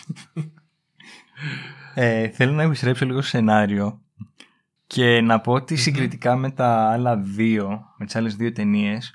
Ε, 1.95 2.29
θέλω 2.29 2.53
να 2.53 2.63
επιστρέψω 2.63 3.05
λίγο 3.05 3.21
στο 3.21 3.31
σενάριο 3.31 4.01
και 4.87 5.21
να 5.21 5.41
πω 5.41 5.53
ότι 5.53 5.77
συγκριτικά 5.77 6.37
με 6.37 6.51
τα 6.51 6.91
άλλα 6.91 7.17
δύο, 7.17 7.95
με 7.97 8.05
τις 8.05 8.17
άλλες 8.17 8.37
δύο 8.37 8.53
ταινίες, 8.53 9.15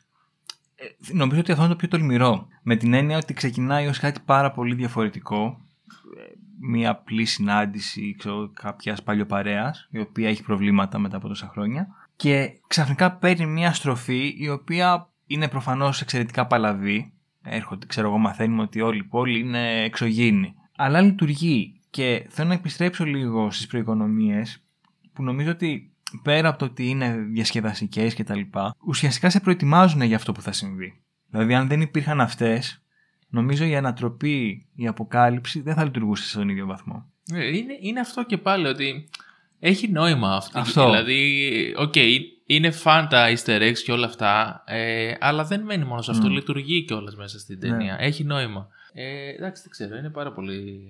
νομίζω 1.11 1.39
ότι 1.41 1.51
αυτό 1.51 1.63
είναι 1.63 1.73
το 1.73 1.77
πιο 1.77 1.87
τολμηρό. 1.87 2.47
Με 2.61 2.75
την 2.75 2.93
έννοια 2.93 3.17
ότι 3.17 3.33
ξεκινάει 3.33 3.87
ως 3.87 3.99
κάτι 3.99 4.19
πάρα 4.25 4.51
πολύ 4.51 4.75
διαφορετικό, 4.75 5.61
ε, 6.17 6.21
μία 6.59 6.89
απλή 6.89 7.25
συνάντηση 7.25 8.15
ξέρω, 8.17 8.49
κάποιας 8.53 9.03
παλιοπαρέας, 9.03 9.87
η 9.91 9.99
οποία 9.99 10.29
έχει 10.29 10.43
προβλήματα 10.43 10.99
μετά 10.99 11.17
από 11.17 11.27
τόσα 11.27 11.47
χρόνια 11.47 11.87
και 12.15 12.59
ξαφνικά 12.67 13.11
παίρνει 13.11 13.45
μία 13.45 13.73
στροφή 13.73 14.35
η 14.37 14.49
οποία 14.49 15.09
είναι 15.27 15.47
προφανώς 15.47 16.01
εξαιρετικά 16.01 16.47
παλαβή. 16.47 17.11
Έρχονται, 17.43 17.85
ξέρω 17.85 18.07
εγώ, 18.07 18.17
μαθαίνουμε 18.17 18.61
ότι 18.61 18.81
όλη 18.81 18.97
η 18.97 19.03
πόλη 19.03 19.39
είναι 19.39 19.83
εξωγήινη. 19.83 20.55
Αλλά 20.75 21.01
λειτουργεί 21.01 21.79
και 21.89 22.25
θέλω 22.29 22.47
να 22.47 22.53
επιστρέψω 22.53 23.05
λίγο 23.05 23.51
στις 23.51 23.67
προοικονομίες 23.67 24.63
που 25.13 25.23
νομίζω 25.23 25.51
ότι 25.51 25.91
πέρα 26.23 26.49
από 26.49 26.59
το 26.59 26.65
ότι 26.65 26.87
είναι 26.87 27.15
διασκεδαστικές 27.17 28.13
και 28.13 28.23
τα 28.23 28.35
λοιπά, 28.35 28.75
ουσιαστικά 28.85 29.29
σε 29.29 29.39
προετοιμάζουν 29.39 30.01
για 30.01 30.15
αυτό 30.15 30.31
που 30.31 30.41
θα 30.41 30.51
συμβεί. 30.51 31.01
Δηλαδή 31.29 31.53
αν 31.53 31.67
δεν 31.67 31.81
υπήρχαν 31.81 32.21
αυτές, 32.21 32.81
νομίζω 33.29 33.65
η 33.65 33.75
ανατροπή, 33.75 34.65
η 34.75 34.87
αποκάλυψη 34.87 35.61
δεν 35.61 35.75
θα 35.75 35.83
λειτουργούσε 35.83 36.29
στον 36.29 36.49
ίδιο 36.49 36.65
βαθμό. 36.65 37.05
Ε, 37.33 37.47
Είναι, 37.57 37.77
είναι 37.81 37.99
αυτό 37.99 38.23
και 38.25 38.37
πάλι 38.37 38.67
ότι 38.67 39.09
έχει 39.59 39.91
νόημα 39.91 40.35
αυτό. 40.35 40.59
Αυτό. 40.59 40.85
Δηλαδή, 40.85 41.73
οκ, 41.77 41.93
είναι 42.45 42.71
fun 42.71 43.07
τα 43.07 43.27
easter 43.33 43.61
eggs 43.61 43.77
και 43.77 43.91
όλα 43.91 44.05
αυτά, 44.05 44.63
ε, 44.67 45.13
αλλά 45.19 45.43
δεν 45.43 45.61
μένει 45.61 45.85
μόνο 45.85 46.01
σε 46.01 46.11
αυτό. 46.11 46.27
Μμ. 46.29 46.33
Λειτουργεί 46.33 46.83
κιόλας 46.83 47.15
μέσα 47.15 47.39
στην 47.39 47.57
Ναι. 47.61 47.69
ταινία. 47.69 47.97
Έχει 47.99 48.23
νόημα. 48.23 48.67
Ε, 48.93 49.29
εντάξει, 49.29 49.61
δεν 49.61 49.71
ξέρω, 49.71 49.97
είναι 49.97 50.09
πάρα 50.09 50.31
πολύ. 50.31 50.81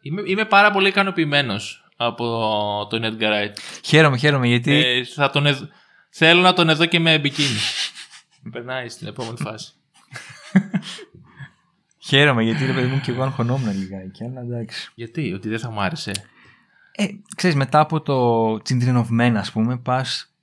Είμαι, 0.00 0.22
είμαι 0.26 0.44
πάρα 0.44 0.70
πολύ 0.70 0.88
ικανοποιημένος 0.88 1.83
από 1.96 2.24
τον 2.90 3.02
Edgar 3.04 3.22
Wright. 3.32 3.52
Χαίρομαι, 3.84 4.16
χαίρομαι 4.16 4.46
γιατί 4.46 4.72
Ε, 4.72 5.04
θα 5.04 5.30
τον 5.30 5.46
εδ- 5.46 5.62
Θέλω 6.10 6.40
να 6.40 6.52
τον 6.52 6.68
εδώ 6.68 6.86
και 6.86 6.98
με 6.98 7.18
μπικίνι. 7.18 7.58
Περνάει 8.50 8.88
στην 8.88 9.06
επόμενη 9.06 9.36
φάση. 9.40 9.72
Χαίρομαι 11.98 12.42
γιατί 12.42 12.66
ρε 12.66 12.72
παιδί 12.72 12.86
μου 12.86 13.00
και 13.00 13.10
εγώ 13.10 13.22
αγχωνόμουν 13.22 13.78
λιγάκι, 13.78 14.24
αλλά 14.24 14.40
εντάξει. 14.40 14.92
Γιατί, 14.94 15.32
ότι 15.32 15.48
δεν 15.48 15.58
θα 15.58 15.70
μ' 15.70 15.80
άρεσε. 15.80 16.12
Ε, 16.92 17.06
ξέρεις, 17.36 17.56
μετά 17.56 17.80
από 17.80 18.00
το 18.00 18.52
Children 18.52 19.04
of 19.04 19.20
Men, 19.20 19.34
ας 19.36 19.52
πούμε, 19.52 19.76
πας 19.78 20.34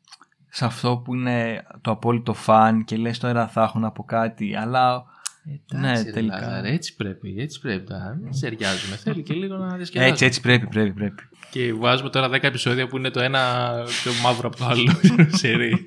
σε 0.49 0.65
αυτό 0.65 0.97
που 0.97 1.13
είναι 1.15 1.63
το 1.81 1.91
απόλυτο 1.91 2.33
φαν 2.33 2.83
και 2.83 2.95
λες 2.97 3.17
τώρα 3.19 3.47
θα 3.47 3.63
έχω 3.63 3.79
να 3.79 3.91
πω 3.91 4.03
κάτι, 4.03 4.55
αλλά 4.55 5.03
Εντάξει, 5.45 5.75
Ναι, 6.03 6.03
ρε 6.03 6.11
τελικά. 6.11 6.39
Λάζαρε, 6.41 6.71
έτσι 6.71 6.95
πρέπει, 6.95 7.35
έτσι 7.37 7.59
πρέπει. 7.59 7.91
να 7.91 8.17
μην 8.21 8.33
σε 8.33 8.47
εριάζουμε. 8.47 8.95
Θέλει 8.95 9.23
και 9.23 9.33
λίγο 9.33 9.55
να 9.55 9.67
διασκεδάσουμε. 9.75 10.05
έτσι, 10.05 10.25
έτσι 10.25 10.41
πρέπει, 10.41 10.67
πρέπει, 10.67 10.93
πρέπει. 10.93 11.23
Και 11.51 11.73
βάζουμε 11.73 12.09
τώρα 12.09 12.27
10 12.29 12.43
επεισόδια 12.43 12.87
που 12.87 12.97
είναι 12.97 13.09
το 13.09 13.19
ένα 13.21 13.71
πιο 14.03 14.11
μαύρο 14.23 14.47
από 14.47 14.57
το 14.57 14.65
άλλο. 14.65 14.91
Σερί. 15.39 15.85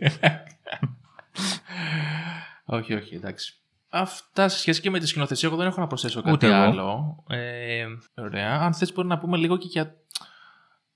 όχι, 2.65 2.95
όχι, 2.95 3.15
εντάξει. 3.15 3.55
Αυτά 3.89 4.49
σε 4.49 4.59
σχέση 4.59 4.81
και 4.81 4.91
με 4.91 4.99
τη 4.99 5.07
σκηνοθεσία, 5.07 5.49
εγώ 5.49 5.57
δεν 5.59 5.67
έχω 5.67 5.81
να 5.81 5.87
προσθέσω 5.87 6.21
κάτι 6.21 6.33
Ούτε 6.35 6.47
εγώ. 6.47 6.55
άλλο. 6.55 7.25
Ε, 7.29 7.85
ωραία. 8.15 8.61
Αν 8.61 8.75
θες 8.75 8.93
μπορεί 8.93 9.09
να 9.09 9.19
πούμε 9.19 9.37
λίγο 9.37 9.57
και 9.57 9.67
για 9.71 9.95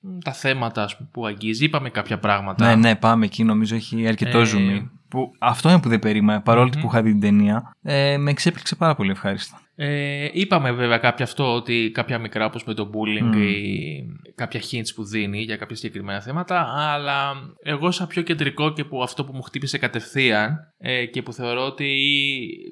μ, 0.01 0.19
τα 0.19 0.33
θέματα 0.33 0.83
ας 0.83 0.97
πούμε, 0.97 1.09
που 1.13 1.27
αγγίζει. 1.27 1.65
Είπαμε 1.65 1.91
κάποια 1.91 2.19
πράγματα. 2.19 2.67
Ναι, 2.67 2.75
ναι, 2.75 2.97
πάμε 2.97 3.25
εκεί. 3.25 3.45
Νομίζω 3.45 3.75
έχει 3.75 4.07
αρκετό 4.07 4.39
Ε, 4.39 4.45
ζουμί. 4.45 4.91
Που, 5.09 5.33
αυτό 5.39 5.69
είναι 5.69 5.81
που 5.81 5.89
δεν 5.89 5.99
περίμενα. 5.99 6.41
Παρόλο 6.41 6.71
Μμμ. 6.75 6.81
που 6.81 6.87
είχα 6.87 7.03
δει 7.03 7.11
την 7.11 7.21
ταινία, 7.21 7.75
ε, 7.83 8.17
με 8.19 8.31
εξέπληξε 8.31 8.77
πάρα 8.77 8.95
πολύ 8.95 9.11
ευχάριστα. 9.11 9.61
Ε, 9.81 10.29
είπαμε 10.33 10.73
βέβαια 10.73 10.99
κάποια 10.99 11.25
αυτό 11.25 11.55
ότι 11.55 11.91
κάποια 11.95 12.19
μικρά 12.19 12.45
όπως 12.45 12.65
με 12.65 12.75
το 12.75 12.91
bullying 12.95 13.35
Μμ. 13.35 13.43
ή 13.43 14.33
κάποια 14.35 14.61
hints 14.61 14.95
που 14.95 15.05
δίνει 15.05 15.43
για 15.43 15.57
κάποια 15.57 15.77
συγκεκριμένα 15.77 16.21
θέματα 16.21 16.75
αλλά 16.77 17.33
εγώ 17.63 17.91
σαν 17.91 18.07
πιο 18.07 18.23
κεντρικό 18.23 18.73
και 18.73 18.85
που 18.85 19.03
αυτό 19.03 19.25
που 19.25 19.33
μου 19.35 19.43
χτύπησε 19.43 19.79
κατευθείαν 19.79 20.57
ε, 20.79 21.07
και 21.07 21.23
που 21.23 21.33
θεωρώ 21.33 21.67
ότι 21.67 21.89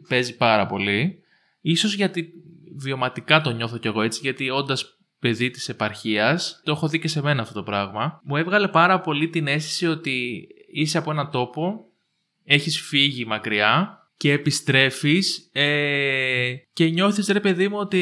παίζει 0.08 0.36
πάρα 0.36 0.66
πολύ 0.66 1.18
ίσως 1.60 1.94
γιατί 1.94 2.28
βιωματικά 2.76 3.40
το 3.40 3.50
νιώθω 3.50 3.78
κι 3.78 3.86
εγώ 3.86 4.02
έτσι 4.02 4.20
γιατί 4.22 4.50
όντας 4.50 4.98
παιδί 5.18 5.50
της 5.50 5.68
επαρχίας 5.68 6.60
το 6.64 6.72
έχω 6.72 6.88
δει 6.88 6.98
και 6.98 7.08
σε 7.08 7.22
μένα 7.22 7.42
αυτό 7.42 7.54
το 7.54 7.62
πράγμα 7.62 8.20
μου 8.24 8.36
έβγαλε 8.36 8.68
πάρα 8.68 9.00
πολύ 9.00 9.28
την 9.28 9.46
αίσθηση 9.46 9.86
ότι 9.86 10.46
είσαι 10.72 10.98
από 10.98 11.10
έναν 11.10 11.30
τόπο 11.30 11.85
έχεις 12.46 12.80
φύγει 12.80 13.24
μακριά 13.24 14.00
και 14.16 14.32
επιστρέφεις 14.32 15.50
ε, 15.52 16.54
και 16.72 16.84
νιώθεις 16.84 17.28
ρε 17.28 17.40
παιδί 17.40 17.68
μου 17.68 17.76
ότι 17.78 17.98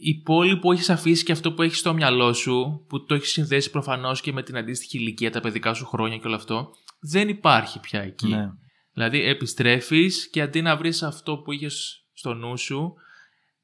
η 0.00 0.22
πόλη 0.22 0.56
που 0.58 0.72
έχεις 0.72 0.90
αφήσει 0.90 1.24
και 1.24 1.32
αυτό 1.32 1.52
που 1.52 1.62
έχεις 1.62 1.78
στο 1.78 1.94
μυαλό 1.94 2.32
σου 2.32 2.84
που 2.88 3.04
το 3.04 3.14
έχεις 3.14 3.30
συνδέσει 3.30 3.70
προφανώς 3.70 4.20
και 4.20 4.32
με 4.32 4.42
την 4.42 4.56
αντίστοιχη 4.56 4.98
ηλικία, 4.98 5.30
τα 5.30 5.40
παιδικά 5.40 5.74
σου 5.74 5.86
χρόνια 5.86 6.16
και 6.16 6.26
όλο 6.26 6.36
αυτό 6.36 6.70
δεν 7.00 7.28
υπάρχει 7.28 7.80
πια 7.80 8.02
εκεί. 8.02 8.28
Ναι. 8.28 8.50
Δηλαδή 8.92 9.22
επιστρέφεις 9.22 10.30
και 10.30 10.42
αντί 10.42 10.62
να 10.62 10.76
βρεις 10.76 11.02
αυτό 11.02 11.36
που 11.36 11.52
είχες 11.52 12.04
στο 12.12 12.34
νου 12.34 12.58
σου 12.58 12.94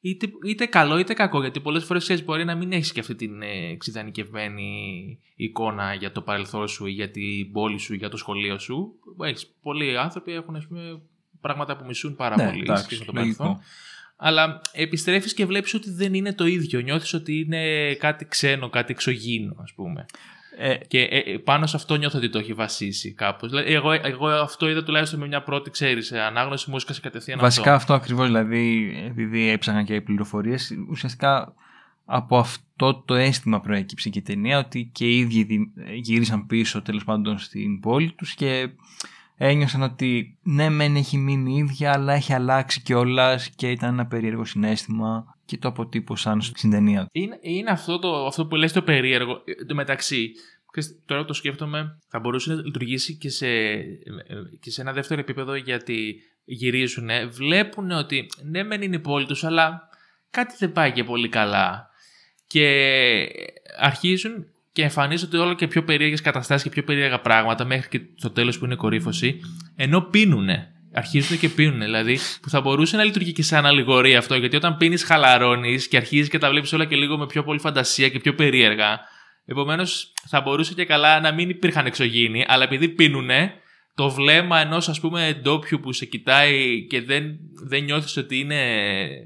είτε, 0.09 0.29
είτε 0.47 0.67
καλό 0.67 0.99
είτε 0.99 1.15
κακό 1.15 1.41
γιατί 1.41 1.61
πολλές 1.61 1.85
φορές 1.85 2.03
ξέρεις, 2.03 2.25
μπορεί 2.25 2.45
να 2.45 2.55
μην 2.55 2.73
έχεις 2.73 2.93
και 2.93 3.01
αυτή 3.01 3.15
την 3.15 3.43
ε, 3.43 3.71
εξειδανικευμένη 3.71 4.71
εικόνα 5.37 5.95
για 5.95 6.13
το 6.13 6.21
παρελθόν 6.21 6.69
σου 6.69 6.87
ή 6.87 6.91
για 6.93 7.11
την 7.11 7.53
πόλη 7.53 7.79
σου 7.79 7.95
ή 7.95 7.97
για 7.97 8.09
το 8.09 8.17
σχολείο 8.17 8.59
σου. 8.59 8.95
Έχεις, 9.25 9.53
πολλοί 9.63 9.99
άνθρωποι 9.99 10.33
έχουν 10.33 10.57
ας 10.57 10.67
πούμε, 10.67 11.01
πράγματα 11.41 11.77
που 11.77 11.85
μισούν 11.85 12.17
πάρα 12.17 12.37
Ναι, 12.37 12.45
πολύ 12.49 12.61
εντάξει, 12.63 12.85
σχέση 12.85 13.01
με 13.01 13.07
το 13.07 13.13
λογικό. 13.15 13.37
παρελθόν. 13.43 13.63
Αλλά 14.17 14.61
επιστρέφεις 14.73 15.35
και 15.35 15.47
βλέπεις 15.47 15.75
ότι 15.75 15.91
δεν 15.91 16.15
είναι 16.15 16.33
το 16.35 16.47
ίδιο. 16.47 16.81
Νιώθεις 16.81 17.15
ότι 17.15 17.39
είναι 17.39 17.95
κάτι 17.95 18.25
ξένο, 18.25 18.69
κάτι 18.71 18.93
εξωγήινο 18.93 19.57
ας 19.63 19.73
πούμε. 19.75 20.07
Ε, 20.57 20.75
Και 20.75 21.01
ε, 21.01 21.19
ε, 21.19 21.39
πάνω 21.39 21.67
σε 21.67 21.77
αυτό 21.77 21.97
νιώθω 21.97 22.19
ότι 22.19 22.29
το 22.29 22.39
έχει 22.39 22.53
βασίσει 22.53 23.13
κάπως. 23.13 23.51
Δηλαδή, 23.51 23.73
εγώ, 23.73 23.93
εγώ 23.93 24.27
αυτό 24.27 24.69
είδα 24.69 24.83
τουλάχιστον 24.83 25.21
με 25.21 25.27
μια 25.27 25.43
πρώτη, 25.43 25.71
ξέρεις, 25.71 26.11
ε, 26.11 26.21
ανάγνωση 26.21 26.71
μου 26.71 26.77
έσκασε 26.77 27.01
κατευθείαν 27.01 27.39
βασικά 27.39 27.75
αυτό. 27.75 27.75
αυτό 27.75 27.95
ακριβώς, 27.95 28.27
δηλαδή, 28.27 28.95
επειδή 29.07 29.49
έψαχνα 29.49 29.83
και 29.83 30.01
πληροφορίες, 30.01 30.73
ουσιαστικά 30.91 31.55
από 32.05 32.39
αυτό 32.39 33.03
το 33.05 33.15
αίσθημα 33.15 33.61
προέκυψε 33.61 34.09
και 34.09 34.19
η 34.19 34.23
ταινία 34.23 34.59
ότι 34.59 34.91
και 34.93 35.07
οι 35.07 35.19
ίδιοι 35.19 35.43
δι- 35.43 35.71
γύρισαν 36.03 36.47
πίσω 36.47 36.83
τέλος 36.83 37.05
πάντων 37.05 37.39
στην 37.39 37.81
πόλη 37.81 38.13
τους 38.13 38.35
και 38.35 38.69
ένιωσαν 39.37 39.83
ότι 39.83 40.39
ναι 40.43 40.69
μεν 40.69 40.97
έχει 40.97 41.17
μείνει 41.17 41.57
ίδια 41.57 41.93
αλλά 41.93 42.13
έχει 42.13 42.33
αλλάξει 42.33 42.81
κιόλας 42.81 43.49
και 43.49 43.71
ήταν 43.71 43.93
ένα 43.93 44.07
περίεργο 44.07 44.45
συνέστημα 44.45 45.34
και 45.45 45.59
το 45.59 45.69
αποτύπωσαν 45.69 46.43
στην 46.43 46.71
ταινία. 46.71 47.07
Είναι, 47.13 47.39
είναι 47.41 47.71
αυτό, 47.71 47.99
το, 47.99 48.27
αυτό 48.27 48.47
που 48.47 48.57
λες 48.57 48.73
το 48.73 48.83
περίεργο. 48.83 49.43
Ε, 49.45 49.65
Το 49.65 49.75
μεταξύ, 49.75 50.31
ξέρεις, 50.71 51.03
τώρα 51.07 51.25
το 51.25 51.33
σκέφτομαι, 51.33 51.99
θα 52.09 52.19
μπορούσε 52.19 52.55
να 52.55 52.63
λειτουργήσει 52.63 53.17
και 53.17 53.29
σε, 53.29 53.47
ε, 53.47 53.97
και 54.61 54.71
σε 54.71 54.81
ένα 54.81 54.93
δεύτερο 54.93 55.21
επίπεδο 55.21 55.55
γιατί 55.55 56.15
γυρίζουν, 56.45 57.09
βλέπουν 57.31 57.91
ότι 57.91 58.27
ναι 58.43 58.63
μεν 58.63 58.83
είναι 58.83 58.97
η 58.97 59.01
πόλη 59.01 59.27
τους 59.27 59.45
αλλά 59.45 59.89
κάτι 60.31 60.55
δεν 60.59 60.73
πάει 60.73 60.93
και 60.93 61.05
πολύ 61.05 61.29
καλά. 61.29 61.89
Και 62.47 63.29
αρχίζουν 63.79 64.47
και 64.73 64.83
εμφανίζονται 64.83 65.39
όλο 65.39 65.55
και 65.55 65.67
πιο 65.67 65.85
περίεργες 65.85 66.21
καταστάσεις 66.21 66.63
και 66.63 66.71
πιο 66.71 66.85
περίεργα 66.85 67.21
πράγματα 67.21 67.65
μέχρι 67.65 67.89
και 67.89 68.01
το 68.21 68.31
τέλος 68.31 68.59
που 68.59 68.65
είναι 68.65 68.75
η 68.75 68.77
κορύφωση 68.77 69.41
ενώ 69.77 70.01
πίνουνε. 70.01 70.74
Αρχίζουν 70.97 71.39
και 71.39 71.49
πίνουν, 71.49 71.81
δηλαδή 71.81 72.19
που 72.43 72.51
θα 72.51 72.61
μπορούσε 72.61 72.97
να 72.97 73.05
λειτουργεί 73.05 73.33
και 73.33 73.43
σαν 73.43 73.67
αλληγορία 73.67 74.19
αυτό, 74.19 74.35
γιατί 74.35 74.57
όταν 74.57 74.77
πίνεις, 74.77 75.05
χαλαρώνεις 75.05 75.89
και 75.89 75.97
αρχίζεις 75.97 76.29
και 76.29 76.39
τα 76.39 76.51
βλέπεις 76.51 76.73
όλα 76.73 76.85
και 76.85 76.97
λίγο 76.97 77.19
με 77.19 77.27
πιο 77.27 77.45
πολύ 77.45 77.59
φαντασία 77.59 78.09
και 78.09 78.19
πιο 78.19 78.35
περίεργα. 78.35 79.01
Επομένως, 79.47 80.13
θα 80.27 80.41
μπορούσε 80.41 80.75
και 80.75 80.85
καλά 80.85 81.21
να 81.21 81.33
μην 81.33 81.49
υπήρχαν 81.49 81.87
εξωγήινοι, 81.87 82.45
αλλά 82.49 82.65
επειδή 82.65 82.89
πίνουνε, 82.89 83.53
το 83.95 84.11
βλέμμα 84.11 84.61
ενός 84.61 84.89
ας 84.89 85.01
πούμε 85.01 85.39
ντόπιου 85.43 85.81
που 85.81 85.93
σε 85.93 86.05
κοιτάει 86.05 86.87
και 86.87 87.03
δεν, 87.03 87.25
δεν 87.67 87.85
νιώθεις 87.85 88.17
ότι 88.17 88.39
είναι, 88.39 88.61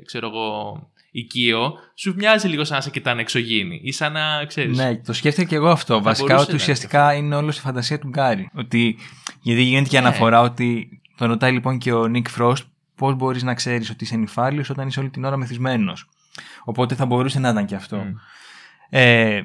ξέρω 0.04 0.26
εγώ, 0.26 0.76
οικείο, 1.10 1.72
σου 1.94 2.14
μοιάζει 2.16 2.48
λίγο 2.48 2.64
σαν 2.64 2.76
να 2.76 2.82
σε 2.82 2.90
κοιτάνε 2.90 3.20
εξωγήινοι 3.20 3.80
ή 3.84 3.92
σαν 3.92 4.12
να 4.12 4.44
ξέρεις. 4.44 4.76
Ναι, 4.76 4.96
το 4.96 5.12
σκέφτηκα 5.12 5.48
και 5.48 5.54
εγώ 5.54 5.68
αυτό. 5.68 6.02
Βασικά 6.02 6.26
μπορούσε 6.26 6.44
ότι 6.44 6.56
να 6.56 6.62
ουσιαστικά 6.62 7.14
είναι 7.14 7.34
όλος 7.34 7.54
στη 7.54 7.62
φαντασία 7.62 7.98
του 7.98 8.08
Γκάρι. 8.08 8.50
Ότι, 8.54 8.98
γιατί 9.42 9.62
γίνεται 9.62 9.88
και 9.88 10.00
Ναι. 10.00 10.06
αναφορά 10.06 10.40
ότι 10.40 10.97
τον 11.18 11.28
ρωτάει 11.28 11.52
λοιπόν 11.52 11.78
και 11.78 11.92
ο 11.92 12.06
Νίκ 12.06 12.28
Φρόστ 12.28 12.66
πώς 12.94 13.14
μπορείς 13.14 13.42
να 13.42 13.54
ξέρεις 13.54 13.90
ότι 13.90 14.04
είσαι 14.04 14.16
νυφάλιο 14.16 14.64
όταν 14.70 14.88
είσαι 14.88 15.00
όλη 15.00 15.10
την 15.10 15.24
ώρα 15.24 15.36
μεθυσμένος. 15.36 16.08
Οπότε 16.64 16.94
θα 16.94 17.06
μπορούσε 17.06 17.38
να 17.38 17.48
ήταν 17.48 17.66
και 17.66 17.74
αυτό. 17.74 17.96
Μμ. 17.96 18.14
Ε, 18.90 19.42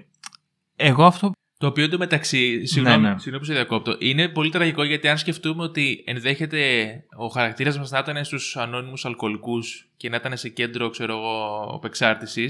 εγώ 0.75 1.05
αυτό. 1.05 1.31
Το 1.57 1.67
οποίο 1.67 1.83
εντωμεταξύ, 1.83 2.65
συγγνώμη, 2.65 3.01
Ναι, 3.01 3.09
ναι. 3.09 3.19
συγγνώμη 3.19 3.39
που 3.39 3.45
σε 3.45 3.53
διακόπτω, 3.53 3.95
είναι 3.99 4.27
πολύ 4.27 4.49
τραγικό 4.49 4.83
γιατί 4.83 5.07
αν 5.07 5.17
σκεφτούμε 5.17 5.63
ότι 5.63 6.03
ενδέχεται 6.05 7.03
ο 7.17 7.27
χαρακτήρας 7.27 7.77
μας 7.77 7.91
να 7.91 7.99
ήταν 7.99 8.25
στους 8.25 8.57
ανώνυμους 8.57 9.05
αλκοολικούς 9.05 9.87
και 9.97 10.09
να 10.09 10.15
ήταν 10.15 10.37
σε 10.37 10.49
κέντρο, 10.49 10.89
ξέρω 10.89 11.13
εγώ, 11.13 11.61
απεξάρτηση, 11.75 12.47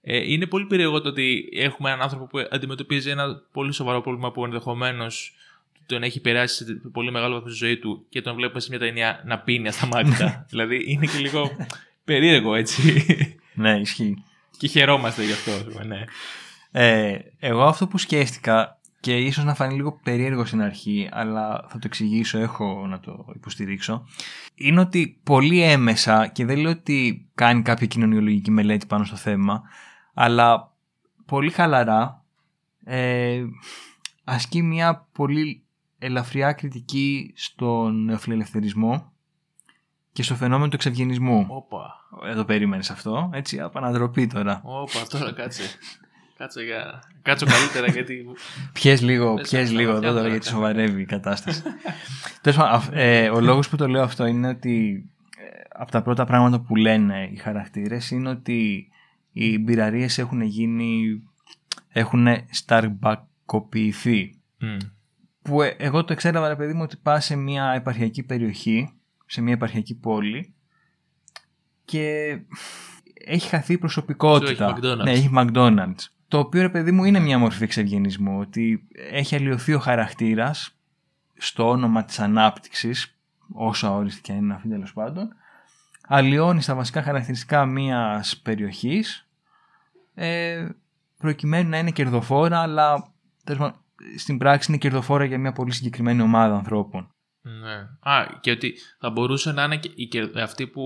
ε, 0.00 0.32
είναι 0.32 0.46
πολύ 0.46 0.66
περίεργο 0.66 1.00
το 1.00 1.08
ότι 1.08 1.48
έχουμε 1.52 1.88
έναν 1.88 2.02
άνθρωπο 2.02 2.26
που 2.26 2.38
αντιμετωπίζει 2.50 3.10
ένα 3.10 3.42
πολύ 3.52 3.72
σοβαρό 3.72 4.00
πρόβλημα 4.00 4.32
που 4.32 4.44
ενδεχομένως 4.44 5.34
τον 5.86 6.02
έχει 6.02 6.20
περάσει 6.20 6.64
σε 6.64 6.80
πολύ 6.92 7.10
μεγάλο 7.10 7.34
βαθμό 7.34 7.48
στη 7.48 7.64
ζωή 7.64 7.78
του 7.78 8.06
και 8.08 8.22
τον 8.22 8.34
βλέπουμε 8.34 8.60
σε 8.60 8.66
μια 8.70 8.78
ταινία 8.78 9.22
να 9.26 9.38
πίνει 9.38 9.68
ασταμάτητα. 9.68 10.44
δηλαδή 10.50 10.84
είναι 10.86 11.06
και 11.06 11.18
λίγο 11.18 11.50
περίεργο 12.04 12.54
έτσι. 12.54 13.04
Ναι, 13.54 13.78
ισχύει. 13.80 14.24
και 14.58 14.66
χαιρόμαστε 14.66 15.24
γι' 15.24 15.32
αυτό, 15.32 15.50
ας 15.50 15.64
πούμε, 15.64 15.84
ναι. 15.84 16.04
Ε, 16.74 17.18
εγώ 17.38 17.62
αυτό 17.62 17.86
που 17.86 17.98
σκέφτηκα 17.98 18.80
και 19.00 19.16
ίσως 19.16 19.44
να 19.44 19.54
φανεί 19.54 19.74
λίγο 19.74 20.00
περίεργο 20.02 20.44
στην 20.44 20.62
αρχή 20.62 21.08
αλλά 21.12 21.66
θα 21.68 21.78
το 21.78 21.80
εξηγήσω, 21.84 22.38
έχω 22.38 22.86
να 22.86 23.00
το 23.00 23.26
υποστηρίξω 23.34 24.06
είναι 24.54 24.80
ότι 24.80 25.20
πολύ 25.24 25.62
έμεσα 25.62 26.26
και 26.26 26.44
δεν 26.44 26.58
λέω 26.58 26.70
ότι 26.70 27.28
κάνει 27.34 27.62
κάποια 27.62 27.86
κοινωνιολογική 27.86 28.50
μελέτη 28.50 28.86
πάνω 28.86 29.04
στο 29.04 29.16
θέμα 29.16 29.62
αλλά 30.14 30.72
πολύ 31.26 31.50
χαλαρά 31.50 32.24
ε, 32.84 33.42
ασκεί 34.24 34.62
μια 34.62 35.06
πολύ 35.12 35.62
ελαφριά 36.02 36.52
κριτική 36.52 37.32
στον 37.36 38.04
νεοφιλελευθερισμό 38.04 39.12
και 40.12 40.22
στο 40.22 40.34
φαινόμενο 40.34 40.68
του 40.68 40.76
εξευγενισμού. 40.76 41.46
Όπα. 41.48 41.94
Εδώ 42.24 42.44
περίμενες 42.44 42.90
αυτό, 42.90 43.30
έτσι, 43.32 43.60
απαναδροπή 43.60 44.26
τώρα. 44.26 44.60
Όπα, 44.64 45.06
τώρα 45.08 45.32
κάτσε. 45.32 45.62
Κάτσε 46.36 46.62
για... 46.62 47.02
Κάτσω 47.22 47.46
καλύτερα 47.46 47.86
γιατί... 47.86 48.24
Πιες 48.72 49.02
λίγο, 49.02 49.32
Μέσα 49.34 49.48
πιες 49.48 49.68
στα 49.68 49.78
λίγο 49.78 49.92
βαθιά 49.92 50.08
εδώ 50.08 50.18
τώρα 50.18 50.28
τώρα, 50.28 50.28
γιατί 50.28 50.46
ναι. 50.46 50.52
σοβαρεύει 50.52 51.00
η 51.00 51.04
κατάσταση. 51.04 51.62
Τέλος 52.40 52.58
πάντων, 52.58 52.74
αυ- 52.74 52.92
ε, 52.92 53.30
ο 53.30 53.40
λόγος 53.40 53.68
που 53.68 53.76
το 53.76 53.88
λέω 53.88 54.02
αυτό 54.02 54.26
είναι 54.26 54.48
ότι 54.48 55.06
ε, 55.36 55.60
από 55.72 55.90
τα 55.90 56.02
πρώτα 56.02 56.24
πράγματα 56.24 56.60
που 56.60 56.76
λένε 56.76 57.28
οι 57.32 57.36
χαρακτήρες 57.36 58.10
είναι 58.10 58.28
ότι 58.28 58.88
οι 59.32 59.58
μπειραρίες 59.58 60.18
έχουν 60.18 60.40
γίνει, 60.40 61.22
έχουν 61.88 62.26
σταρμπακοποιηθεί. 62.50 64.34
Μμ. 64.58 64.76
Που 65.42 65.62
ε, 65.62 65.74
εγώ 65.78 66.04
το 66.04 66.12
εξέλαβα 66.12 66.48
ρε 66.48 66.56
παιδί 66.56 66.72
μου 66.72 66.82
ότι 66.82 66.96
πας 66.96 67.24
σε 67.24 67.36
μια 67.36 67.72
επαρχιακή 67.72 68.22
περιοχή, 68.22 68.92
σε 69.26 69.40
μια 69.40 69.52
επαρχιακή 69.52 69.94
πόλη 69.94 70.54
και 71.84 72.38
έχει 73.24 73.48
χαθεί 73.48 73.72
η 73.72 73.78
προσωπικότητα. 73.78 74.66
Έχει 74.66 74.74
McDonald's. 74.78 75.04
Ναι, 75.04 75.10
έχει 75.10 75.30
McDonald's. 75.36 76.06
Το 76.28 76.38
οποίο 76.38 76.62
ρε 76.62 76.68
παιδί 76.68 76.92
μου 76.92 77.04
είναι 77.04 77.18
μια 77.18 77.38
μορφή 77.38 77.62
εξευγενισμού, 77.62 78.38
ότι 78.38 78.88
έχει 79.10 79.34
αλλοιωθεί 79.34 79.74
ο 79.74 79.78
χαρακτήρας 79.78 80.76
στο 81.36 81.68
όνομα 81.68 82.04
της 82.04 82.18
ανάπτυξης, 82.18 83.18
όσο 83.52 83.86
αόριστη 83.86 84.20
και 84.20 84.32
αν 84.32 84.38
είναι 84.38 84.54
αυτή 84.54 84.68
τέλος 84.68 84.92
πάντων, 84.92 85.28
αλλοιώνει 86.08 86.62
στα 86.62 86.74
βασικά 86.74 87.02
χαρακτηριστικά 87.02 87.66
μιας 87.66 88.36
περιοχής, 88.36 89.28
ε, 90.14 90.68
προκειμένου 91.18 91.68
να 91.68 91.78
είναι 91.78 91.90
κερδοφόρα, 91.90 92.60
αλλά 92.60 93.12
τέλος 93.44 93.60
πάντων, 93.60 93.80
στην 94.18 94.38
πράξη 94.38 94.66
είναι 94.70 94.80
κερδοφόρα 94.80 95.24
για 95.24 95.38
μια 95.38 95.52
πολύ 95.52 95.72
συγκεκριμένη 95.72 96.22
ομάδα 96.22 96.54
ανθρώπων. 96.54 97.14
Ναι. 97.42 97.74
Α, 98.12 98.38
και 98.40 98.50
ότι 98.50 98.74
θα 98.98 99.10
μπορούσε 99.10 99.52
να 99.52 99.64
είναι 99.64 99.76
και 99.76 99.90
οι 99.94 100.06
κερ- 100.06 100.36
αυτοί 100.36 100.66
που 100.66 100.82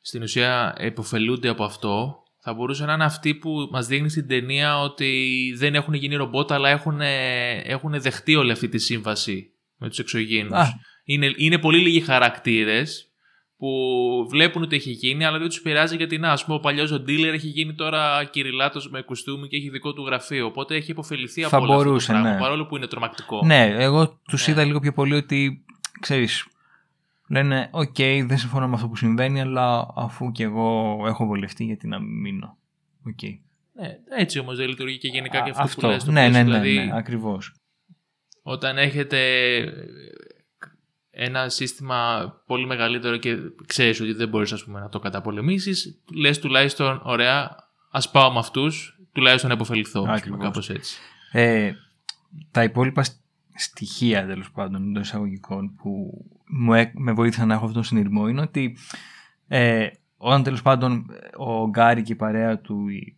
στην 0.00 0.22
ουσία 0.22 0.74
επωφελούνται 0.78 1.48
από 1.48 1.64
αυτό, 1.64 2.22
θα 2.40 2.54
μπορούσε 2.54 2.84
να 2.84 2.92
είναι 2.92 3.04
αυτοί 3.04 3.34
που 3.34 3.68
μας 3.72 3.86
δείχνει 3.86 4.08
στην 4.08 4.28
ταινία 4.28 4.80
ότι 4.80 5.52
δεν 5.56 5.74
έχουν 5.74 5.94
γίνει 5.94 6.14
ρομπότ, 6.14 6.52
αλλά 6.52 6.68
έχουν, 6.68 7.00
έχουν 7.62 8.00
δεχτεί 8.00 8.34
όλη 8.34 8.50
αυτή 8.50 8.68
τη 8.68 8.78
σύμβαση 8.78 9.50
με 9.76 9.88
τους 9.88 9.98
εξωγήινους. 9.98 10.58
Α. 10.58 10.66
Είναι, 11.04 11.32
είναι 11.36 11.58
πολύ 11.58 11.78
λίγοι 11.78 12.00
χαρακτήρες 12.00 13.05
που 13.58 13.68
βλέπουν 14.30 14.62
ότι 14.62 14.76
έχει 14.76 14.90
γίνει, 14.90 15.24
αλλά 15.24 15.38
δεν 15.38 15.48
τους 15.48 15.60
πειράζει 15.60 15.96
γιατί 15.96 16.18
να, 16.18 16.30
ας 16.32 16.44
πούμε, 16.44 16.56
ο 16.56 16.60
παλιός 16.60 16.92
ο 16.92 17.04
dealer 17.08 17.30
έχει 17.32 17.46
γίνει 17.48 17.74
τώρα 17.74 18.24
κυριλάτος 18.24 18.90
με 18.90 19.02
κουστούμι 19.02 19.48
και 19.48 19.56
έχει 19.56 19.68
δικό 19.70 19.92
του 19.92 20.04
γραφείο. 20.06 20.46
Οπότε 20.46 20.74
έχει 20.74 20.90
επωφεληθεί 20.90 21.42
Θα 21.42 21.46
από 21.46 21.56
όλο 21.56 21.64
αυτό 21.66 21.76
το 21.82 21.84
μπορούσε, 21.88 22.12
πράγμα, 22.12 22.32
ναι. 22.32 22.38
παρόλο 22.38 22.66
που 22.66 22.76
είναι 22.76 22.86
τρομακτικό. 22.86 23.42
Ναι, 23.44 23.74
εγώ 23.78 24.20
τους 24.28 24.46
Ναι. 24.46 24.52
είδα 24.52 24.64
λίγο 24.64 24.80
πιο 24.80 24.92
πολύ 24.92 25.14
ότι, 25.14 25.64
ξέρεις, 26.00 26.46
λένε 27.28 27.68
«Οκ, 27.72 27.96
δεν 28.26 28.38
συμφωνώ 28.38 28.68
με 28.68 28.74
αυτό 28.74 28.88
που 28.88 28.96
συμβαίνει, 28.96 29.40
αλλά 29.40 29.88
αφού 29.96 30.32
και 30.32 30.42
εγώ 30.42 31.02
έχω 31.06 31.26
βολευτεί, 31.26 31.64
γιατί 31.64 31.86
να 31.88 31.98
μην 32.00 32.20
μείνω». 32.20 32.56
Οκ. 33.06 33.22
Ναι, 33.72 33.98
έτσι 34.18 34.38
όμως 34.38 34.56
δεν 34.56 34.68
λειτουργεί 34.68 34.98
και 34.98 35.08
γενικά 35.08 35.40
και 35.40 35.50
Α, 35.50 35.52
αυτό, 35.56 35.62
που 35.62 35.68
αυτό. 35.68 35.88
λες 35.88 36.02
στο 36.02 36.10
Ναι, 36.10 36.20
ναι, 36.20 36.28
πλαίσιο. 36.28 36.52
ναι, 36.52 36.60
δηλαδή, 36.60 36.86
ναι, 36.86 36.96
ακριβώς. 36.96 37.52
όταν 38.42 38.78
έχετε 38.78 39.18
ένα 41.18 41.48
σύστημα 41.48 42.32
πολύ 42.46 42.66
μεγαλύτερο 42.66 43.16
και 43.16 43.36
ξέρεις 43.66 44.00
ότι 44.00 44.12
δεν 44.12 44.28
μπορείς 44.28 44.52
ας 44.52 44.64
πούμε, 44.64 44.80
να 44.80 44.88
το 44.88 44.98
καταπολεμήσεις, 44.98 45.98
λες 46.14 46.38
τουλάχιστον 46.38 47.00
ωραία, 47.04 47.56
ας 47.90 48.10
πάω 48.10 48.32
με 48.32 48.38
αυτούς, 48.38 48.98
τουλάχιστον 49.12 49.48
να 49.50 49.54
επωφεληθώ, 49.56 50.00
ας 50.00 50.04
πούμε, 50.04 50.14
Ακριβώς. 50.16 50.42
κάπως 50.44 50.70
έτσι. 50.70 50.98
Ε, 51.32 51.72
τα 52.50 52.62
υπόλοιπα 52.62 53.02
στ- 53.02 53.20
στοιχεία 53.54 54.26
τέλος 54.26 54.50
πάντων 54.50 54.92
των 54.92 55.02
εισαγωγικών 55.02 55.74
που 55.74 56.24
μου 56.48 56.74
έ- 56.74 56.92
με 56.94 57.12
βοήθησαν 57.12 57.46
να 57.48 57.54
έχω 57.54 57.64
αυτόν 57.64 57.82
τον 57.82 57.90
συνειρμό 57.90 58.28
είναι 58.28 58.40
ότι 58.40 58.76
ε, 59.48 59.86
όταν 60.16 60.42
τέλος 60.42 60.62
πάντων 60.62 61.06
ο 61.36 61.68
Γκάρι 61.68 62.02
και 62.02 62.12
η 62.12 62.16
παρέα 62.16 62.58
του, 62.58 62.88
οι 62.88 63.16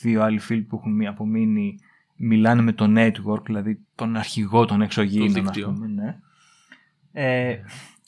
δύο 0.00 0.22
άλλοι 0.22 0.38
φίλοι 0.38 0.62
που 0.62 0.76
έχουν 0.76 0.94
μη- 0.94 1.06
απομείνει, 1.06 1.78
μιλάνε 2.16 2.62
με 2.62 2.72
το 2.72 2.86
network, 2.96 3.44
δηλαδή 3.44 3.78
τον 3.94 4.16
αρχηγό 4.16 4.64
των 4.64 4.82
εξωγήινων, 4.82 5.28
ας 5.28 5.34
δίκτυο. 5.34 5.66
πούμε, 5.72 5.86
ναι. 5.86 6.18
Ε, 7.12 7.56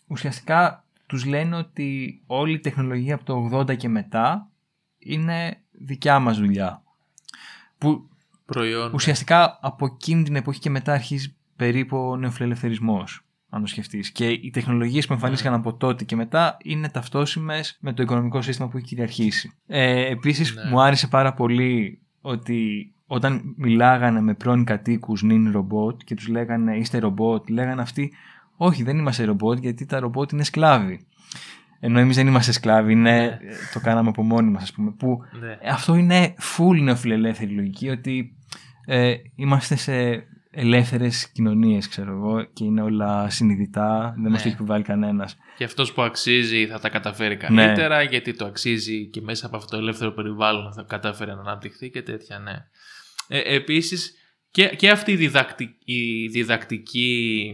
ουσιαστικά 0.07 0.85
τους 1.07 1.25
λένε 1.25 1.57
ότι 1.57 2.21
όλη 2.27 2.53
η 2.53 2.61
τεχνολογία 2.61 3.15
από 3.15 3.25
το 3.25 3.59
80 3.59 3.77
και 3.77 3.89
μετά 3.89 4.49
είναι 4.99 5.61
δικιά 5.71 6.19
μας 6.19 6.39
δουλειά. 6.39 6.83
Που 7.79 8.09
Προϊόν. 8.53 8.91
Ουσιαστικά 8.95 9.59
από 9.61 9.87
εκείνη 9.87 10.23
την 10.23 10.37
εποχή 10.37 10.61
και 10.61 10.71
μετά 10.71 10.93
αρχίζει 10.93 11.35
περίπου 11.57 11.97
ο 11.97 12.17
νεοφιλελευθερισμός, 12.17 13.25
αν 13.49 13.61
το 13.61 13.67
σκεφτείς. 13.67 14.11
Και 14.11 14.29
οι 14.29 14.51
τεχνολογίες 14.51 15.07
που 15.07 15.13
εμφανίστηκαν 15.13 15.55
από 15.55 15.75
τότε 15.75 16.05
και 16.05 16.17
μετά 16.17 16.57
είναι 16.63 16.89
ταυτόσιμες 16.89 17.77
με 17.81 17.93
το 17.93 18.03
οικονομικό 18.03 18.43
σύστημα 18.43 18.69
που 18.69 18.77
έχει 18.77 18.87
κυριαρχήσει. 18.87 19.53
Ε, 19.67 20.11
επίσης 20.11 20.55
Ναι. 20.55 20.71
μου 20.71 20.81
άρεσε 20.81 21.07
πάρα 21.07 21.33
πολύ 21.33 21.99
ότι 22.21 22.93
όταν 23.07 23.55
μιλάγανε 23.57 24.21
με 24.21 24.35
πρώην 24.35 24.65
κατοίκους 24.65 25.23
νυν 25.23 25.51
ρομπότ 25.51 26.01
και 26.05 26.15
τους 26.15 26.29
λέγανε 26.29 26.77
είστε 26.77 26.99
ρομπότ, 26.99 27.49
λέγανε 27.49 27.83
αυτοί 27.83 28.13
όχι 28.63 28.83
δεν 28.83 28.99
είμαστε 28.99 29.25
ρομπότ 29.25 29.59
γιατί 29.59 29.87
τα 29.87 30.01
ρομπότ 30.01 30.33
είναι 30.33 30.45
σκλάβοι. 30.45 31.07
Ενώ 31.81 31.99
εμείς 31.99 32.17
δεν 32.17 32.27
είμαστε 32.27 32.53
σκλάβοι, 32.53 32.93
είναι, 32.93 33.11
Ναι. 33.21 33.25
ε, 33.25 33.39
το 33.73 33.81
κάναμε 33.81 34.09
από 34.09 34.23
μόνοι 34.23 34.51
μας 34.51 34.63
ας 34.63 34.73
πούμε. 34.73 34.91
Που 34.91 35.19
Ναι. 35.41 35.51
ε, 35.51 35.69
αυτό 35.71 35.95
είναι 35.95 36.35
full 36.57 36.81
νεοφιλελεύθερη 36.83 37.51
λογική 37.51 37.89
ότι 37.89 38.37
ε, 38.87 39.15
είμαστε 39.35 39.77
σε 39.77 40.25
ελεύθερες 40.51 41.29
κοινωνίες 41.33 41.89
ξέρω 41.89 42.13
εγώ 42.13 42.45
και 42.53 42.65
είναι 42.65 42.83
όλα 42.83 43.31
συνειδητά, 43.31 44.15
δεν 44.17 44.31
μας 44.31 44.33
Ναι. 44.33 44.37
το 44.37 44.45
έχει 44.47 44.55
επιβάλει 44.55 44.83
κανένας. 44.83 45.37
Και 45.57 45.65
αυτός 45.65 45.93
που 45.93 46.03
αξίζει 46.03 46.67
θα 46.67 46.79
τα 46.79 46.89
καταφέρει 46.89 47.35
Ναι. 47.35 47.41
καλύτερα, 47.41 48.03
γιατί 48.03 48.35
το 48.35 48.45
αξίζει 48.47 49.07
και 49.09 49.21
μέσα 49.21 49.47
από 49.47 49.57
αυτό 49.57 49.77
το 49.77 49.83
ελεύθερο 49.83 50.13
περιβάλλον 50.13 50.73
θα 50.73 50.83
καταφέρει 50.89 51.31
να 51.31 51.41
αναπτυχθεί 51.41 51.91
και 51.91 52.03
τέτοια, 52.03 52.39
ναι. 52.39 52.53
Ε, 53.29 53.55
επίσης, 53.55 54.15
και, 54.51 54.67
και 54.67 54.91
αυτή 54.91 55.13
η, 55.13 55.17
διδακτι- 55.17 55.77
η 55.85 56.27
διδακτική 56.29 57.53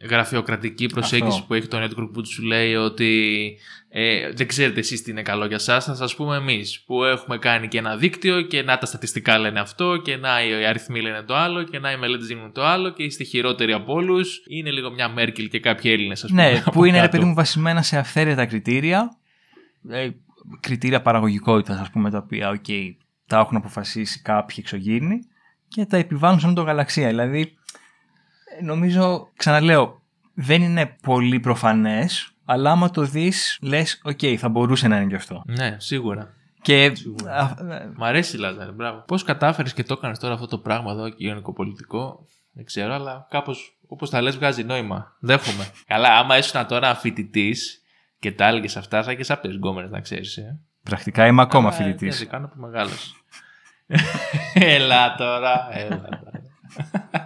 γραφειοκρατική 0.00 0.86
προσέγγιση 0.86 1.28
Αυτό. 1.32 1.44
που 1.46 1.54
έχει 1.54 1.66
το 1.66 1.82
network 1.82 2.10
που 2.12 2.26
σου 2.26 2.42
λέει 2.42 2.74
ότι 2.74 3.56
ε, 3.88 4.32
δεν 4.32 4.46
ξέρετε 4.46 4.80
εσείς 4.80 5.02
τι 5.02 5.10
είναι 5.10 5.22
καλό 5.22 5.46
για 5.46 5.58
σας, 5.58 5.84
θα 5.84 5.94
σας 5.94 6.14
πούμε 6.14 6.36
εμείς 6.36 6.82
που 6.86 7.04
έχουμε 7.04 7.38
κάνει 7.38 7.68
και 7.68 7.78
ένα 7.78 7.96
δίκτυο 7.96 8.42
και 8.42 8.62
να 8.62 8.78
τα 8.78 8.86
στατιστικά 8.86 9.38
λένε 9.38 9.60
αυτό 9.60 9.96
και 9.96 10.16
να 10.16 10.44
οι 10.44 10.66
αριθμοί 10.66 11.00
λένε 11.00 11.22
το 11.22 11.36
άλλο 11.36 11.62
και 11.62 11.78
να 11.78 11.92
οι 11.92 11.96
μελέτες 11.96 12.26
δίνουν 12.26 12.52
το 12.52 12.64
άλλο 12.64 12.90
και 12.90 13.02
είστε 13.02 13.24
χειρότεροι 13.24 13.72
από 13.72 13.92
όλους. 13.92 14.42
Είναι 14.48 14.70
λίγο 14.70 14.90
μια 14.90 15.08
Μέρκελ 15.08 15.48
και 15.48 15.60
κάποιοι 15.60 15.90
Έλληνες 15.94 16.24
ας 16.24 16.30
πούμε. 16.30 16.50
Ναι, 16.50 16.58
από 16.58 16.70
που 16.70 16.84
είναι 16.84 16.96
ρε 16.96 17.02
κάτω. 17.02 17.16
παιδί 17.16 17.28
μου 17.28 17.34
βασισμένα 17.34 17.82
σε 17.82 17.98
αυθαίρετα 17.98 18.46
κριτήρια, 18.46 19.16
ε, 19.88 20.08
κριτήρια 20.60 21.02
παραγωγικότητας 21.02 21.78
ας 21.78 21.90
πούμε 21.90 22.10
τα 22.10 22.18
οποία 22.18 22.48
οκ, 22.48 22.66
τα 23.26 23.38
έχουν 23.38 23.56
αποφασίσει 23.56 24.22
κάποιοι 24.22 24.56
εξωγήινοι 24.58 25.18
και 25.68 25.84
τα 25.84 25.96
επιβάλλουν 25.96 26.40
σε 26.40 26.46
όλη 26.46 26.54
το 26.54 26.62
γαλαξία. 26.62 27.08
Δηλαδή, 27.08 27.40
ε, 27.40 27.46
νομίζω, 28.62 29.28
ξαναλέω, 29.36 30.02
δεν 30.34 30.62
είναι 30.62 30.96
πολύ 31.02 31.40
προφανές 31.40 32.32
αλλά 32.50 32.70
άμα 32.70 32.90
το 32.90 33.02
δεις, 33.02 33.58
λες, 33.62 34.00
οκ, 34.04 34.20
θα 34.38 34.48
μπορούσε 34.48 34.88
να 34.88 34.96
είναι 34.96 35.06
και 35.06 35.14
αυτό. 35.14 35.42
Ναι, 35.46 35.76
σίγουρα. 35.78 36.34
Και. 36.62 36.94
Σίγουρα. 36.94 37.32
α, 37.32 37.74
ε, 37.74 37.92
Μ' 37.96 38.04
αρέσει, 38.04 38.36
ρε 38.36 38.38
Λάζαρε, 38.38 38.70
μπράβο. 38.70 39.04
Πώς 39.06 39.22
κατάφερες 39.22 39.72
και 39.72 39.82
το 39.82 39.94
έκανες 39.98 40.18
τώρα 40.18 40.34
αυτό 40.34 40.46
το 40.46 40.58
πράγμα 40.58 40.92
εδώ, 40.92 41.08
κοινωνικοπολιτικό, 41.08 42.26
δεν 42.52 42.64
ξέρω, 42.64 42.94
αλλά 42.94 43.26
κάπως 43.30 43.78
όπως 43.86 44.10
τα 44.10 44.20
λες 44.20 44.36
βγάζει 44.36 44.64
νόημα. 44.64 45.16
Δέχομαι. 45.20 45.66
Καλά, 45.86 46.18
άμα 46.18 46.38
ήσουν 46.38 46.66
τώρα 46.66 46.94
φοιτητής 46.94 47.82
και 48.18 48.32
τα 48.32 48.46
έλεγες 48.46 48.76
αυτά, 48.76 49.02
θα 49.02 49.12
είχες 49.12 49.30
άπειρες 49.30 49.56
γκόμενες 49.56 49.90
να 49.90 50.00
ξέρεις. 50.00 50.36
Ε. 50.36 50.58
πρακτικά 50.82 51.26
είμαι 51.26 51.42
ακόμα 51.42 51.68
Αλλά, 51.68 51.76
φοιτητής. 51.76 51.98
τι 51.98 52.06
να 52.06 52.12
σε 52.12 52.24
κάνω 52.24 52.48
που 52.48 52.60
μεγάλο. 52.60 52.90
έλα 54.74 55.14
τώρα, 55.14 55.68
έλα 55.72 56.08
τώρα. 56.08 56.42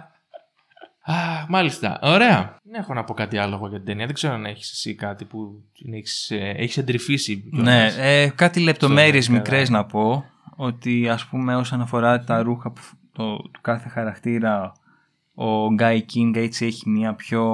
Α, 1.05 1.13
μάλιστα. 1.49 1.99
Ωραία. 2.01 2.59
Δεν 2.63 2.73
έχω 2.81 2.93
να 2.93 3.03
πω 3.03 3.13
κάτι 3.13 3.37
άλλο 3.37 3.55
εγώ 3.55 3.67
για 3.67 3.77
την 3.77 3.85
ταινία. 3.85 4.05
Δεν 4.05 4.15
ξέρω 4.15 4.33
αν 4.33 4.45
έχεις 4.45 4.71
εσύ 4.71 4.95
κάτι 4.95 5.25
που 5.25 5.63
έχεις 5.93 6.31
έχεις 6.31 6.77
εντρυφήσει. 6.77 7.43
Ναι, 7.51 7.61
κιόλας. 7.61 7.97
ε, 7.97 8.33
κάτι 8.35 8.59
λεπτομέρειες 8.59 9.25
Καλά. 9.25 9.37
μικρές 9.37 9.69
να 9.69 9.85
πω. 9.85 10.25
Ότι 10.55 11.09
ας 11.09 11.25
πούμε 11.25 11.55
όσον 11.55 11.81
αφορά 11.81 12.23
τα 12.23 12.41
ρούχα 12.43 12.71
που, 12.71 12.81
το, 13.11 13.37
του 13.37 13.59
κάθε 13.61 13.89
χαρακτήρα 13.89 14.73
ο 15.35 15.73
Γκάι 15.73 16.01
Κίνγκ 16.01 16.35
έτσι 16.35 16.65
έχει 16.65 16.89
μια 16.89 17.13
πιο... 17.13 17.51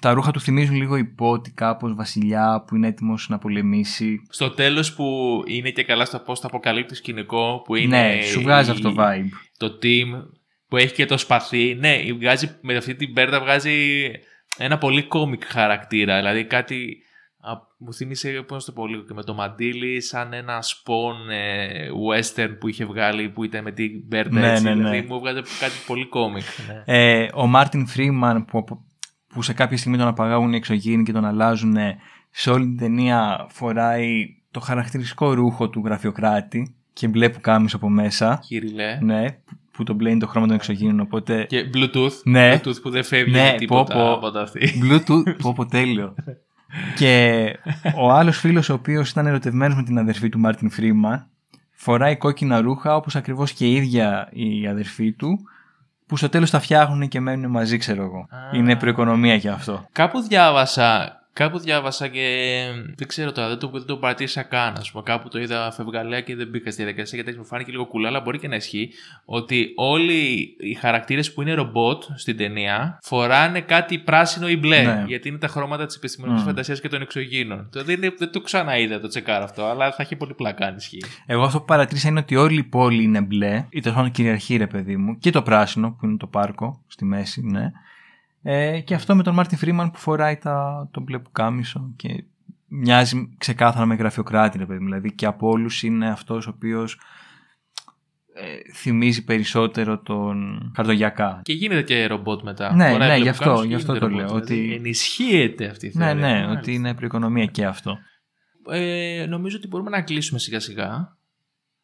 Τα 0.00 0.12
ρούχα 0.12 0.30
του 0.30 0.40
θυμίζουν 0.40 0.76
λίγο 0.76 0.96
υπότι 0.96 1.50
κάπως 1.50 1.94
βασιλιά 1.94 2.64
που 2.66 2.76
είναι 2.76 2.86
έτοιμος 2.86 3.28
να 3.28 3.38
πολεμήσει. 3.38 4.22
Στο 4.28 4.50
τέλος 4.50 4.94
που 4.94 5.42
είναι 5.46 5.70
και 5.70 5.82
καλά 5.84 6.04
στο 6.04 6.18
πώ 6.18 6.32
το 6.34 6.40
αποκαλύπτει 6.42 6.94
σκηνικό 6.94 7.62
που 7.64 7.74
είναι. 7.74 8.02
ναι, 8.14 8.22
σου 8.22 8.40
βγάζει 8.40 8.68
η- 8.68 8.72
αυτό 8.72 8.92
το 8.92 9.02
vibe. 9.02 9.28
Το 9.56 9.78
team 9.82 10.22
που 10.68 10.76
έχει 10.76 10.94
και 10.94 11.04
το 11.04 11.18
σπαθί. 11.18 11.74
Ναι, 11.74 11.96
βγάζει, 12.18 12.58
με 12.60 12.76
αυτή 12.76 12.94
την 12.94 13.12
μπέρδα 13.12 13.40
βγάζει 13.40 14.10
ένα 14.58 14.78
πολύ 14.78 15.02
κόμικ 15.02 15.44
χαρακτήρα. 15.44 16.16
Δηλαδή 16.16 16.44
κάτι. 16.44 16.96
α, 17.40 17.52
μου 17.78 17.92
θύμισε 17.94 18.28
πώς 18.48 18.64
το 18.64 18.72
πω 18.72 18.86
λίγο 18.86 19.02
και 19.02 19.14
με 19.14 19.22
το 19.22 19.34
μαντίλι, 19.34 20.00
σαν 20.00 20.32
ένα 20.32 20.62
σπον 20.62 21.30
ε, 21.30 21.88
western 22.10 22.56
που 22.60 22.68
είχε 22.68 22.84
βγάλει 22.84 23.28
που 23.28 23.44
ήταν 23.44 23.62
με 23.62 23.72
την 23.72 23.90
μπέρδα 24.06 24.40
Ναι, 24.40 24.50
έτσι. 24.50 24.62
ναι, 24.64 24.74
ναι. 24.74 24.76
Δηλαδή 24.76 25.06
μου 25.08 25.18
βγάζει 25.18 25.40
κάτι 25.60 25.74
πολύ 25.86 26.06
κόμικ. 26.08 26.44
Ναι. 26.66 26.82
Ε, 26.96 27.28
ο 27.34 27.46
Μάρτιν 27.46 27.86
Φρήμαν 27.86 28.44
που, 28.44 28.64
που 29.28 29.42
σε 29.42 29.52
κάποια 29.52 29.76
στιγμή 29.76 29.96
τον 29.96 30.08
απαγάγουν 30.08 30.52
οι 30.52 30.56
εξωγήινοι 30.56 31.02
και 31.02 31.12
τον 31.12 31.24
αλλάζουν 31.24 31.76
σε 32.30 32.50
όλη 32.50 32.64
την 32.64 32.76
ταινία 32.76 33.46
φοράει 33.50 34.26
το 34.50 34.60
χαρακτηριστικό 34.60 35.32
ρούχο 35.32 35.68
του 35.68 35.82
γραφειοκράτη 35.84 36.74
και 36.92 37.08
μπλε 37.08 37.28
πουκάμισο 37.28 37.76
από 37.76 37.88
μέσα. 37.88 38.40
Κυριλέ. 38.46 38.98
Ναι, 39.00 39.24
που 39.76 39.84
το 39.84 39.94
μπλε 39.94 40.10
είναι 40.10 40.18
το 40.18 40.26
χρώμα 40.26 40.46
των 40.46 40.56
εξωγήινων 40.56 41.00
οπότε 41.00 41.44
Και 41.44 41.70
Bluetooth. 41.74 42.20
Ναι. 42.24 42.54
Bluetooth 42.54 42.82
που 42.82 42.90
δεν 42.90 43.04
φεύγει 43.04 43.32
Ναι, 43.32 43.50
με 43.50 43.56
τίποτα 43.58 43.94
πω, 43.94 44.00
πω. 44.00 44.12
από 44.12 44.30
τα 44.30 44.40
αυτή. 44.40 44.82
Bluetooth, 44.82 45.36
πω 45.42 45.52
πω 45.52 45.66
τέλειο. 45.66 46.14
και 46.98 47.44
ο 47.96 48.10
άλλος 48.10 48.38
φίλος 48.38 48.68
ο 48.68 48.74
οποίος 48.74 49.10
ήταν 49.10 49.26
ερωτευμένος 49.26 49.76
με 49.76 49.82
την 49.82 49.98
αδερφή 49.98 50.28
του 50.28 50.38
Μάρτιν 50.38 50.70
Φρήμαν 50.70 51.26
φοράει 51.72 52.16
κόκκινα 52.16 52.60
ρούχα 52.60 52.96
όπως 52.96 53.16
ακριβώς 53.16 53.52
και 53.52 53.66
η 53.66 53.74
ίδια 53.74 54.28
η 54.32 54.66
αδερφή 54.66 55.12
του 55.12 55.38
που 56.06 56.16
στο 56.16 56.28
τέλος 56.28 56.50
τα 56.50 56.60
φτιάχνουν 56.60 57.08
και 57.08 57.20
μένουν 57.20 57.50
μαζί 57.50 57.76
ξέρω 57.76 58.02
εγώ. 58.02 58.18
Α. 58.18 58.56
Είναι 58.56 58.76
προοικονομία 58.76 59.38
και 59.38 59.48
αυτό. 59.48 59.86
Κάπου 59.92 60.20
διάβασα, 60.20 61.20
κάπου 61.38 61.58
διάβασα 61.58 62.08
και 62.08 62.26
δεν 62.96 63.08
ξέρω 63.08 63.32
τώρα, 63.32 63.48
δεν 63.48 63.58
το, 63.58 63.68
δεν 63.72 63.84
το 63.86 63.96
παρατήρησα 63.96 64.42
καν. 64.42 64.74
Ας 64.78 64.90
πούμε. 64.90 65.02
Κάπου 65.02 65.28
το 65.28 65.38
είδα 65.40 65.70
φευγαλέα 65.72 66.20
και 66.20 66.36
δεν 66.36 66.48
μπήκα 66.48 66.70
στη 66.70 66.82
διαδικασία 66.82 67.20
γιατί 67.22 67.38
μου 67.38 67.44
φάνηκε 67.44 67.70
λίγο 67.70 67.86
κουλά, 67.86 68.08
αλλά 68.08 68.20
μπορεί 68.20 68.38
και 68.38 68.48
να 68.48 68.56
ισχύει 68.56 68.90
ότι 69.24 69.72
όλοι 69.76 70.54
οι 70.58 70.74
χαρακτήρες 70.74 71.32
που 71.32 71.42
είναι 71.42 71.52
ρομπότ 71.54 72.02
στην 72.16 72.36
ταινία 72.36 72.98
φοράνε 73.02 73.60
κάτι 73.60 73.98
πράσινο 73.98 74.48
ή 74.48 74.56
μπλε. 74.56 74.82
Ναι. 74.82 75.04
Γιατί 75.06 75.28
είναι 75.28 75.38
τα 75.38 75.48
χρώματα 75.48 75.86
της 75.86 75.96
επιστημονικής 75.96 76.42
Μμ. 76.42 76.46
φαντασίας 76.46 76.80
και 76.80 76.88
των 76.88 77.02
εξωγήινων. 77.02 77.68
Το, 77.72 77.84
δεν, 77.84 77.94
είναι- 77.96 78.14
δεν 78.18 78.30
το 78.32 78.40
ξαναείδα 78.40 79.00
το 79.00 79.08
τσεκάρ 79.08 79.42
αυτό, 79.42 79.64
αλλά 79.64 79.92
θα 79.92 80.02
έχει 80.02 80.16
πολύ 80.16 80.34
πλάκα 80.34 80.66
αν 80.66 80.76
ισχύει. 80.76 81.02
Εγώ 81.26 81.42
αυτό 81.42 81.58
που 81.58 81.64
παρατήρησα 81.64 82.08
είναι 82.08 82.18
ότι 82.18 82.36
όλη 82.36 82.58
η 82.58 82.62
πόλη 82.64 83.02
είναι 83.02 83.20
μπλε, 83.20 83.64
ή 83.70 83.80
τέλος 83.80 83.96
πάντων 83.96 84.10
κυριαρχεί 84.10 84.56
ρε 84.56 84.66
παιδί 84.66 84.96
μου, 84.96 85.18
και 85.18 85.30
το 85.30 85.42
πράσινο 85.42 85.90
που 85.90 86.06
είναι 86.06 86.16
το 86.16 86.26
πάρκο 86.26 86.82
στη 86.86 87.04
μέση, 87.04 87.40
ναι. 87.44 87.70
Ε, 88.48 88.80
και 88.80 88.94
αυτό 88.94 89.14
με 89.16 89.22
τον 89.22 89.34
Μάρτιν 89.34 89.58
Φρήμαν 89.58 89.90
που 89.90 89.98
φοράει 89.98 90.36
τα, 90.36 90.88
το 90.90 91.00
μπλε 91.00 91.18
πουκάμισο 91.18 91.92
και 91.96 92.24
μοιάζει 92.66 93.34
ξεκάθαρα 93.38 93.86
με 93.86 93.94
γραφειοκράτη, 93.94 94.58
ρε 94.58 94.66
παιδί 94.66 94.78
μου. 94.78 94.84
Δηλαδή 94.84 95.12
και 95.14 95.26
από 95.26 95.48
όλους 95.48 95.82
είναι 95.82 96.08
αυτός 96.10 96.46
ο 96.46 96.52
οποίος 96.54 97.00
ε, 98.34 98.72
θυμίζει 98.74 99.24
περισσότερο 99.24 99.98
τον 99.98 100.72
Χαρτογιακά. 100.76 101.40
Και 101.42 101.52
γίνεται 101.52 101.82
και 101.82 102.06
ρομπότ 102.06 102.42
μετά. 102.42 102.74
Ναι, 102.74 102.90
Φοράει 102.90 102.98
ναι, 103.08 103.14
μπλε 103.14 103.16
γι' 103.16 103.22
που 103.22 103.28
αυτό- 103.30 103.44
κάνεις 103.44 103.60
και 103.60 103.66
γι' 103.68 103.74
αυτό 103.74 103.92
γίνεται 103.92 104.08
το 104.08 104.16
λέω, 104.16 104.26
ρομπότ. 104.26 104.44
Δηλαδή, 104.44 104.64
ότι- 104.66 104.74
ενισχύεται 104.74 105.66
αυτή 105.66 105.86
η 105.86 105.92
Ναι, 105.94 106.04
θεωρία. 106.04 106.26
ναι, 106.26 106.32
Μάλιστα. 106.34 106.58
ότι 106.58 106.74
είναι 106.74 106.94
προοικονομία 106.94 107.46
και 107.46 107.64
αυτό. 107.66 107.98
Ε, 108.70 109.26
νομίζω 109.28 109.56
ότι 109.56 109.66
μπορούμε 109.68 109.90
να 109.90 110.02
κλείσουμε 110.02 110.38
σιγά 110.38 110.60
σιγά. 110.60 111.16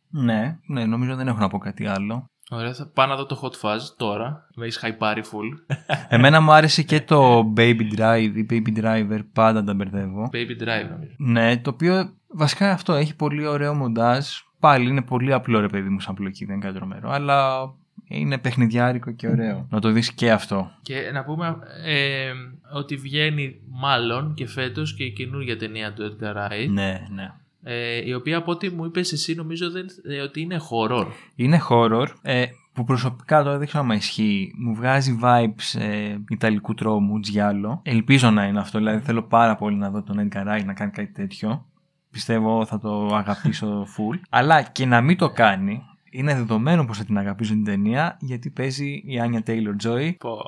Ναι, 0.09 0.59
ναι, 0.67 0.85
νομίζω 0.87 1.17
δεν 1.17 1.29
έχω 1.29 1.39
να 1.39 1.49
πω 1.49 1.59
κάτι 1.59 1.87
άλλο. 1.87 2.31
Ωραία, 2.53 2.75
θα 2.75 2.87
πάω 2.87 3.07
να 3.07 3.17
δω 3.17 3.27
το 3.27 3.41
Hot 3.43 3.61
Fuzz 3.61 3.81
τώρα. 3.97 4.49
Με 4.55 4.65
έχεις 4.65 4.77
χαϊπάρει 4.77 5.23
full. 5.25 5.77
Εμένα 6.09 6.41
μου 6.41 6.53
άρεσε 6.53 6.83
και 6.83 7.01
το 7.01 7.53
Baby 7.57 7.99
Drive 7.99 8.33
ή 8.35 8.47
Baby 8.51 8.83
Driver, 8.83 9.21
πάντα 9.33 9.65
τα 9.65 9.75
μπερδεύω. 9.75 10.31
Baby 10.33 10.63
Drive 10.63 10.89
νομίζω. 10.91 11.15
Ναι, 11.17 11.57
το 11.57 11.71
οποίο 11.71 12.13
βασικά 12.27 12.73
αυτό 12.73 12.93
έχει 12.93 13.17
πολύ 13.17 13.47
ωραίο 13.47 13.75
μοντάζ. 13.75 14.27
Πάλι 14.61 14.89
είναι 14.89 15.03
πολύ 15.03 15.33
απλό 15.33 15.61
ρε 15.61 15.69
παιδί 15.69 15.89
μου 15.89 16.01
σαν 16.01 16.15
πλοκή, 16.15 16.45
δεν 16.45 16.55
είναι 16.55 16.65
κάτι 16.65 16.79
τρομερό. 16.79 17.11
Αλλά 17.11 17.71
είναι 18.09 18.39
παιχνιδιάρικο 18.39 19.11
και 19.13 19.29
ωραίο. 19.29 19.67
Να 19.71 19.81
το 19.81 19.91
δεις 19.91 20.13
και 20.13 20.31
αυτό. 20.31 20.71
Και 20.83 21.11
να 21.13 21.25
πούμε 21.25 21.57
ε, 21.85 22.33
ότι 22.75 22.97
βγαίνει 22.97 23.61
μάλλον 23.69 24.35
και 24.35 24.47
φέτος 24.47 24.95
και 24.95 25.05
η 25.05 25.13
καινούργια 25.13 25.57
ταινία 25.57 25.93
του 25.93 26.17
Edgar 26.17 26.37
Wright. 26.37 26.69
Ναι, 26.69 27.07
ναι. 27.15 27.33
Ε, 27.63 28.07
η 28.07 28.15
οποία 28.15 28.37
από 28.37 28.51
ό,τι 28.51 28.71
μου 28.71 28.85
είπες 28.85 29.13
εσύ 29.13 29.35
νομίζω 29.35 29.71
δεν, 29.71 29.87
ε, 30.09 30.21
ότι 30.21 30.41
είναι 30.41 30.61
horror. 30.71 31.07
Είναι 31.35 31.61
horror 31.69 32.07
ε, 32.23 32.45
που 32.73 32.85
προσωπικά 32.85 33.43
τώρα 33.43 33.59
δεν 33.59 33.67
ξέρω 33.67 33.85
αν 33.85 33.91
ισχύει. 33.91 34.53
Μου 34.59 34.75
βγάζει 34.75 35.19
vibes 35.23 35.81
ε, 35.81 36.17
ιταλικού 36.29 36.75
τρόμου, 36.75 37.21
τζιάλο. 37.21 37.81
Ελπίζω 37.85 38.31
να 38.31 38.45
είναι 38.45 38.59
αυτό. 38.59 38.79
Δηλαδή 38.79 39.05
θέλω 39.05 39.23
πάρα 39.23 39.57
πολύ 39.57 39.77
να 39.77 39.91
δω 39.91 40.03
τον 40.03 40.29
Edgar 40.29 40.43
Wright 40.47 40.65
να 40.65 40.73
κάνει 40.73 40.91
κάτι 40.91 41.13
τέτοιο. 41.13 41.67
Πιστεύω 42.11 42.65
θα 42.65 42.79
το 42.79 43.07
αγαπήσω 43.15 43.83
full. 43.83 44.19
Αλλά 44.31 44.63
και 44.63 44.87
να 44.87 45.01
μην 45.01 45.17
το 45.17 45.31
κάνει, 45.31 45.83
είναι 46.11 46.35
δεδομένο 46.35 46.85
πως 46.85 46.99
θα 46.99 47.05
την 47.05 47.19
αγαπήσω 47.19 47.53
την 47.53 47.65
ταινία 47.65 48.17
γιατί 48.21 48.51
παίζει 48.51 49.03
η 49.07 49.21
Άνια 49.21 49.43
Taylor 49.47 49.87
Joy. 49.87 50.17
Πω. 50.19 50.39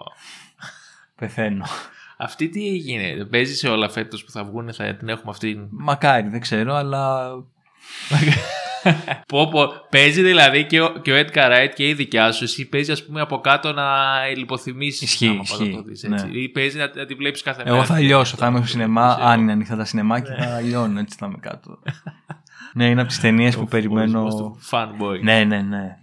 Πεθαίνω. 1.16 1.64
Αυτή 2.18 2.48
τι 2.48 2.68
έγινε, 2.68 3.24
παίζει 3.24 3.54
σε 3.54 3.68
όλα 3.68 3.88
φέτος 3.88 4.24
που 4.24 4.30
θα 4.30 4.44
βγουν, 4.44 4.72
θα 4.72 4.94
την 4.94 5.08
έχουμε 5.08 5.30
αυτή; 5.30 5.68
Μακάρι, 5.70 6.28
δεν 6.28 6.40
ξέρω, 6.40 6.74
αλλά 6.74 7.30
πω, 9.28 9.48
πω. 9.48 9.68
Παίζει 9.90 10.22
δηλαδή 10.22 10.64
και 10.66 10.80
ο, 10.80 10.92
και 11.02 11.12
ο 11.12 11.16
Edgar 11.16 11.50
Wright 11.50 11.68
και 11.74 11.88
η 11.88 11.94
δικιά 11.94 12.32
σου. 12.32 12.44
Εσύ 12.44 12.68
παίζει 12.68 12.92
ας 12.92 13.04
πούμε 13.06 13.20
από 13.20 13.38
κάτω 13.40 13.72
να 13.72 13.84
λιποθυμήσει. 14.36 15.04
Ισχύει, 15.04 15.26
άμα 15.26 15.36
πας 15.38 15.58
να 15.58 15.64
ισχύει, 15.64 15.76
το 15.76 15.82
δεις, 15.82 16.02
ναι. 16.02 16.14
έτσι. 16.14 16.28
Ή 16.32 16.48
παίζει 16.48 16.78
να, 16.78 16.90
να 16.94 17.06
τη 17.06 17.14
βλέπεις 17.14 17.42
κάθε 17.42 17.62
μέρα. 17.64 17.76
εγώ 17.76 17.84
θα 17.84 17.98
λιώσω. 18.00 18.36
Θα 18.36 18.46
είμαι 18.46 18.58
στο 18.58 18.66
σινεμά, 18.66 19.16
Είσαι- 19.18 19.28
αν 19.28 19.40
είναι 19.40 19.52
ανοιχτά 19.52 19.76
τα 19.76 19.84
σινεμά 19.84 20.20
και 20.20 20.32
θα 20.38 20.60
λιώνω. 20.60 21.00
Έτσι 21.00 21.16
θα 21.18 21.26
είμαι 21.26 21.38
κάτω. 21.40 21.78
ναι, 22.74 22.88
είναι 22.88 23.00
από 23.00 23.08
τις 23.08 23.20
ταινίες 23.20 23.54
που 23.54 23.62
ο- 23.62 23.68
περιμένω. 23.68 24.22
ο- 24.22 24.44
ο 24.44 24.58
Fanboy. 24.70 25.20
Ναι, 25.22 25.44
ναι, 25.44 25.62
ναι. 25.62 25.96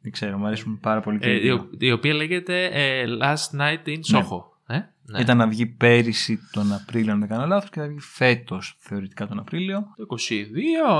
Δεν 0.00 0.12
ξέρω, 0.12 0.38
μου 0.38 0.46
αρέσουν 0.46 0.78
πάρα 0.80 1.00
πολύ 1.00 1.18
και 1.18 1.28
Ε, 1.28 1.32
οι 1.32 1.36
η, 1.36 1.40
δύο. 1.40 1.54
ο- 1.54 1.68
η 1.78 1.92
οποία 1.92 2.14
λέγεται 2.14 2.64
ε, 2.64 3.04
Last 3.22 3.60
Night 3.60 3.88
in 3.88 4.16
Soho. 4.18 4.42
Ε; 4.66 4.78
Ναι. 5.02 5.20
Ήταν 5.20 5.36
να 5.36 5.46
βγει 5.48 5.66
πέρυσι 5.66 6.38
τον 6.52 6.72
Απρίλιο, 6.72 7.12
αν 7.12 7.18
δεν 7.18 7.28
κάνω 7.28 7.46
λάθος, 7.46 7.70
και 7.70 7.80
θα 7.80 7.86
βγει 7.86 8.00
φέτος 8.00 8.76
θεωρητικά 8.78 9.26
τον 9.26 9.38
Απρίλιο. 9.38 9.84
Το 9.96 10.06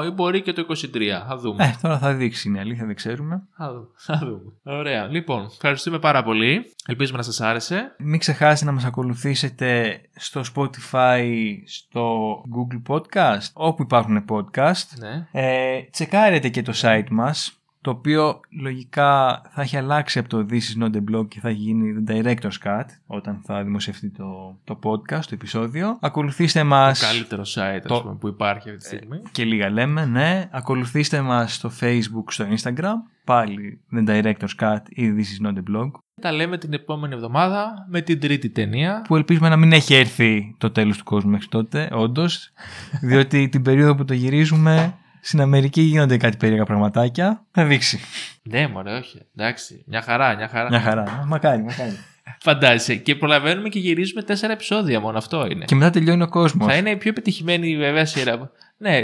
22 0.02 0.06
ή 0.06 0.10
μπορεί 0.10 0.42
και 0.42 0.52
το 0.52 0.66
23. 0.68 1.24
Θα 1.28 1.36
δούμε. 1.36 1.64
Ε, 1.64 1.74
τώρα 1.82 1.98
θα 1.98 2.14
δείξει, 2.14 2.48
είναι 2.48 2.58
αλήθεια, 2.58 2.86
δεν 2.86 2.94
ξέρουμε. 2.94 3.42
Θα 3.56 3.72
δούμε. 3.72 3.86
Θα 3.96 4.18
δούμε. 4.18 4.52
Ωραία. 4.78 5.06
Λοιπόν, 5.06 5.44
ευχαριστούμε 5.44 5.98
πάρα 5.98 6.22
πολύ. 6.22 6.72
Ελπίζουμε 6.86 7.18
να 7.18 7.24
σας 7.24 7.40
άρεσε. 7.40 7.94
Μην 7.98 8.18
ξεχάσετε 8.18 8.64
να 8.64 8.72
μας 8.72 8.84
ακολουθήσετε 8.84 10.00
στο 10.14 10.42
Spotify, 10.54 11.52
στο 11.66 12.34
Google 12.56 12.94
Podcast, 12.94 13.52
όπου 13.52 13.82
υπάρχουν 13.82 14.24
podcast. 14.28 14.86
Ναι. 14.98 15.26
Ε, 15.32 15.82
τσεκάρετε 15.90 16.48
και 16.48 16.62
το 16.62 16.72
site 16.76 17.08
μας, 17.10 17.61
το 17.82 17.90
οποίο 17.90 18.40
λογικά 18.60 19.42
θα 19.54 19.62
έχει 19.62 19.76
αλλάξει 19.76 20.18
από 20.18 20.28
το 20.28 20.46
This 20.50 20.52
is 20.52 20.82
not 20.82 20.90
a 20.94 21.14
blog 21.14 21.28
και 21.28 21.40
θα 21.40 21.48
έχει 21.48 21.58
γίνει 21.58 22.04
the 22.06 22.12
director's 22.12 22.66
cut 22.66 22.84
όταν 23.06 23.40
θα 23.44 23.62
δημοσιευτεί 23.62 24.10
το, 24.10 24.58
το 24.64 24.78
podcast, 24.82 25.20
το 25.24 25.30
επεισόδιο. 25.32 25.96
Ακολουθήστε 26.00 26.64
μας... 26.64 27.00
Το 27.00 27.06
καλύτερο 27.06 27.42
site 27.42 27.80
ας 27.82 27.86
Το- 27.86 28.00
πούμε, 28.02 28.14
που 28.14 28.28
υπάρχει 28.28 28.68
αυτή 28.70 28.80
τη 28.80 28.86
στιγμή. 28.96 29.22
Και 29.32 29.44
λίγα 29.44 29.70
λέμε, 29.70 30.04
ναι. 30.04 30.48
Ακολουθήστε 30.52 31.20
μας 31.20 31.54
στο 31.54 31.70
Facebook, 31.80 32.24
στο 32.28 32.46
Instagram, 32.56 32.94
πάλι 33.24 33.80
The 33.94 34.06
Director's 34.08 34.54
Cut 34.60 34.78
ή 34.88 35.12
This 35.16 35.42
is 35.42 35.46
not 35.46 35.54
a 35.54 35.76
blog, 35.76 35.90
Τα 36.20 36.32
λέμε 36.32 36.58
την 36.58 36.72
επόμενη 36.72 37.14
εβδομάδα 37.14 37.86
με 37.88 38.00
την 38.00 38.20
τρίτη 38.20 38.50
ταινία. 38.50 39.02
που 39.08 39.16
ελπίζουμε 39.16 39.48
να 39.48 39.56
μην 39.56 39.72
έχει 39.72 39.94
έρθει 39.94 40.54
το 40.58 40.70
τέλος 40.70 40.96
του 40.98 41.04
κόσμου 41.04 41.30
μέχρι 41.30 41.46
τότε, 41.48 41.88
όντως, 41.92 42.50
διότι 43.08 43.48
την 43.48 43.62
περίοδο 43.62 43.94
που 43.94 44.04
το 44.04 44.14
γυρίζουμε 44.14 44.94
στην 45.24 45.40
Αμερική 45.40 45.80
γίνονται 45.80 46.16
κάτι 46.16 46.36
περίεργα 46.36 46.64
πραγματάκια. 46.64 47.44
Θα 47.50 47.64
δείξει. 47.64 48.00
Ναι, 48.42 48.68
μωρέ, 48.68 48.96
όχι. 48.96 49.20
Εντάξει. 49.36 49.84
Μια 49.86 50.02
χαρά, 50.02 50.36
μια 50.36 50.48
χαρά. 50.48 50.68
Μια 50.68 50.80
χαρά. 50.80 51.24
Μακάρι, 51.26 51.62
μακάρι. 51.62 51.98
Φαντάζεσαι. 52.38 52.94
Και 52.94 53.14
προλαβαίνουμε 53.14 53.68
και 53.68 53.78
γυρίζουμε 53.78 54.22
τέσσερα 54.22 54.52
επεισόδια 54.52 55.00
μόνο. 55.00 55.18
Αυτό 55.18 55.46
είναι. 55.50 55.64
Και 55.64 55.74
μετά 55.74 55.90
τελειώνει 55.90 56.22
ο 56.22 56.28
κόσμος. 56.28 56.66
Θα 56.66 56.76
είναι 56.76 56.90
η 56.90 56.96
πιο 56.96 57.10
επιτυχημένη 57.10 57.76
βέβαια 57.76 58.04
σειρά. 58.04 58.50
Ναι, 58.76 59.00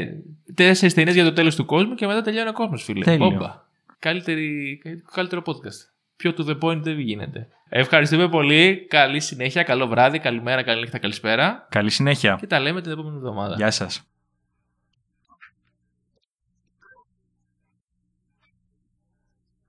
τέσσερις 0.55 0.95
ταινίες 0.95 1.15
για 1.15 1.25
το 1.25 1.33
τέλος 1.33 1.57
του 1.57 1.65
κόσμου 1.65 1.95
και 1.95 2.07
μετά 2.07 2.23
τελειώνει 2.23 2.49
ο 2.49 2.53
κόσμος, 2.53 2.83
φίλε. 2.83 3.05
Τέλειο. 3.05 3.27
Όμπα. 3.27 3.67
Καλύτερη, 3.99 4.81
καλύτερο 5.13 5.43
podcast. 5.47 5.91
Πιο 6.17 6.35
to 6.39 6.47
the 6.49 6.59
point 6.59 6.83
δεν 6.83 6.99
γίνεται. 6.99 7.49
Ευχαριστούμε 7.69 8.29
πολύ. 8.29 8.87
Καλή 8.89 9.21
συνέχεια, 9.21 9.63
καλό 9.63 9.87
βράδυ, 9.87 10.19
καλημέρα, 10.19 10.63
καλή 10.63 10.81
νύχτα, 10.81 10.99
καλησπέρα. 10.99 11.67
Καλή 11.71 11.91
συνέχεια. 11.91 12.37
Και 12.41 12.47
τα 12.47 12.59
λέμε 12.61 12.81
την 12.81 12.93
επόμενη 12.93 13.17
εβδομάδα. 13.17 13.55
Γεια 13.55 13.71
σας. 13.71 14.03